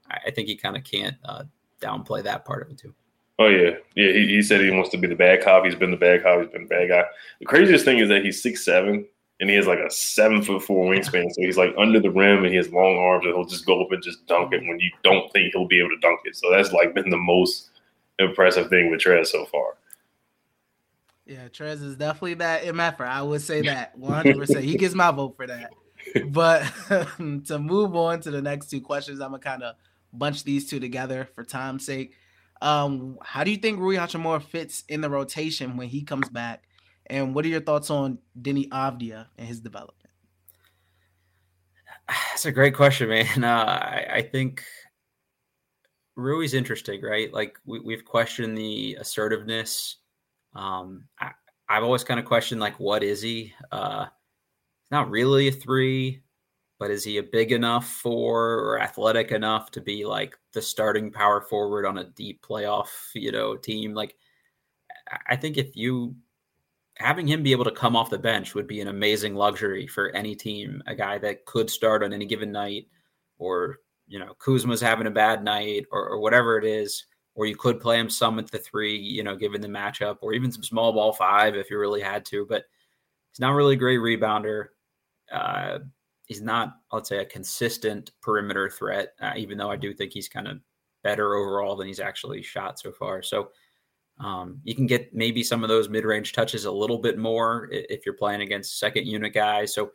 I 0.10 0.32
think 0.32 0.48
he 0.48 0.56
kind 0.56 0.78
of 0.78 0.84
can't 0.84 1.16
uh, 1.24 1.44
downplay 1.82 2.24
that 2.24 2.46
part 2.46 2.64
of 2.64 2.70
it 2.70 2.78
too. 2.78 2.94
Oh 3.38 3.48
yeah, 3.48 3.72
yeah. 3.96 4.12
He, 4.14 4.28
he 4.28 4.42
said 4.42 4.62
he 4.62 4.72
wants 4.72 4.90
to 4.92 4.98
be 4.98 5.08
the 5.08 5.16
bad 5.16 5.44
cop. 5.44 5.66
He's 5.66 5.76
been 5.76 5.92
the 5.92 5.98
bad 5.98 6.24
cop. 6.24 6.42
He's 6.42 6.52
been 6.52 6.64
the 6.64 6.70
bad 6.70 6.90
guy. 6.90 7.04
The 7.40 7.46
craziest 7.46 7.84
thing 7.84 8.00
is 8.00 8.10
that 8.10 8.24
he's 8.24 8.42
six 8.42 8.64
seven 8.64 9.06
and 9.40 9.50
he 9.50 9.56
has 9.56 9.68
like 9.68 9.80
a 9.80 9.90
seven 9.90 10.42
foot 10.42 10.64
four 10.64 10.94
wingspan. 10.94 11.32
So 11.32 11.42
he's 11.42 11.58
like 11.58 11.74
under 11.78 12.00
the 12.00 12.12
rim 12.12 12.44
and 12.44 12.48
he 12.48 12.56
has 12.56 12.72
long 12.72 12.98
arms 12.98 13.26
and 13.26 13.34
he'll 13.34 13.46
just 13.46 13.66
go 13.66 13.84
up 13.84 13.92
and 13.92 14.02
just 14.02 14.26
dunk 14.28 14.54
it 14.54 14.62
when 14.62 14.80
you 14.80 14.90
don't 15.04 15.32
think 15.34 15.54
he'll 15.54 15.68
be 15.68 15.80
able 15.80 15.90
to 15.90 16.00
dunk 16.00 16.22
it. 16.24 16.36
So 16.36 16.50
that's 16.50 16.72
like 16.72 16.94
been 16.94 17.10
the 17.10 17.18
most 17.18 17.72
impressive 18.20 18.70
thing 18.70 18.90
with 18.90 19.02
Trez 19.02 19.28
so 19.28 19.46
far. 19.46 19.76
Yeah, 21.26 21.48
Trez 21.48 21.82
is 21.84 21.96
definitely 21.96 22.36
that 22.36 22.64
MFer. 22.64 23.08
I 23.08 23.22
would 23.22 23.42
say 23.42 23.62
that 23.62 24.00
100%. 24.00 24.62
he 24.62 24.78
gets 24.78 24.94
my 24.94 25.12
vote 25.12 25.36
for 25.36 25.48
that. 25.48 25.72
But 26.28 26.72
to 27.46 27.58
move 27.58 27.96
on 27.96 28.22
to 28.22 28.32
the 28.32 28.42
next 28.42 28.70
two 28.70 28.80
questions, 28.80 29.20
I'm 29.20 29.32
going 29.32 29.42
to 29.42 29.48
kind 29.48 29.64
of 29.64 29.76
bunch 30.14 30.44
these 30.44 30.70
two 30.70 30.80
together 30.80 31.28
for 31.34 31.44
time's 31.44 31.84
sake. 31.84 32.14
Um, 32.62 33.18
how 33.24 33.44
do 33.44 33.50
you 33.50 33.58
think 33.58 33.80
Rui 33.80 33.96
Hachimura 33.96 34.42
fits 34.44 34.84
in 34.88 35.02
the 35.02 35.10
rotation 35.10 35.78
when 35.78 35.88
he 35.88 36.04
comes 36.04 36.30
back? 36.30 36.64
And 37.08 37.34
what 37.34 37.44
are 37.44 37.48
your 37.50 37.62
thoughts 37.62 37.90
on 37.90 38.20
Deni 38.40 38.70
Avdija 38.70 39.26
and 39.38 39.48
his 39.48 39.60
development? 39.60 40.10
That's 42.08 42.46
a 42.46 42.52
great 42.52 42.76
question, 42.76 43.10
man. 43.10 43.44
Uh, 43.44 43.48
I, 43.48 44.08
I, 44.14 44.22
think 44.22 44.64
Rui's 46.16 46.54
interesting, 46.54 47.02
right? 47.02 47.34
Like 47.34 47.58
we, 47.66 47.94
have 47.94 48.06
questioned 48.06 48.58
the 48.58 48.96
assertiveness 49.00 49.98
um, 50.56 51.06
I, 51.20 51.32
have 51.68 51.84
always 51.84 52.04
kind 52.04 52.20
of 52.20 52.26
questioned 52.26 52.62
like, 52.62 52.80
what 52.80 53.04
is 53.04 53.22
he? 53.22 53.54
Uh, 53.72 54.06
not 54.92 55.10
really 55.10 55.48
a 55.48 55.52
three, 55.52 56.22
but 56.80 56.92
is 56.92 57.04
he 57.04 57.18
a 57.18 57.24
big 57.24 57.52
enough 57.52 57.88
for 57.88 58.60
or 58.60 58.82
athletic 58.82 59.32
enough 59.32 59.72
to 59.72 59.82
be 59.82 60.06
like 60.06 60.38
the 60.54 60.62
starting 60.62 61.12
power 61.12 61.42
forward 61.42 61.86
on 61.86 61.98
a 61.98 62.10
deep 62.12 62.44
playoff, 62.44 62.90
you 63.14 63.32
know, 63.32 63.56
team? 63.56 63.94
Like, 63.94 64.16
I 65.28 65.36
think 65.36 65.58
if 65.58 65.76
you 65.76 66.16
having 66.98 67.28
him 67.28 67.44
be 67.44 67.52
able 67.52 67.66
to 67.66 67.72
come 67.72 67.96
off 67.96 68.10
the 68.10 68.18
bench 68.18 68.56
would 68.56 68.68
be 68.68 68.82
an 68.82 68.88
amazing 68.88 69.36
luxury 69.36 69.86
for 69.86 70.10
any 70.12 70.34
team. 70.36 70.82
A 70.88 70.96
guy 70.96 71.18
that 71.20 71.46
could 71.46 71.70
start 71.70 72.04
on 72.04 72.14
any 72.14 72.26
given 72.26 72.52
night, 72.52 72.88
or 73.38 73.78
you 74.08 74.20
know, 74.20 74.34
Kuzma's 74.36 74.82
having 74.82 75.08
a 75.08 75.12
bad 75.12 75.44
night, 75.44 75.86
or, 75.92 76.10
or 76.10 76.20
whatever 76.20 76.58
it 76.58 76.66
is 76.66 77.06
or 77.36 77.46
you 77.46 77.56
could 77.56 77.80
play 77.80 78.00
him 78.00 78.10
some 78.10 78.40
at 78.40 78.50
the 78.50 78.58
three, 78.58 78.98
you 78.98 79.22
know, 79.24 79.36
given 79.36 79.62
the 79.62 79.68
matchup, 79.68 80.18
or 80.22 80.34
even 80.34 80.52
some 80.52 80.64
small 80.64 80.94
ball 80.94 81.14
five 81.14 81.56
if 81.56 81.70
you 81.70 81.78
really 81.78 82.02
had 82.02 82.26
to. 82.26 82.46
But 82.46 82.64
he's 83.32 83.40
not 83.40 83.54
really 83.54 83.74
a 83.74 83.78
great 83.78 84.00
rebounder. 84.00 84.68
Uh, 85.32 85.80
he's 86.26 86.42
not, 86.42 86.78
let's 86.92 87.10
say, 87.10 87.20
a 87.20 87.26
consistent 87.26 88.12
perimeter 88.22 88.70
threat, 88.70 89.10
uh, 89.22 89.34
even 89.36 89.58
though 89.58 89.70
I 89.70 89.76
do 89.76 89.94
think 89.94 90.14
he's 90.14 90.30
kind 90.30 90.48
of 90.48 90.60
better 91.04 91.36
overall 91.36 91.76
than 91.76 91.88
he's 91.88 92.00
actually 92.00 92.42
shot 92.42 92.80
so 92.80 92.92
far. 92.92 93.22
So 93.22 93.50
um, 94.20 94.60
you 94.64 94.74
can 94.74 94.88
get 94.88 95.14
maybe 95.14 95.44
some 95.44 95.62
of 95.62 95.70
those 95.70 95.90
mid 95.90 96.06
range 96.06 96.32
touches 96.34 96.66
a 96.66 96.72
little 96.72 96.98
bit 96.98 97.18
more 97.18 97.68
if 97.72 98.06
you're 98.06 98.16
playing 98.16 98.42
against 98.42 98.80
second 98.80 99.06
unit 99.08 99.34
guys. 99.34 99.74
So 99.74 99.92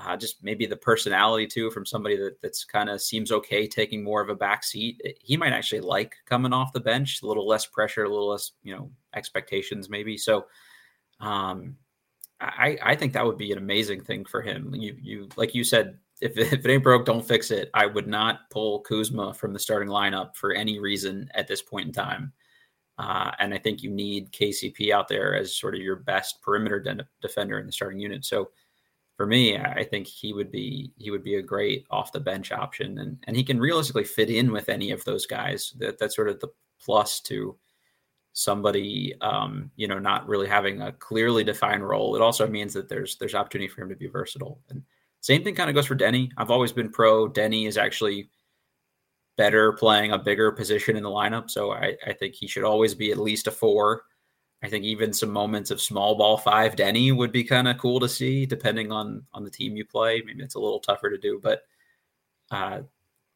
uh, 0.00 0.16
just 0.16 0.42
maybe 0.42 0.66
the 0.66 0.76
personality 0.76 1.46
too 1.46 1.70
from 1.70 1.86
somebody 1.86 2.16
that 2.16 2.40
that's 2.42 2.64
kind 2.64 2.88
of 2.88 3.00
seems 3.00 3.30
okay 3.30 3.66
taking 3.66 4.02
more 4.02 4.20
of 4.20 4.28
a 4.28 4.34
back 4.34 4.64
seat. 4.64 5.00
He 5.20 5.36
might 5.36 5.52
actually 5.52 5.80
like 5.80 6.16
coming 6.26 6.52
off 6.52 6.72
the 6.72 6.80
bench, 6.80 7.22
a 7.22 7.26
little 7.26 7.46
less 7.46 7.66
pressure, 7.66 8.04
a 8.04 8.08
little 8.08 8.30
less 8.30 8.52
you 8.62 8.74
know 8.74 8.90
expectations 9.14 9.88
maybe. 9.88 10.16
So, 10.16 10.46
um, 11.20 11.76
I 12.40 12.76
I 12.82 12.96
think 12.96 13.12
that 13.12 13.24
would 13.24 13.38
be 13.38 13.52
an 13.52 13.58
amazing 13.58 14.02
thing 14.02 14.24
for 14.24 14.42
him. 14.42 14.74
You 14.74 14.96
you 15.00 15.28
like 15.36 15.54
you 15.54 15.62
said, 15.62 15.98
if 16.20 16.36
if 16.38 16.52
it 16.52 16.70
ain't 16.70 16.82
broke, 16.82 17.06
don't 17.06 17.26
fix 17.26 17.52
it. 17.52 17.70
I 17.72 17.86
would 17.86 18.08
not 18.08 18.50
pull 18.50 18.80
Kuzma 18.80 19.32
from 19.34 19.52
the 19.52 19.60
starting 19.60 19.88
lineup 19.88 20.34
for 20.34 20.52
any 20.52 20.80
reason 20.80 21.30
at 21.34 21.46
this 21.46 21.62
point 21.62 21.86
in 21.86 21.92
time. 21.92 22.32
Uh, 22.98 23.32
and 23.40 23.52
I 23.52 23.58
think 23.58 23.82
you 23.82 23.90
need 23.90 24.32
KCP 24.32 24.90
out 24.90 25.08
there 25.08 25.34
as 25.34 25.56
sort 25.56 25.74
of 25.74 25.80
your 25.80 25.96
best 25.96 26.40
perimeter 26.42 26.78
de- 26.78 27.06
defender 27.20 27.58
in 27.58 27.66
the 27.66 27.72
starting 27.72 27.98
unit. 27.98 28.24
So 28.24 28.50
for 29.16 29.26
me, 29.26 29.56
I 29.56 29.84
think 29.84 30.06
he 30.06 30.32
would 30.32 30.50
be 30.50 30.92
he 30.96 31.10
would 31.10 31.22
be 31.22 31.36
a 31.36 31.42
great 31.42 31.86
off 31.90 32.12
the 32.12 32.20
bench 32.20 32.50
option, 32.50 32.98
and 32.98 33.16
and 33.26 33.36
he 33.36 33.44
can 33.44 33.60
realistically 33.60 34.04
fit 34.04 34.28
in 34.28 34.50
with 34.50 34.68
any 34.68 34.90
of 34.90 35.04
those 35.04 35.26
guys. 35.26 35.72
That 35.78 35.98
that's 35.98 36.16
sort 36.16 36.28
of 36.28 36.40
the 36.40 36.48
plus 36.80 37.20
to 37.20 37.56
somebody, 38.32 39.14
um, 39.20 39.70
you 39.76 39.86
know, 39.86 40.00
not 40.00 40.26
really 40.28 40.48
having 40.48 40.82
a 40.82 40.92
clearly 40.92 41.44
defined 41.44 41.88
role. 41.88 42.16
It 42.16 42.22
also 42.22 42.46
means 42.48 42.74
that 42.74 42.88
there's 42.88 43.16
there's 43.16 43.36
opportunity 43.36 43.68
for 43.68 43.82
him 43.82 43.88
to 43.88 43.96
be 43.96 44.08
versatile. 44.08 44.60
And 44.68 44.82
same 45.20 45.44
thing 45.44 45.54
kind 45.54 45.70
of 45.70 45.76
goes 45.76 45.86
for 45.86 45.96
Deni. 45.96 46.30
I've 46.36 46.50
always 46.50 46.72
been 46.72 46.90
pro. 46.90 47.30
Deni 47.30 47.68
is 47.68 47.78
actually 47.78 48.28
better 49.36 49.72
playing 49.72 50.12
a 50.12 50.18
bigger 50.18 50.50
position 50.50 50.96
in 50.96 51.02
the 51.02 51.08
lineup, 51.08 51.50
so 51.50 51.72
I, 51.72 51.96
I 52.06 52.12
think 52.12 52.34
he 52.34 52.48
should 52.48 52.64
always 52.64 52.94
be 52.94 53.12
at 53.12 53.18
least 53.18 53.46
a 53.46 53.52
four. 53.52 54.02
I 54.64 54.68
think 54.70 54.84
even 54.86 55.12
some 55.12 55.30
moments 55.30 55.70
of 55.70 55.78
small 55.78 56.14
ball 56.14 56.38
five 56.38 56.74
Deni 56.74 57.14
would 57.14 57.30
be 57.30 57.44
kind 57.44 57.68
of 57.68 57.76
cool 57.76 58.00
to 58.00 58.08
see, 58.08 58.46
depending 58.46 58.90
on 58.90 59.22
on 59.34 59.44
the 59.44 59.50
team 59.50 59.76
you 59.76 59.84
play. 59.84 60.22
Maybe 60.24 60.42
it's 60.42 60.54
a 60.54 60.60
little 60.60 60.80
tougher 60.80 61.10
to 61.10 61.18
do, 61.18 61.38
but 61.42 61.64
uh, 62.50 62.80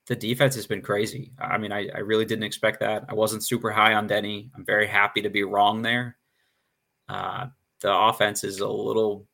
the 0.06 0.16
defense 0.16 0.54
has 0.54 0.66
been 0.66 0.80
crazy. 0.80 1.32
I 1.38 1.58
mean, 1.58 1.70
I, 1.70 1.88
I, 1.94 1.98
really 1.98 2.24
didn't 2.24 2.44
expect 2.44 2.80
that. 2.80 3.04
I 3.10 3.14
wasn't 3.14 3.44
super 3.44 3.70
high 3.70 3.92
on 3.92 4.08
Deni. 4.08 4.48
I'm 4.56 4.64
very 4.64 4.86
happy 4.86 5.20
to 5.20 5.28
be 5.28 5.42
wrong 5.44 5.82
there. 5.82 6.16
Uh, 7.10 7.48
the 7.80 7.94
offense 7.94 8.42
is 8.42 8.60
a 8.60 8.68
little 8.68 9.26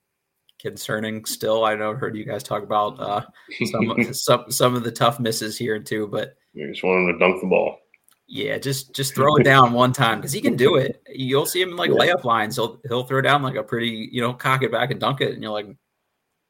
concerning 0.58 1.24
still. 1.26 1.64
I 1.64 1.76
know 1.76 1.92
I 1.92 1.94
heard 1.94 2.16
you 2.16 2.24
guys 2.24 2.42
talk 2.42 2.64
about 2.64 2.98
uh, 2.98 3.22
some 3.66 4.12
some 4.12 4.44
some 4.50 4.74
of 4.74 4.82
the 4.82 4.90
tough 4.90 5.20
misses 5.20 5.56
here 5.56 5.76
and 5.76 5.86
too, 5.86 6.08
but 6.08 6.34
you 6.54 6.68
just 6.68 6.82
want 6.82 7.08
him 7.08 7.12
to 7.12 7.18
dunk 7.20 7.40
the 7.40 7.46
ball. 7.46 7.78
Yeah, 8.26 8.58
just 8.58 8.94
just 8.94 9.14
throw 9.14 9.36
it 9.36 9.44
down 9.44 9.72
one 9.72 9.92
time 9.92 10.18
because 10.18 10.32
he 10.32 10.40
can 10.40 10.56
do 10.56 10.76
it. 10.76 11.02
You'll 11.08 11.46
see 11.46 11.60
him 11.60 11.70
in 11.70 11.76
like 11.76 11.90
layup 11.90 12.24
lines. 12.24 12.56
He'll 12.56 12.80
he'll 12.88 13.04
throw 13.04 13.20
down 13.20 13.42
like 13.42 13.56
a 13.56 13.62
pretty, 13.62 14.08
you 14.10 14.22
know, 14.22 14.32
cock 14.32 14.62
it 14.62 14.72
back 14.72 14.90
and 14.90 14.98
dunk 14.98 15.20
it, 15.20 15.34
and 15.34 15.42
you're 15.42 15.52
like, 15.52 15.66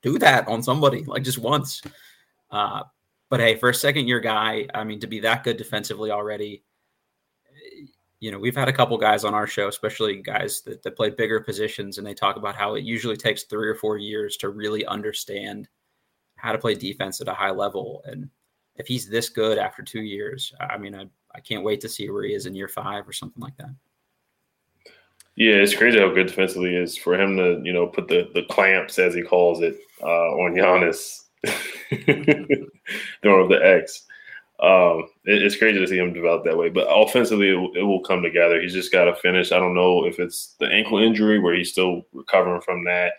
do 0.03 0.19
that 0.21 0.47
on 0.47 0.63
somebody 0.63 1.03
like 1.05 1.25
just 1.25 1.39
once. 1.39 1.83
Uh, 2.51 2.83
but 3.29 3.41
hey, 3.41 3.57
for 3.57 3.71
a 3.71 3.75
second 3.75 4.07
year 4.07 4.21
guy, 4.21 4.69
I 4.73 4.85
mean, 4.85 5.01
to 5.01 5.09
be 5.09 5.19
that 5.21 5.43
good 5.43 5.57
defensively 5.57 6.13
already, 6.13 6.63
you 8.21 8.31
know, 8.31 8.39
we've 8.39 8.55
had 8.55 8.69
a 8.69 8.73
couple 8.73 8.97
guys 8.97 9.25
on 9.25 9.35
our 9.35 9.47
show, 9.47 9.67
especially 9.67 10.23
guys 10.23 10.63
that, 10.63 10.83
that 10.85 10.97
play 10.97 11.11
bigger 11.11 11.41
positions, 11.41 11.99
and 11.99 12.07
they 12.07 12.15
talk 12.15 12.37
about 12.37 12.55
how 12.55 12.75
it 12.77 12.85
usually 12.85 13.17
takes 13.17 13.43
three 13.43 13.69
or 13.69 13.75
four 13.75 13.99
years 13.99 14.37
to 14.37 14.51
really 14.51 14.87
understand 14.87 15.69
how 16.37 16.53
to 16.53 16.59
play 16.59 16.75
defense 16.75 17.21
at 17.21 17.29
a 17.29 17.35
high 17.35 17.51
level. 17.51 18.03
And 18.07 18.31
if 18.77 18.87
he's 18.87 19.09
this 19.09 19.29
good 19.29 19.59
after 19.59 19.83
two 19.83 20.03
years, 20.03 20.53
I 20.61 20.79
mean, 20.79 20.95
I 20.95 21.07
I 21.35 21.41
can't 21.41 21.65
wait 21.65 21.81
to 21.81 21.89
see 21.89 22.09
where 22.11 22.25
he 22.25 22.35
is 22.35 22.47
in 22.47 22.55
year 22.55 22.69
five 22.69 23.09
or 23.09 23.13
something 23.13 23.43
like 23.43 23.57
that. 23.57 23.75
Yeah, 25.37 25.55
it's 25.55 25.75
crazy 25.75 25.99
how 25.99 26.15
good 26.15 26.29
defensively 26.29 26.77
is 26.77 26.97
for 26.97 27.21
him 27.21 27.37
to, 27.37 27.61
you 27.65 27.73
know, 27.73 27.89
put 27.89 28.07
the 28.07 28.31
the 28.35 28.45
clamps 28.45 28.99
as 28.99 29.15
he 29.15 29.23
calls 29.23 29.61
it 29.63 29.77
uh, 30.01 30.07
on 30.07 30.55
Giannis, 30.55 31.23
throwing 33.23 33.49
the 33.49 33.61
X. 33.63 34.05
Um, 34.61 35.09
it, 35.25 35.43
it's 35.43 35.57
crazy 35.57 35.81
to 35.81 35.89
see 35.89 35.99
him 35.99 36.13
develop 36.13 36.45
that 36.45 36.57
way. 36.57 36.69
But 36.69 36.87
offensively, 36.89 37.49
it, 37.49 37.79
it 37.79 37.83
will 37.83 38.01
come 38.01 38.23
together. 38.23 38.61
He's 38.61 38.73
just 38.73 38.93
got 38.93 39.07
to 39.07 39.17
finish. 39.17 39.51
I 39.51 39.59
don't 39.59 39.75
know 39.75 40.05
if 40.05 40.21
it's 40.21 40.55
the 40.61 40.67
ankle 40.67 40.99
injury 40.99 41.41
where 41.41 41.55
he's 41.55 41.73
still 41.73 42.03
recovering 42.13 42.61
from 42.61 42.85
that. 42.85 43.15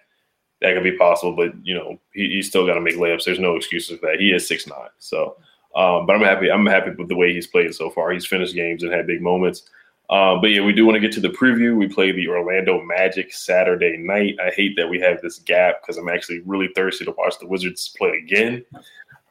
That 0.62 0.74
could 0.74 0.84
be 0.84 0.98
possible, 0.98 1.36
but 1.36 1.52
you 1.64 1.76
know, 1.76 2.00
he, 2.14 2.30
he's 2.30 2.48
still 2.48 2.66
got 2.66 2.76
to 2.76 2.82
make 2.82 2.96
layups. 2.96 3.26
There's 3.26 3.40
no 3.40 3.58
excuses 3.58 4.00
for 4.00 4.08
that. 4.08 4.22
He 4.22 4.32
is 4.32 4.48
six 4.48 4.66
nine, 4.68 4.88
so 5.00 5.36
um, 5.76 6.06
but 6.06 6.16
I'm 6.16 6.22
happy. 6.22 6.50
I'm 6.50 6.66
happy 6.66 6.92
with 6.92 7.10
the 7.10 7.16
way 7.16 7.34
he's 7.34 7.48
played 7.48 7.74
so 7.76 7.90
far. 7.90 8.12
He's 8.12 8.26
finished 8.26 8.56
games 8.56 8.84
and 8.84 8.94
had 8.94 9.08
big 9.08 9.22
moments. 9.22 9.70
Uh, 10.10 10.38
but 10.40 10.52
yeah, 10.52 10.64
we 10.64 10.72
do 10.72 10.86
want 10.86 10.96
to 10.96 11.00
get 11.00 11.12
to 11.14 11.20
the 11.20 11.30
preview. 11.30 11.76
We 11.76 11.88
play 11.88 12.12
the 12.12 12.28
Orlando 12.28 12.82
Magic 12.82 13.34
Saturday 13.34 13.98
night. 13.98 14.38
I 14.40 14.52
hate 14.52 14.76
that 14.78 14.88
we 14.88 15.00
have 15.00 15.22
this 15.22 15.40
gap 15.40 15.82
because 15.82 15.98
I'm 15.98 16.10
actually 16.10 16.42
really 16.46 16.70
thirsty 16.76 17.06
to 17.06 17.12
watch 17.18 17.40
the 17.40 17.48
Wizards 17.48 17.94
play 17.98 18.12
again. 18.24 18.64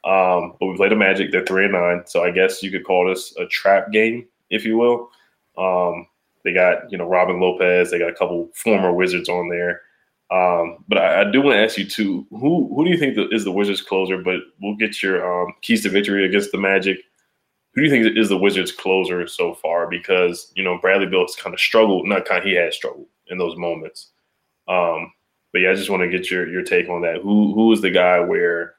Um, 0.05 0.55
but 0.59 0.67
we 0.67 0.77
play 0.77 0.89
the 0.89 0.97
Magic. 0.97 1.31
They're 1.31 1.47
three 1.47 1.65
and 1.65 1.75
nine, 1.75 2.03
so 2.07 2.25
I 2.25 2.31
guess 2.31 2.63
you 2.63 2.71
could 2.71 2.85
call 2.85 3.09
this 3.09 3.35
a 3.37 3.47
trap 3.47 3.93
game, 3.93 4.27
if 4.51 4.65
you 4.65 4.77
will. 4.77 5.11
Um, 5.57 6.09
they 6.45 6.53
got 6.53 6.91
you 6.91 6.99
know 6.99 7.07
Robin 7.07 7.41
Lopez. 7.41 7.91
They 7.91 7.99
got 7.99 8.11
a 8.11 8.15
couple 8.15 8.51
former 8.55 8.93
Wizards 8.93 9.29
on 9.29 9.49
there. 9.49 9.81
Um, 10.35 10.85
but 10.89 10.99
I, 10.99 11.21
I 11.21 11.31
do 11.31 11.41
want 11.41 11.55
to 11.55 11.63
ask 11.63 11.79
you 11.79 11.87
too. 11.87 12.27
Who 12.31 12.75
who 12.75 12.85
do 12.85 12.91
you 12.91 12.99
think 12.99 13.17
is 13.33 13.45
the 13.45 13.53
Wizards 13.53 13.83
closer? 13.83 14.19
But 14.19 14.41
we'll 14.61 14.77
get 14.77 15.03
your 15.03 15.25
um, 15.25 15.55
keys 15.63 15.83
to 15.83 15.89
victory 15.89 16.25
against 16.25 16.51
the 16.51 16.59
Magic 16.59 16.99
who 17.75 17.81
do 17.81 17.87
you 17.87 17.91
think 17.91 18.17
is 18.17 18.29
the 18.29 18.39
Wizards 18.39 18.71
closer 18.71 19.27
so 19.27 19.55
far? 19.55 19.89
Because 19.89 20.53
you 20.55 20.63
know 20.63 20.79
Bradley 20.79 21.07
Beal's 21.07 21.37
kind 21.37 21.53
of 21.53 21.61
struggled, 21.61 22.07
not 22.07 22.25
kind, 22.25 22.39
of, 22.39 22.45
he 22.45 22.55
has 22.55 22.77
struggled 22.77 23.07
in 23.29 23.39
those 23.39 23.57
moments. 23.57 24.11
Um, 24.69 25.13
but 25.53 25.61
yeah, 25.61 25.71
I 25.71 25.75
just 25.75 25.91
want 25.91 26.03
to 26.03 26.09
get 26.09 26.31
your 26.31 26.49
your 26.49 26.63
take 26.63 26.89
on 26.89 27.03
that. 27.03 27.21
Who 27.21 27.53
who 27.53 27.73
is 27.73 27.81
the 27.81 27.91
guy 27.91 28.21
where, 28.21 28.75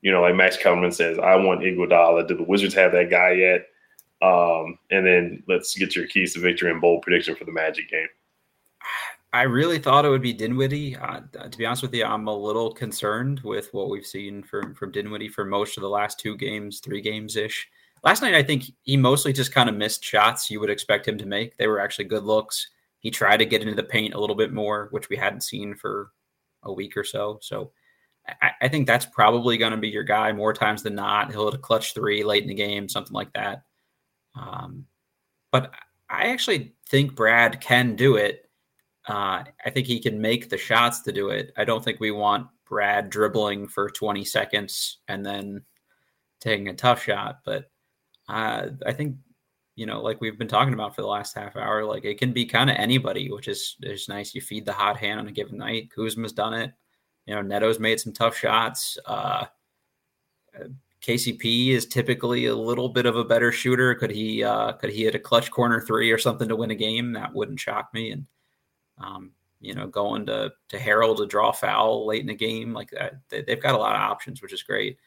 you 0.00 0.12
know, 0.12 0.22
like 0.22 0.36
Max 0.36 0.56
Kellerman 0.56 0.92
says, 0.92 1.18
I 1.18 1.36
want 1.36 1.60
Iguodala. 1.60 2.28
Do 2.28 2.36
the 2.36 2.44
Wizards 2.44 2.74
have 2.74 2.92
that 2.92 3.10
guy 3.10 3.32
yet? 3.32 3.66
Um, 4.22 4.78
and 4.90 5.06
then 5.06 5.42
let's 5.48 5.76
get 5.76 5.96
your 5.96 6.06
keys 6.06 6.34
to 6.34 6.40
victory 6.40 6.70
and 6.70 6.80
bold 6.80 7.02
prediction 7.02 7.34
for 7.34 7.44
the 7.44 7.52
Magic 7.52 7.90
game. 7.90 8.08
I 9.32 9.42
really 9.42 9.78
thought 9.78 10.04
it 10.04 10.08
would 10.08 10.22
be 10.22 10.32
Dinwiddie. 10.32 10.96
Uh, 10.96 11.20
to 11.48 11.56
be 11.56 11.64
honest 11.64 11.82
with 11.82 11.94
you, 11.94 12.04
I'm 12.04 12.26
a 12.26 12.36
little 12.36 12.72
concerned 12.72 13.40
with 13.40 13.72
what 13.72 13.88
we've 13.88 14.06
seen 14.06 14.42
from 14.42 14.74
from 14.74 14.90
Dinwiddie 14.90 15.28
for 15.28 15.44
most 15.44 15.76
of 15.76 15.82
the 15.82 15.88
last 15.88 16.18
two 16.18 16.36
games, 16.36 16.80
three 16.80 17.00
games 17.00 17.36
ish. 17.36 17.68
Last 18.02 18.22
night, 18.22 18.34
I 18.34 18.42
think 18.42 18.64
he 18.82 18.96
mostly 18.96 19.32
just 19.32 19.52
kind 19.52 19.68
of 19.68 19.76
missed 19.76 20.02
shots 20.02 20.50
you 20.50 20.58
would 20.58 20.70
expect 20.70 21.06
him 21.06 21.18
to 21.18 21.26
make. 21.26 21.56
They 21.56 21.68
were 21.68 21.80
actually 21.80 22.06
good 22.06 22.24
looks. 22.24 22.70
He 22.98 23.10
tried 23.10 23.36
to 23.38 23.46
get 23.46 23.62
into 23.62 23.74
the 23.74 23.82
paint 23.82 24.14
a 24.14 24.20
little 24.20 24.36
bit 24.36 24.52
more, 24.52 24.88
which 24.90 25.08
we 25.08 25.16
hadn't 25.16 25.42
seen 25.42 25.74
for 25.74 26.10
a 26.62 26.72
week 26.72 26.96
or 26.96 27.04
so. 27.04 27.38
So 27.40 27.72
I, 28.42 28.50
I 28.62 28.68
think 28.68 28.86
that's 28.86 29.06
probably 29.06 29.58
going 29.58 29.72
to 29.72 29.78
be 29.78 29.88
your 29.88 30.02
guy 30.02 30.32
more 30.32 30.52
times 30.52 30.82
than 30.82 30.94
not. 30.94 31.30
He'll 31.30 31.46
hit 31.46 31.54
a 31.54 31.58
clutch 31.58 31.94
three 31.94 32.24
late 32.24 32.42
in 32.42 32.48
the 32.48 32.54
game, 32.54 32.88
something 32.88 33.14
like 33.14 33.32
that. 33.34 33.62
Um, 34.34 34.86
but 35.52 35.72
I 36.08 36.28
actually 36.28 36.74
think 36.88 37.14
Brad 37.14 37.60
can 37.60 37.96
do 37.96 38.16
it. 38.16 38.49
Uh, 39.08 39.44
I 39.64 39.70
think 39.70 39.86
he 39.86 39.98
can 39.98 40.20
make 40.20 40.48
the 40.48 40.58
shots 40.58 41.00
to 41.02 41.12
do 41.12 41.30
it. 41.30 41.52
I 41.56 41.64
don't 41.64 41.82
think 41.82 42.00
we 42.00 42.10
want 42.10 42.48
Brad 42.68 43.10
dribbling 43.10 43.66
for 43.66 43.90
20 43.90 44.24
seconds 44.24 44.98
and 45.08 45.24
then 45.24 45.62
taking 46.40 46.68
a 46.68 46.74
tough 46.74 47.02
shot, 47.02 47.40
but 47.44 47.70
uh, 48.28 48.68
I 48.86 48.92
think 48.92 49.16
you 49.80 49.86
know, 49.86 50.02
like 50.02 50.20
we've 50.20 50.38
been 50.38 50.46
talking 50.46 50.74
about 50.74 50.94
for 50.94 51.00
the 51.00 51.08
last 51.08 51.34
half 51.34 51.56
hour, 51.56 51.86
like 51.86 52.04
it 52.04 52.18
can 52.18 52.34
be 52.34 52.44
kind 52.44 52.68
of 52.68 52.76
anybody, 52.76 53.30
which 53.30 53.48
is 53.48 53.76
is 53.82 54.10
nice. 54.10 54.34
You 54.34 54.42
feed 54.42 54.66
the 54.66 54.74
hot 54.74 54.98
hand 54.98 55.18
on 55.18 55.26
a 55.26 55.32
given 55.32 55.56
night. 55.56 55.90
Kuzma's 55.90 56.34
done 56.34 56.52
it. 56.52 56.72
You 57.24 57.34
know, 57.34 57.40
Neto's 57.40 57.78
made 57.78 57.98
some 57.98 58.12
tough 58.12 58.36
shots. 58.36 58.98
Uh, 59.06 59.46
KCP 61.02 61.68
is 61.68 61.86
typically 61.86 62.46
a 62.46 62.54
little 62.54 62.90
bit 62.90 63.06
of 63.06 63.16
a 63.16 63.24
better 63.24 63.50
shooter. 63.50 63.94
Could 63.94 64.10
he 64.10 64.44
uh, 64.44 64.72
could 64.72 64.90
he 64.90 65.04
hit 65.04 65.14
a 65.14 65.18
clutch 65.18 65.50
corner 65.50 65.80
three 65.80 66.10
or 66.10 66.18
something 66.18 66.48
to 66.48 66.56
win 66.56 66.72
a 66.72 66.74
game? 66.74 67.14
That 67.14 67.32
wouldn't 67.32 67.58
shock 67.58 67.88
me. 67.94 68.10
And 68.10 68.26
um, 69.00 69.32
you 69.60 69.74
know, 69.74 69.86
going 69.86 70.26
to 70.26 70.52
to 70.68 70.78
Harrell 70.78 71.16
to 71.16 71.26
draw 71.26 71.52
foul 71.52 72.06
late 72.06 72.20
in 72.20 72.26
the 72.26 72.34
game, 72.34 72.72
like 72.72 72.90
that, 72.90 73.20
they, 73.28 73.44
have 73.48 73.62
got 73.62 73.74
a 73.74 73.78
lot 73.78 73.94
of 73.94 74.00
options, 74.00 74.42
which 74.42 74.52
is 74.52 74.62
great. 74.62 74.98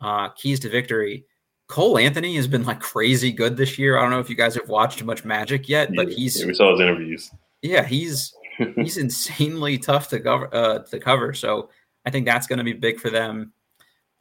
Uh, 0.00 0.28
keys 0.30 0.60
to 0.60 0.68
victory 0.68 1.24
Cole 1.68 1.98
Anthony 1.98 2.36
has 2.36 2.46
been 2.46 2.64
like 2.64 2.80
crazy 2.80 3.32
good 3.32 3.56
this 3.56 3.78
year. 3.78 3.98
I 3.98 4.02
don't 4.02 4.10
know 4.10 4.20
if 4.20 4.30
you 4.30 4.36
guys 4.36 4.54
have 4.54 4.68
watched 4.68 5.02
much 5.02 5.24
Magic 5.24 5.68
yet, 5.68 5.90
but 5.94 6.12
he's 6.12 6.40
yeah, 6.40 6.46
we 6.46 6.54
saw 6.54 6.70
his 6.72 6.80
interviews. 6.80 7.30
Yeah, 7.62 7.84
he's 7.84 8.34
he's 8.76 8.96
insanely 8.98 9.78
tough 9.78 10.08
to 10.10 10.20
cover 10.20 10.54
uh, 10.54 10.78
to 10.80 11.00
cover. 11.00 11.34
So 11.34 11.70
I 12.04 12.10
think 12.10 12.24
that's 12.24 12.46
going 12.46 12.58
to 12.58 12.64
be 12.64 12.72
big 12.72 13.00
for 13.00 13.10
them. 13.10 13.52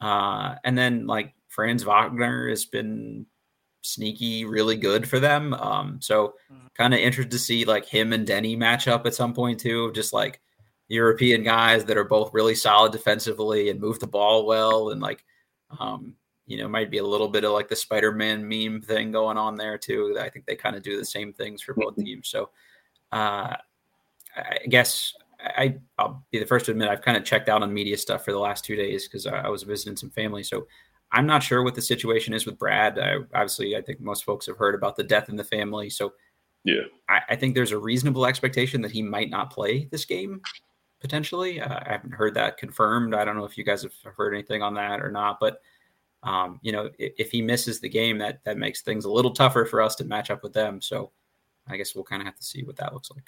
Uh, 0.02 0.56
and 0.64 0.78
then 0.78 1.06
like 1.06 1.34
Franz 1.48 1.84
Wagner 1.84 2.50
has 2.50 2.66
been 2.66 3.28
sneaky, 3.86 4.46
really 4.46 4.76
good 4.76 5.08
for 5.08 5.20
them. 5.20 5.54
Um, 5.56 6.00
so 6.02 6.36
mm-hmm. 6.52 6.68
kind 6.74 6.94
of 6.94 7.00
interested 7.00 7.32
to 7.32 7.40
see 7.40 7.66
like 7.66 7.86
him 7.86 8.14
and 8.14 8.28
Deni 8.28 8.58
match 8.58 8.88
up 8.88 9.06
at 9.06 9.16
some 9.16 9.34
point 9.34 9.60
too. 9.60 9.92
Just 9.94 10.14
like 10.14 10.42
European 10.88 11.44
guys 11.44 11.86
that 11.86 11.98
are 11.98 12.04
both 12.04 12.34
really 12.34 12.56
solid 12.56 12.92
defensively 12.92 13.70
and 13.70 13.80
move 13.80 14.00
the 14.00 14.08
ball 14.08 14.46
well 14.46 14.90
and 14.90 15.02
like 15.02 15.24
um, 15.80 16.16
you 16.48 16.58
know, 16.58 16.68
might 16.68 16.92
be 16.92 17.00
a 17.00 17.06
little 17.06 17.28
bit 17.28 17.44
of 17.44 17.52
like 17.52 17.68
the 17.68 17.76
Spider-Man 17.76 18.48
meme 18.48 18.82
thing 18.82 19.12
going 19.12 19.38
on 19.38 19.56
there 19.56 19.78
too. 19.78 20.18
I 20.20 20.30
think 20.30 20.46
they 20.46 20.56
kind 20.56 20.76
of 20.76 20.84
do 20.84 20.98
the 20.98 21.06
same 21.06 21.34
things 21.34 21.62
for 21.62 21.74
both 21.74 21.96
teams. 21.96 22.30
So, 22.30 22.50
uh, 23.12 23.56
I 24.38 24.58
guess 24.70 25.14
I, 25.40 25.76
I'll 25.98 26.24
be 26.32 26.40
the 26.40 26.46
first 26.46 26.66
to 26.66 26.72
admit 26.72 26.90
I've 26.90 27.02
kind 27.02 27.18
of 27.18 27.24
checked 27.24 27.50
out 27.50 27.64
on 27.64 27.74
media 27.74 27.98
stuff 27.98 28.26
for 28.26 28.32
the 28.32 28.40
last 28.40 28.66
two 28.66 28.76
days 28.76 29.08
because 29.08 29.26
I, 29.26 29.38
I, 29.42 29.50
was 29.50 29.64
visiting 29.64 29.96
some 29.96 30.10
family. 30.10 30.44
So 30.44 30.68
I'm 31.16 31.26
not 31.26 31.42
sure 31.42 31.64
what 31.64 31.76
the 31.76 31.82
situation 31.82 32.34
is 32.34 32.46
with 32.46 32.60
Brad. 32.60 33.00
I, 33.00 33.16
obviously, 33.34 33.76
I 33.76 33.82
think 33.82 34.02
most 34.02 34.26
folks 34.26 34.46
have 34.48 34.58
heard 34.58 34.76
about 34.76 34.98
the 34.98 35.04
death 35.04 35.30
in 35.30 35.38
the 35.38 35.46
family. 35.46 35.90
So 35.90 36.14
yeah, 36.66 36.82
I, 37.10 37.22
I 37.30 37.36
think 37.38 37.56
there's 37.56 37.72
a 37.72 37.78
reasonable 37.78 38.26
expectation 38.26 38.82
that 38.82 38.92
he 38.92 39.02
might 39.02 39.30
not 39.30 39.50
play 39.50 39.86
this 39.92 40.04
game 40.04 40.42
potentially. 41.00 41.62
Uh, 41.62 41.80
I 41.86 41.92
haven't 41.94 42.14
heard 42.14 42.34
that 42.34 42.58
confirmed. 42.58 43.16
I 43.16 43.24
don't 43.24 43.38
know 43.38 43.46
if 43.46 43.58
you 43.58 43.64
guys 43.64 43.84
have 43.84 43.94
heard 44.16 44.34
anything 44.34 44.62
on 44.62 44.74
that 44.74 45.02
or 45.02 45.10
not, 45.10 45.40
but 45.40 45.62
um, 46.24 46.60
you 46.64 46.72
know, 46.72 46.90
if, 46.98 47.14
if, 47.18 47.32
he 47.32 47.42
misses 47.42 47.80
the 47.80 47.90
game, 47.90 48.18
that 48.18 48.44
that 48.44 48.58
makes 48.58 48.82
things 48.82 49.06
a 49.06 49.12
little 49.12 49.32
tougher 49.32 49.64
for 49.66 49.82
us 49.82 49.96
to 49.96 50.04
match 50.04 50.30
up 50.30 50.44
with 50.44 50.54
them. 50.54 50.82
So 50.82 51.12
I 51.68 51.78
guess 51.78 51.96
we'll 51.96 52.04
kind 52.04 52.22
of 52.22 52.26
have 52.26 52.36
to 52.38 52.44
see 52.44 52.64
what 52.64 52.76
that 52.78 52.94
looks 52.94 53.12
like. 53.12 53.26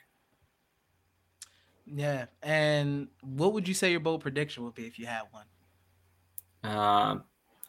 Yeah, 1.86 2.26
and 2.43 3.08
what 3.21 3.54
would 3.54 3.67
you 3.67 3.73
say 3.73 3.91
your 3.91 4.02
bold 4.02 4.21
prediction 4.21 4.63
would 4.63 4.73
be 4.73 4.88
if 4.88 5.00
you 5.00 5.06
had 5.06 5.23
one? 5.32 5.45
Uh, 6.63 7.19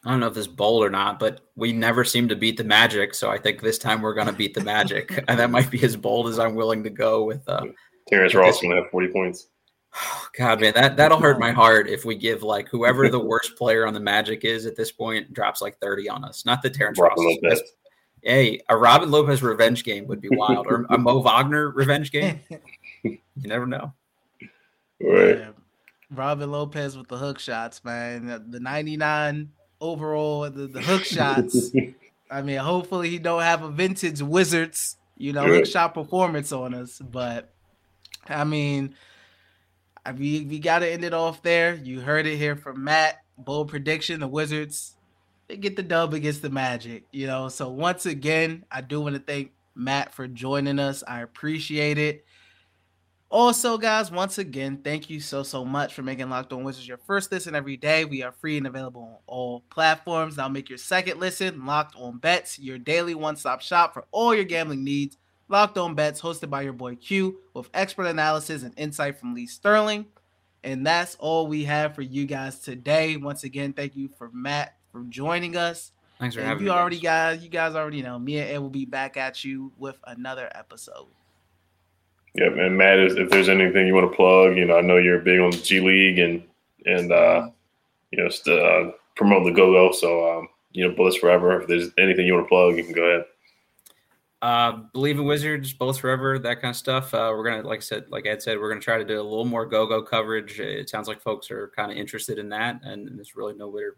I 0.05 0.11
don't 0.11 0.21
know 0.21 0.27
if 0.27 0.33
this 0.33 0.47
bold 0.47 0.83
or 0.83 0.89
not, 0.89 1.19
but 1.19 1.41
we 1.55 1.73
never 1.73 2.05
seem 2.05 2.29
to 2.29 2.35
beat 2.35 2.55
the 2.57 2.63
Magic, 2.63 3.13
so 3.13 3.29
I 3.29 3.37
think 3.37 3.61
this 3.61 3.77
time 3.77 4.01
we're 4.01 4.13
going 4.13 4.27
to 4.27 4.33
beat 4.33 4.53
the 4.53 4.63
Magic, 4.63 5.23
and 5.27 5.39
that 5.39 5.51
might 5.51 5.69
be 5.69 5.83
as 5.83 5.95
bold 5.95 6.27
as 6.27 6.39
I'm 6.39 6.55
willing 6.55 6.83
to 6.83 6.89
go 6.89 7.23
with. 7.23 7.47
Uh, 7.47 7.65
Terrence 8.07 8.33
Ross 8.33 8.61
going 8.61 8.75
to 8.75 8.81
have 8.81 8.91
40 8.91 9.07
points. 9.09 9.47
God, 10.37 10.61
man, 10.61 10.73
that 10.75 10.97
that'll 10.97 11.19
hurt 11.19 11.39
my 11.39 11.51
heart 11.51 11.89
if 11.89 12.05
we 12.05 12.15
give 12.15 12.43
like 12.43 12.69
whoever 12.69 13.09
the 13.09 13.19
worst 13.19 13.55
player 13.57 13.85
on 13.85 13.93
the 13.93 13.99
Magic 13.99 14.45
is 14.45 14.65
at 14.65 14.75
this 14.75 14.91
point 14.91 15.33
drops 15.33 15.61
like 15.61 15.79
thirty 15.79 16.07
on 16.07 16.23
us. 16.23 16.45
Not 16.45 16.61
the 16.61 16.69
Terrence 16.69 16.99
Ross. 16.99 17.19
Hey, 18.21 18.59
a 18.67 18.77
Robin 18.77 19.09
Lopez 19.09 19.41
revenge 19.41 19.83
game 19.83 20.05
would 20.07 20.21
be 20.21 20.29
wild, 20.31 20.67
or 20.67 20.85
a 20.89 20.97
Mo 20.97 21.19
Wagner 21.21 21.69
revenge 21.69 22.11
game. 22.11 22.39
You 23.01 23.47
never 23.47 23.65
know. 23.65 23.93
Right. 25.01 25.39
Yeah. 25.39 25.51
Robin 26.11 26.51
Lopez 26.51 26.97
with 26.97 27.07
the 27.07 27.15
hook 27.17 27.39
shots, 27.39 27.81
man. 27.85 28.25
The, 28.25 28.43
the 28.45 28.59
ninety 28.59 28.97
nine 28.97 29.49
overall, 29.81 30.49
the, 30.49 30.67
the 30.67 30.81
hook 30.81 31.03
shots. 31.05 31.71
I 32.31 32.41
mean, 32.41 32.57
hopefully 32.57 33.09
he 33.09 33.19
don't 33.19 33.41
have 33.41 33.63
a 33.63 33.69
vintage 33.69 34.21
Wizards, 34.21 34.97
you 35.17 35.33
know, 35.33 35.45
hook 35.45 35.65
shot 35.65 35.93
performance 35.93 36.51
on 36.51 36.73
us. 36.73 36.99
But 36.99 37.51
I 38.27 38.43
mean 38.43 38.95
we 40.17 40.45
we 40.45 40.59
got 40.59 40.79
to 40.79 40.89
end 40.89 41.03
it 41.03 41.13
off 41.13 41.41
there. 41.41 41.75
You 41.75 42.01
heard 42.01 42.25
it 42.25 42.37
here 42.37 42.55
from 42.55 42.83
Matt. 42.83 43.21
Bold 43.37 43.69
prediction: 43.69 44.19
the 44.19 44.27
Wizards 44.27 44.95
they 45.47 45.57
get 45.57 45.75
the 45.75 45.83
dub 45.83 46.13
against 46.13 46.41
the 46.41 46.49
Magic. 46.49 47.05
You 47.11 47.27
know, 47.27 47.49
so 47.49 47.69
once 47.69 48.05
again, 48.05 48.65
I 48.71 48.81
do 48.81 49.01
want 49.01 49.15
to 49.15 49.21
thank 49.21 49.51
Matt 49.75 50.13
for 50.13 50.27
joining 50.27 50.79
us. 50.79 51.03
I 51.07 51.21
appreciate 51.21 51.97
it. 51.97 52.25
Also, 53.31 53.77
guys, 53.77 54.09
once 54.09 54.39
again, 54.39 54.79
thank 54.83 55.07
you 55.07 55.19
so 55.19 55.43
so 55.43 55.63
much 55.63 55.93
for 55.93 56.01
making 56.01 56.31
Locked 56.31 56.51
On 56.51 56.63
Wizards 56.63 56.87
your 56.87 56.97
first 56.97 57.31
listen 57.31 57.53
every 57.53 57.77
day. 57.77 58.03
We 58.03 58.23
are 58.23 58.31
free 58.31 58.57
and 58.57 58.65
available 58.65 59.03
on 59.03 59.17
all 59.27 59.63
platforms. 59.69 60.37
Now 60.37 60.47
make 60.47 60.67
your 60.67 60.79
second 60.79 61.19
listen 61.19 61.63
Locked 61.63 61.95
On 61.95 62.17
Bets, 62.17 62.57
your 62.57 62.79
daily 62.79 63.13
one-stop 63.13 63.61
shop 63.61 63.93
for 63.93 64.05
all 64.11 64.33
your 64.33 64.45
gambling 64.45 64.83
needs. 64.83 65.15
Locked 65.47 65.77
On 65.77 65.93
Bets, 65.93 66.19
hosted 66.19 66.49
by 66.49 66.63
your 66.63 66.73
boy 66.73 66.95
Q, 66.95 67.37
with 67.53 67.69
expert 67.75 68.07
analysis 68.07 68.63
and 68.63 68.73
insight 68.77 69.19
from 69.19 69.35
Lee 69.35 69.45
Sterling. 69.45 70.07
And 70.63 70.85
that's 70.85 71.15
all 71.19 71.45
we 71.45 71.65
have 71.65 71.93
for 71.93 72.01
you 72.01 72.25
guys 72.25 72.59
today. 72.59 73.15
Once 73.15 73.43
again, 73.43 73.73
thank 73.73 73.95
you 73.95 74.09
for 74.09 74.31
Matt 74.33 74.75
for 74.91 75.03
joining 75.03 75.55
us. 75.55 75.91
Thanks 76.19 76.33
for 76.33 76.41
and 76.41 76.49
having 76.49 76.65
you 76.65 76.71
me. 76.71 76.77
already 76.77 76.99
guys, 76.99 77.43
you 77.43 77.49
guys 77.49 77.75
already 77.75 78.01
know. 78.01 78.17
Me 78.17 78.39
and 78.39 78.49
Ed 78.49 78.57
will 78.57 78.69
be 78.71 78.85
back 78.85 79.17
at 79.17 79.45
you 79.45 79.71
with 79.77 79.97
another 80.05 80.51
episode. 80.55 81.07
Yeah, 82.39 82.45
and 82.45 82.77
Matt, 82.77 82.99
if 82.99 83.29
there's 83.29 83.49
anything 83.49 83.85
you 83.85 83.93
want 83.93 84.09
to 84.09 84.15
plug, 84.15 84.55
you 84.55 84.63
know, 84.63 84.77
I 84.77 84.81
know 84.81 84.95
you're 84.95 85.19
big 85.19 85.41
on 85.41 85.51
G 85.51 85.81
League 85.81 86.19
and 86.19 86.41
and 86.85 87.11
uh, 87.11 87.49
you 88.11 88.17
know, 88.17 88.53
uh, 88.53 88.91
promote 89.17 89.43
the 89.43 89.51
Go 89.51 89.73
Go. 89.73 89.91
So 89.91 90.39
um, 90.39 90.47
you 90.71 90.87
know, 90.87 90.95
Bullets 90.95 91.17
Forever. 91.17 91.59
If 91.59 91.67
there's 91.67 91.89
anything 91.97 92.25
you 92.25 92.35
want 92.35 92.45
to 92.45 92.49
plug, 92.49 92.77
you 92.77 92.85
can 92.85 92.93
go 92.93 93.03
ahead. 93.03 93.25
Uh, 94.41 94.83
Bleav 94.95 95.19
in 95.19 95.25
Wizards, 95.25 95.73
Bullets 95.73 95.99
Forever, 95.99 96.39
that 96.39 96.61
kind 96.61 96.69
of 96.69 96.77
stuff. 96.77 97.13
Uh, 97.13 97.33
we're 97.35 97.43
gonna, 97.43 97.67
like 97.67 97.79
I 97.79 97.81
said, 97.81 98.05
like 98.09 98.25
Ed 98.25 98.41
said, 98.41 98.57
we're 98.57 98.69
gonna 98.69 98.79
try 98.79 98.97
to 98.97 99.03
do 99.03 99.19
a 99.19 99.21
little 99.21 99.43
more 99.43 99.65
go-go 99.65 100.01
coverage. 100.01 100.61
It 100.61 100.89
sounds 100.89 101.09
like 101.09 101.19
folks 101.19 101.51
are 101.51 101.73
kind 101.75 101.91
of 101.91 101.97
interested 101.97 102.39
in 102.39 102.47
that, 102.49 102.79
and 102.83 103.17
there's 103.17 103.35
really 103.35 103.55
no 103.55 103.69
better, 103.69 103.97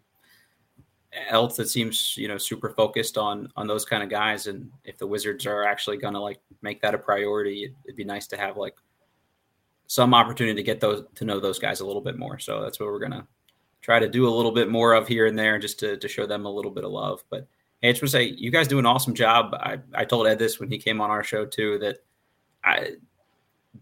else 1.30 1.58
that 1.58 1.70
seems 1.70 2.16
you 2.18 2.28
know 2.28 2.38
super 2.38 2.70
focused 2.70 3.18
on 3.18 3.52
on 3.56 3.68
those 3.68 3.86
kind 3.86 4.04
of 4.04 4.10
guys. 4.10 4.48
And 4.48 4.72
if 4.84 4.98
the 4.98 5.08
Wizards 5.08 5.46
are 5.46 5.64
actually 5.64 5.98
going 5.98 6.14
to 6.14 6.20
like 6.20 6.40
make 6.62 6.82
that 6.82 6.96
a 6.96 6.98
priority, 6.98 7.64
it, 7.64 7.74
it'd 7.86 7.98
be 7.98 8.04
nice 8.04 8.28
to 8.28 8.38
have 8.38 8.58
like 8.58 8.76
some 9.88 10.14
opportunity 10.14 10.56
to 10.56 10.64
get 10.64 10.80
those 10.80 11.04
to 11.16 11.26
know 11.26 11.40
those 11.40 11.60
guys 11.60 11.82
a 11.82 11.86
little 11.86 12.02
bit 12.02 12.18
more. 12.18 12.40
So 12.40 12.62
that's 12.62 12.80
what 12.80 12.88
we're 12.88 13.00
gonna 13.00 13.28
try 13.82 14.00
to 14.00 14.10
do 14.10 14.28
a 14.28 14.30
little 14.30 14.52
bit 14.52 14.70
more 14.70 14.94
of 14.94 15.08
here 15.08 15.26
and 15.26 15.38
there, 15.38 15.60
just 15.60 15.80
to 15.80 15.98
to 15.98 16.08
show 16.08 16.26
them 16.26 16.46
a 16.46 16.52
little 16.52 16.72
bit 16.72 16.86
of 16.86 16.92
love. 16.92 17.24
But 17.30 17.48
hey, 17.82 17.90
I 17.90 17.92
just 17.92 18.02
want 18.02 18.12
to 18.12 18.18
say 18.18 18.24
you 18.38 18.52
guys 18.52 18.68
do 18.68 18.80
an 18.80 18.86
awesome 18.86 19.14
job. 19.14 19.54
I 19.56 19.80
I 19.94 20.06
told 20.06 20.28
Ed 20.28 20.40
this 20.40 20.60
when 20.60 20.72
he 20.72 20.78
came 20.78 21.02
on 21.02 21.10
our 21.10 21.24
show 21.24 21.46
too 21.46 21.78
that 21.80 21.98
I 22.64 22.92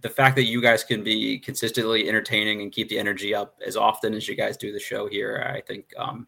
the 0.02 0.10
fact 0.10 0.36
that 0.36 0.46
you 0.46 0.62
guys 0.62 0.84
can 0.84 1.04
be 1.04 1.40
consistently 1.40 2.08
entertaining 2.08 2.62
and 2.62 2.72
keep 2.72 2.90
the 2.90 3.00
energy 3.00 3.34
up 3.34 3.60
as 3.66 3.76
often 3.76 4.14
as 4.14 4.28
you 4.28 4.36
guys 4.36 4.56
do 4.56 4.72
the 4.72 4.80
show 4.80 5.08
here, 5.08 5.52
I 5.54 5.62
think, 5.62 5.86
um, 5.98 6.28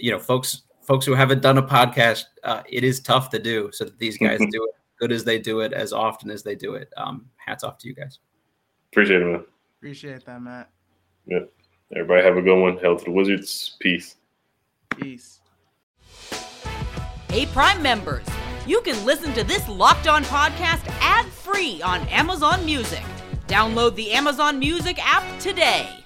you 0.00 0.10
know, 0.10 0.18
folks, 0.18 0.62
folks 0.82 1.06
who 1.06 1.14
haven't 1.14 1.42
done 1.42 1.58
a 1.58 1.62
podcast, 1.62 2.24
uh, 2.44 2.62
it 2.68 2.84
is 2.84 3.00
tough 3.00 3.30
to 3.30 3.38
do. 3.38 3.70
So 3.72 3.84
that 3.84 3.98
these 3.98 4.18
guys 4.18 4.38
do 4.38 4.64
it 4.64 4.70
good 5.00 5.10
as 5.10 5.24
they 5.24 5.38
do 5.38 5.60
it, 5.60 5.72
as 5.72 5.92
often 5.92 6.30
as 6.30 6.42
they 6.42 6.54
do 6.54 6.74
it. 6.74 6.92
Um, 6.96 7.26
hats 7.36 7.64
off 7.64 7.78
to 7.78 7.88
you 7.88 7.94
guys. 7.94 8.18
Appreciate 8.92 9.22
it, 9.22 9.24
man. 9.24 9.44
Appreciate 9.78 10.24
that, 10.26 10.42
Matt. 10.42 10.70
Yeah. 11.26 11.40
Everybody 11.92 12.22
have 12.22 12.36
a 12.36 12.42
good 12.42 12.60
one. 12.60 12.76
Hell 12.76 12.96
to 12.96 13.04
the 13.04 13.10
Wizards. 13.10 13.76
Peace. 13.80 14.16
Peace. 14.90 15.40
Hey, 17.28 17.46
Prime 17.46 17.82
members, 17.82 18.26
you 18.66 18.80
can 18.82 19.04
listen 19.04 19.32
to 19.34 19.42
this 19.42 19.68
Locked 19.68 20.06
On 20.06 20.22
podcast 20.24 20.86
ad 21.00 21.26
free 21.26 21.80
on 21.82 22.06
Amazon 22.08 22.64
Music. 22.64 23.02
Download 23.46 23.94
the 23.94 24.12
Amazon 24.12 24.58
Music 24.58 24.98
app 25.00 25.40
today. 25.40 25.99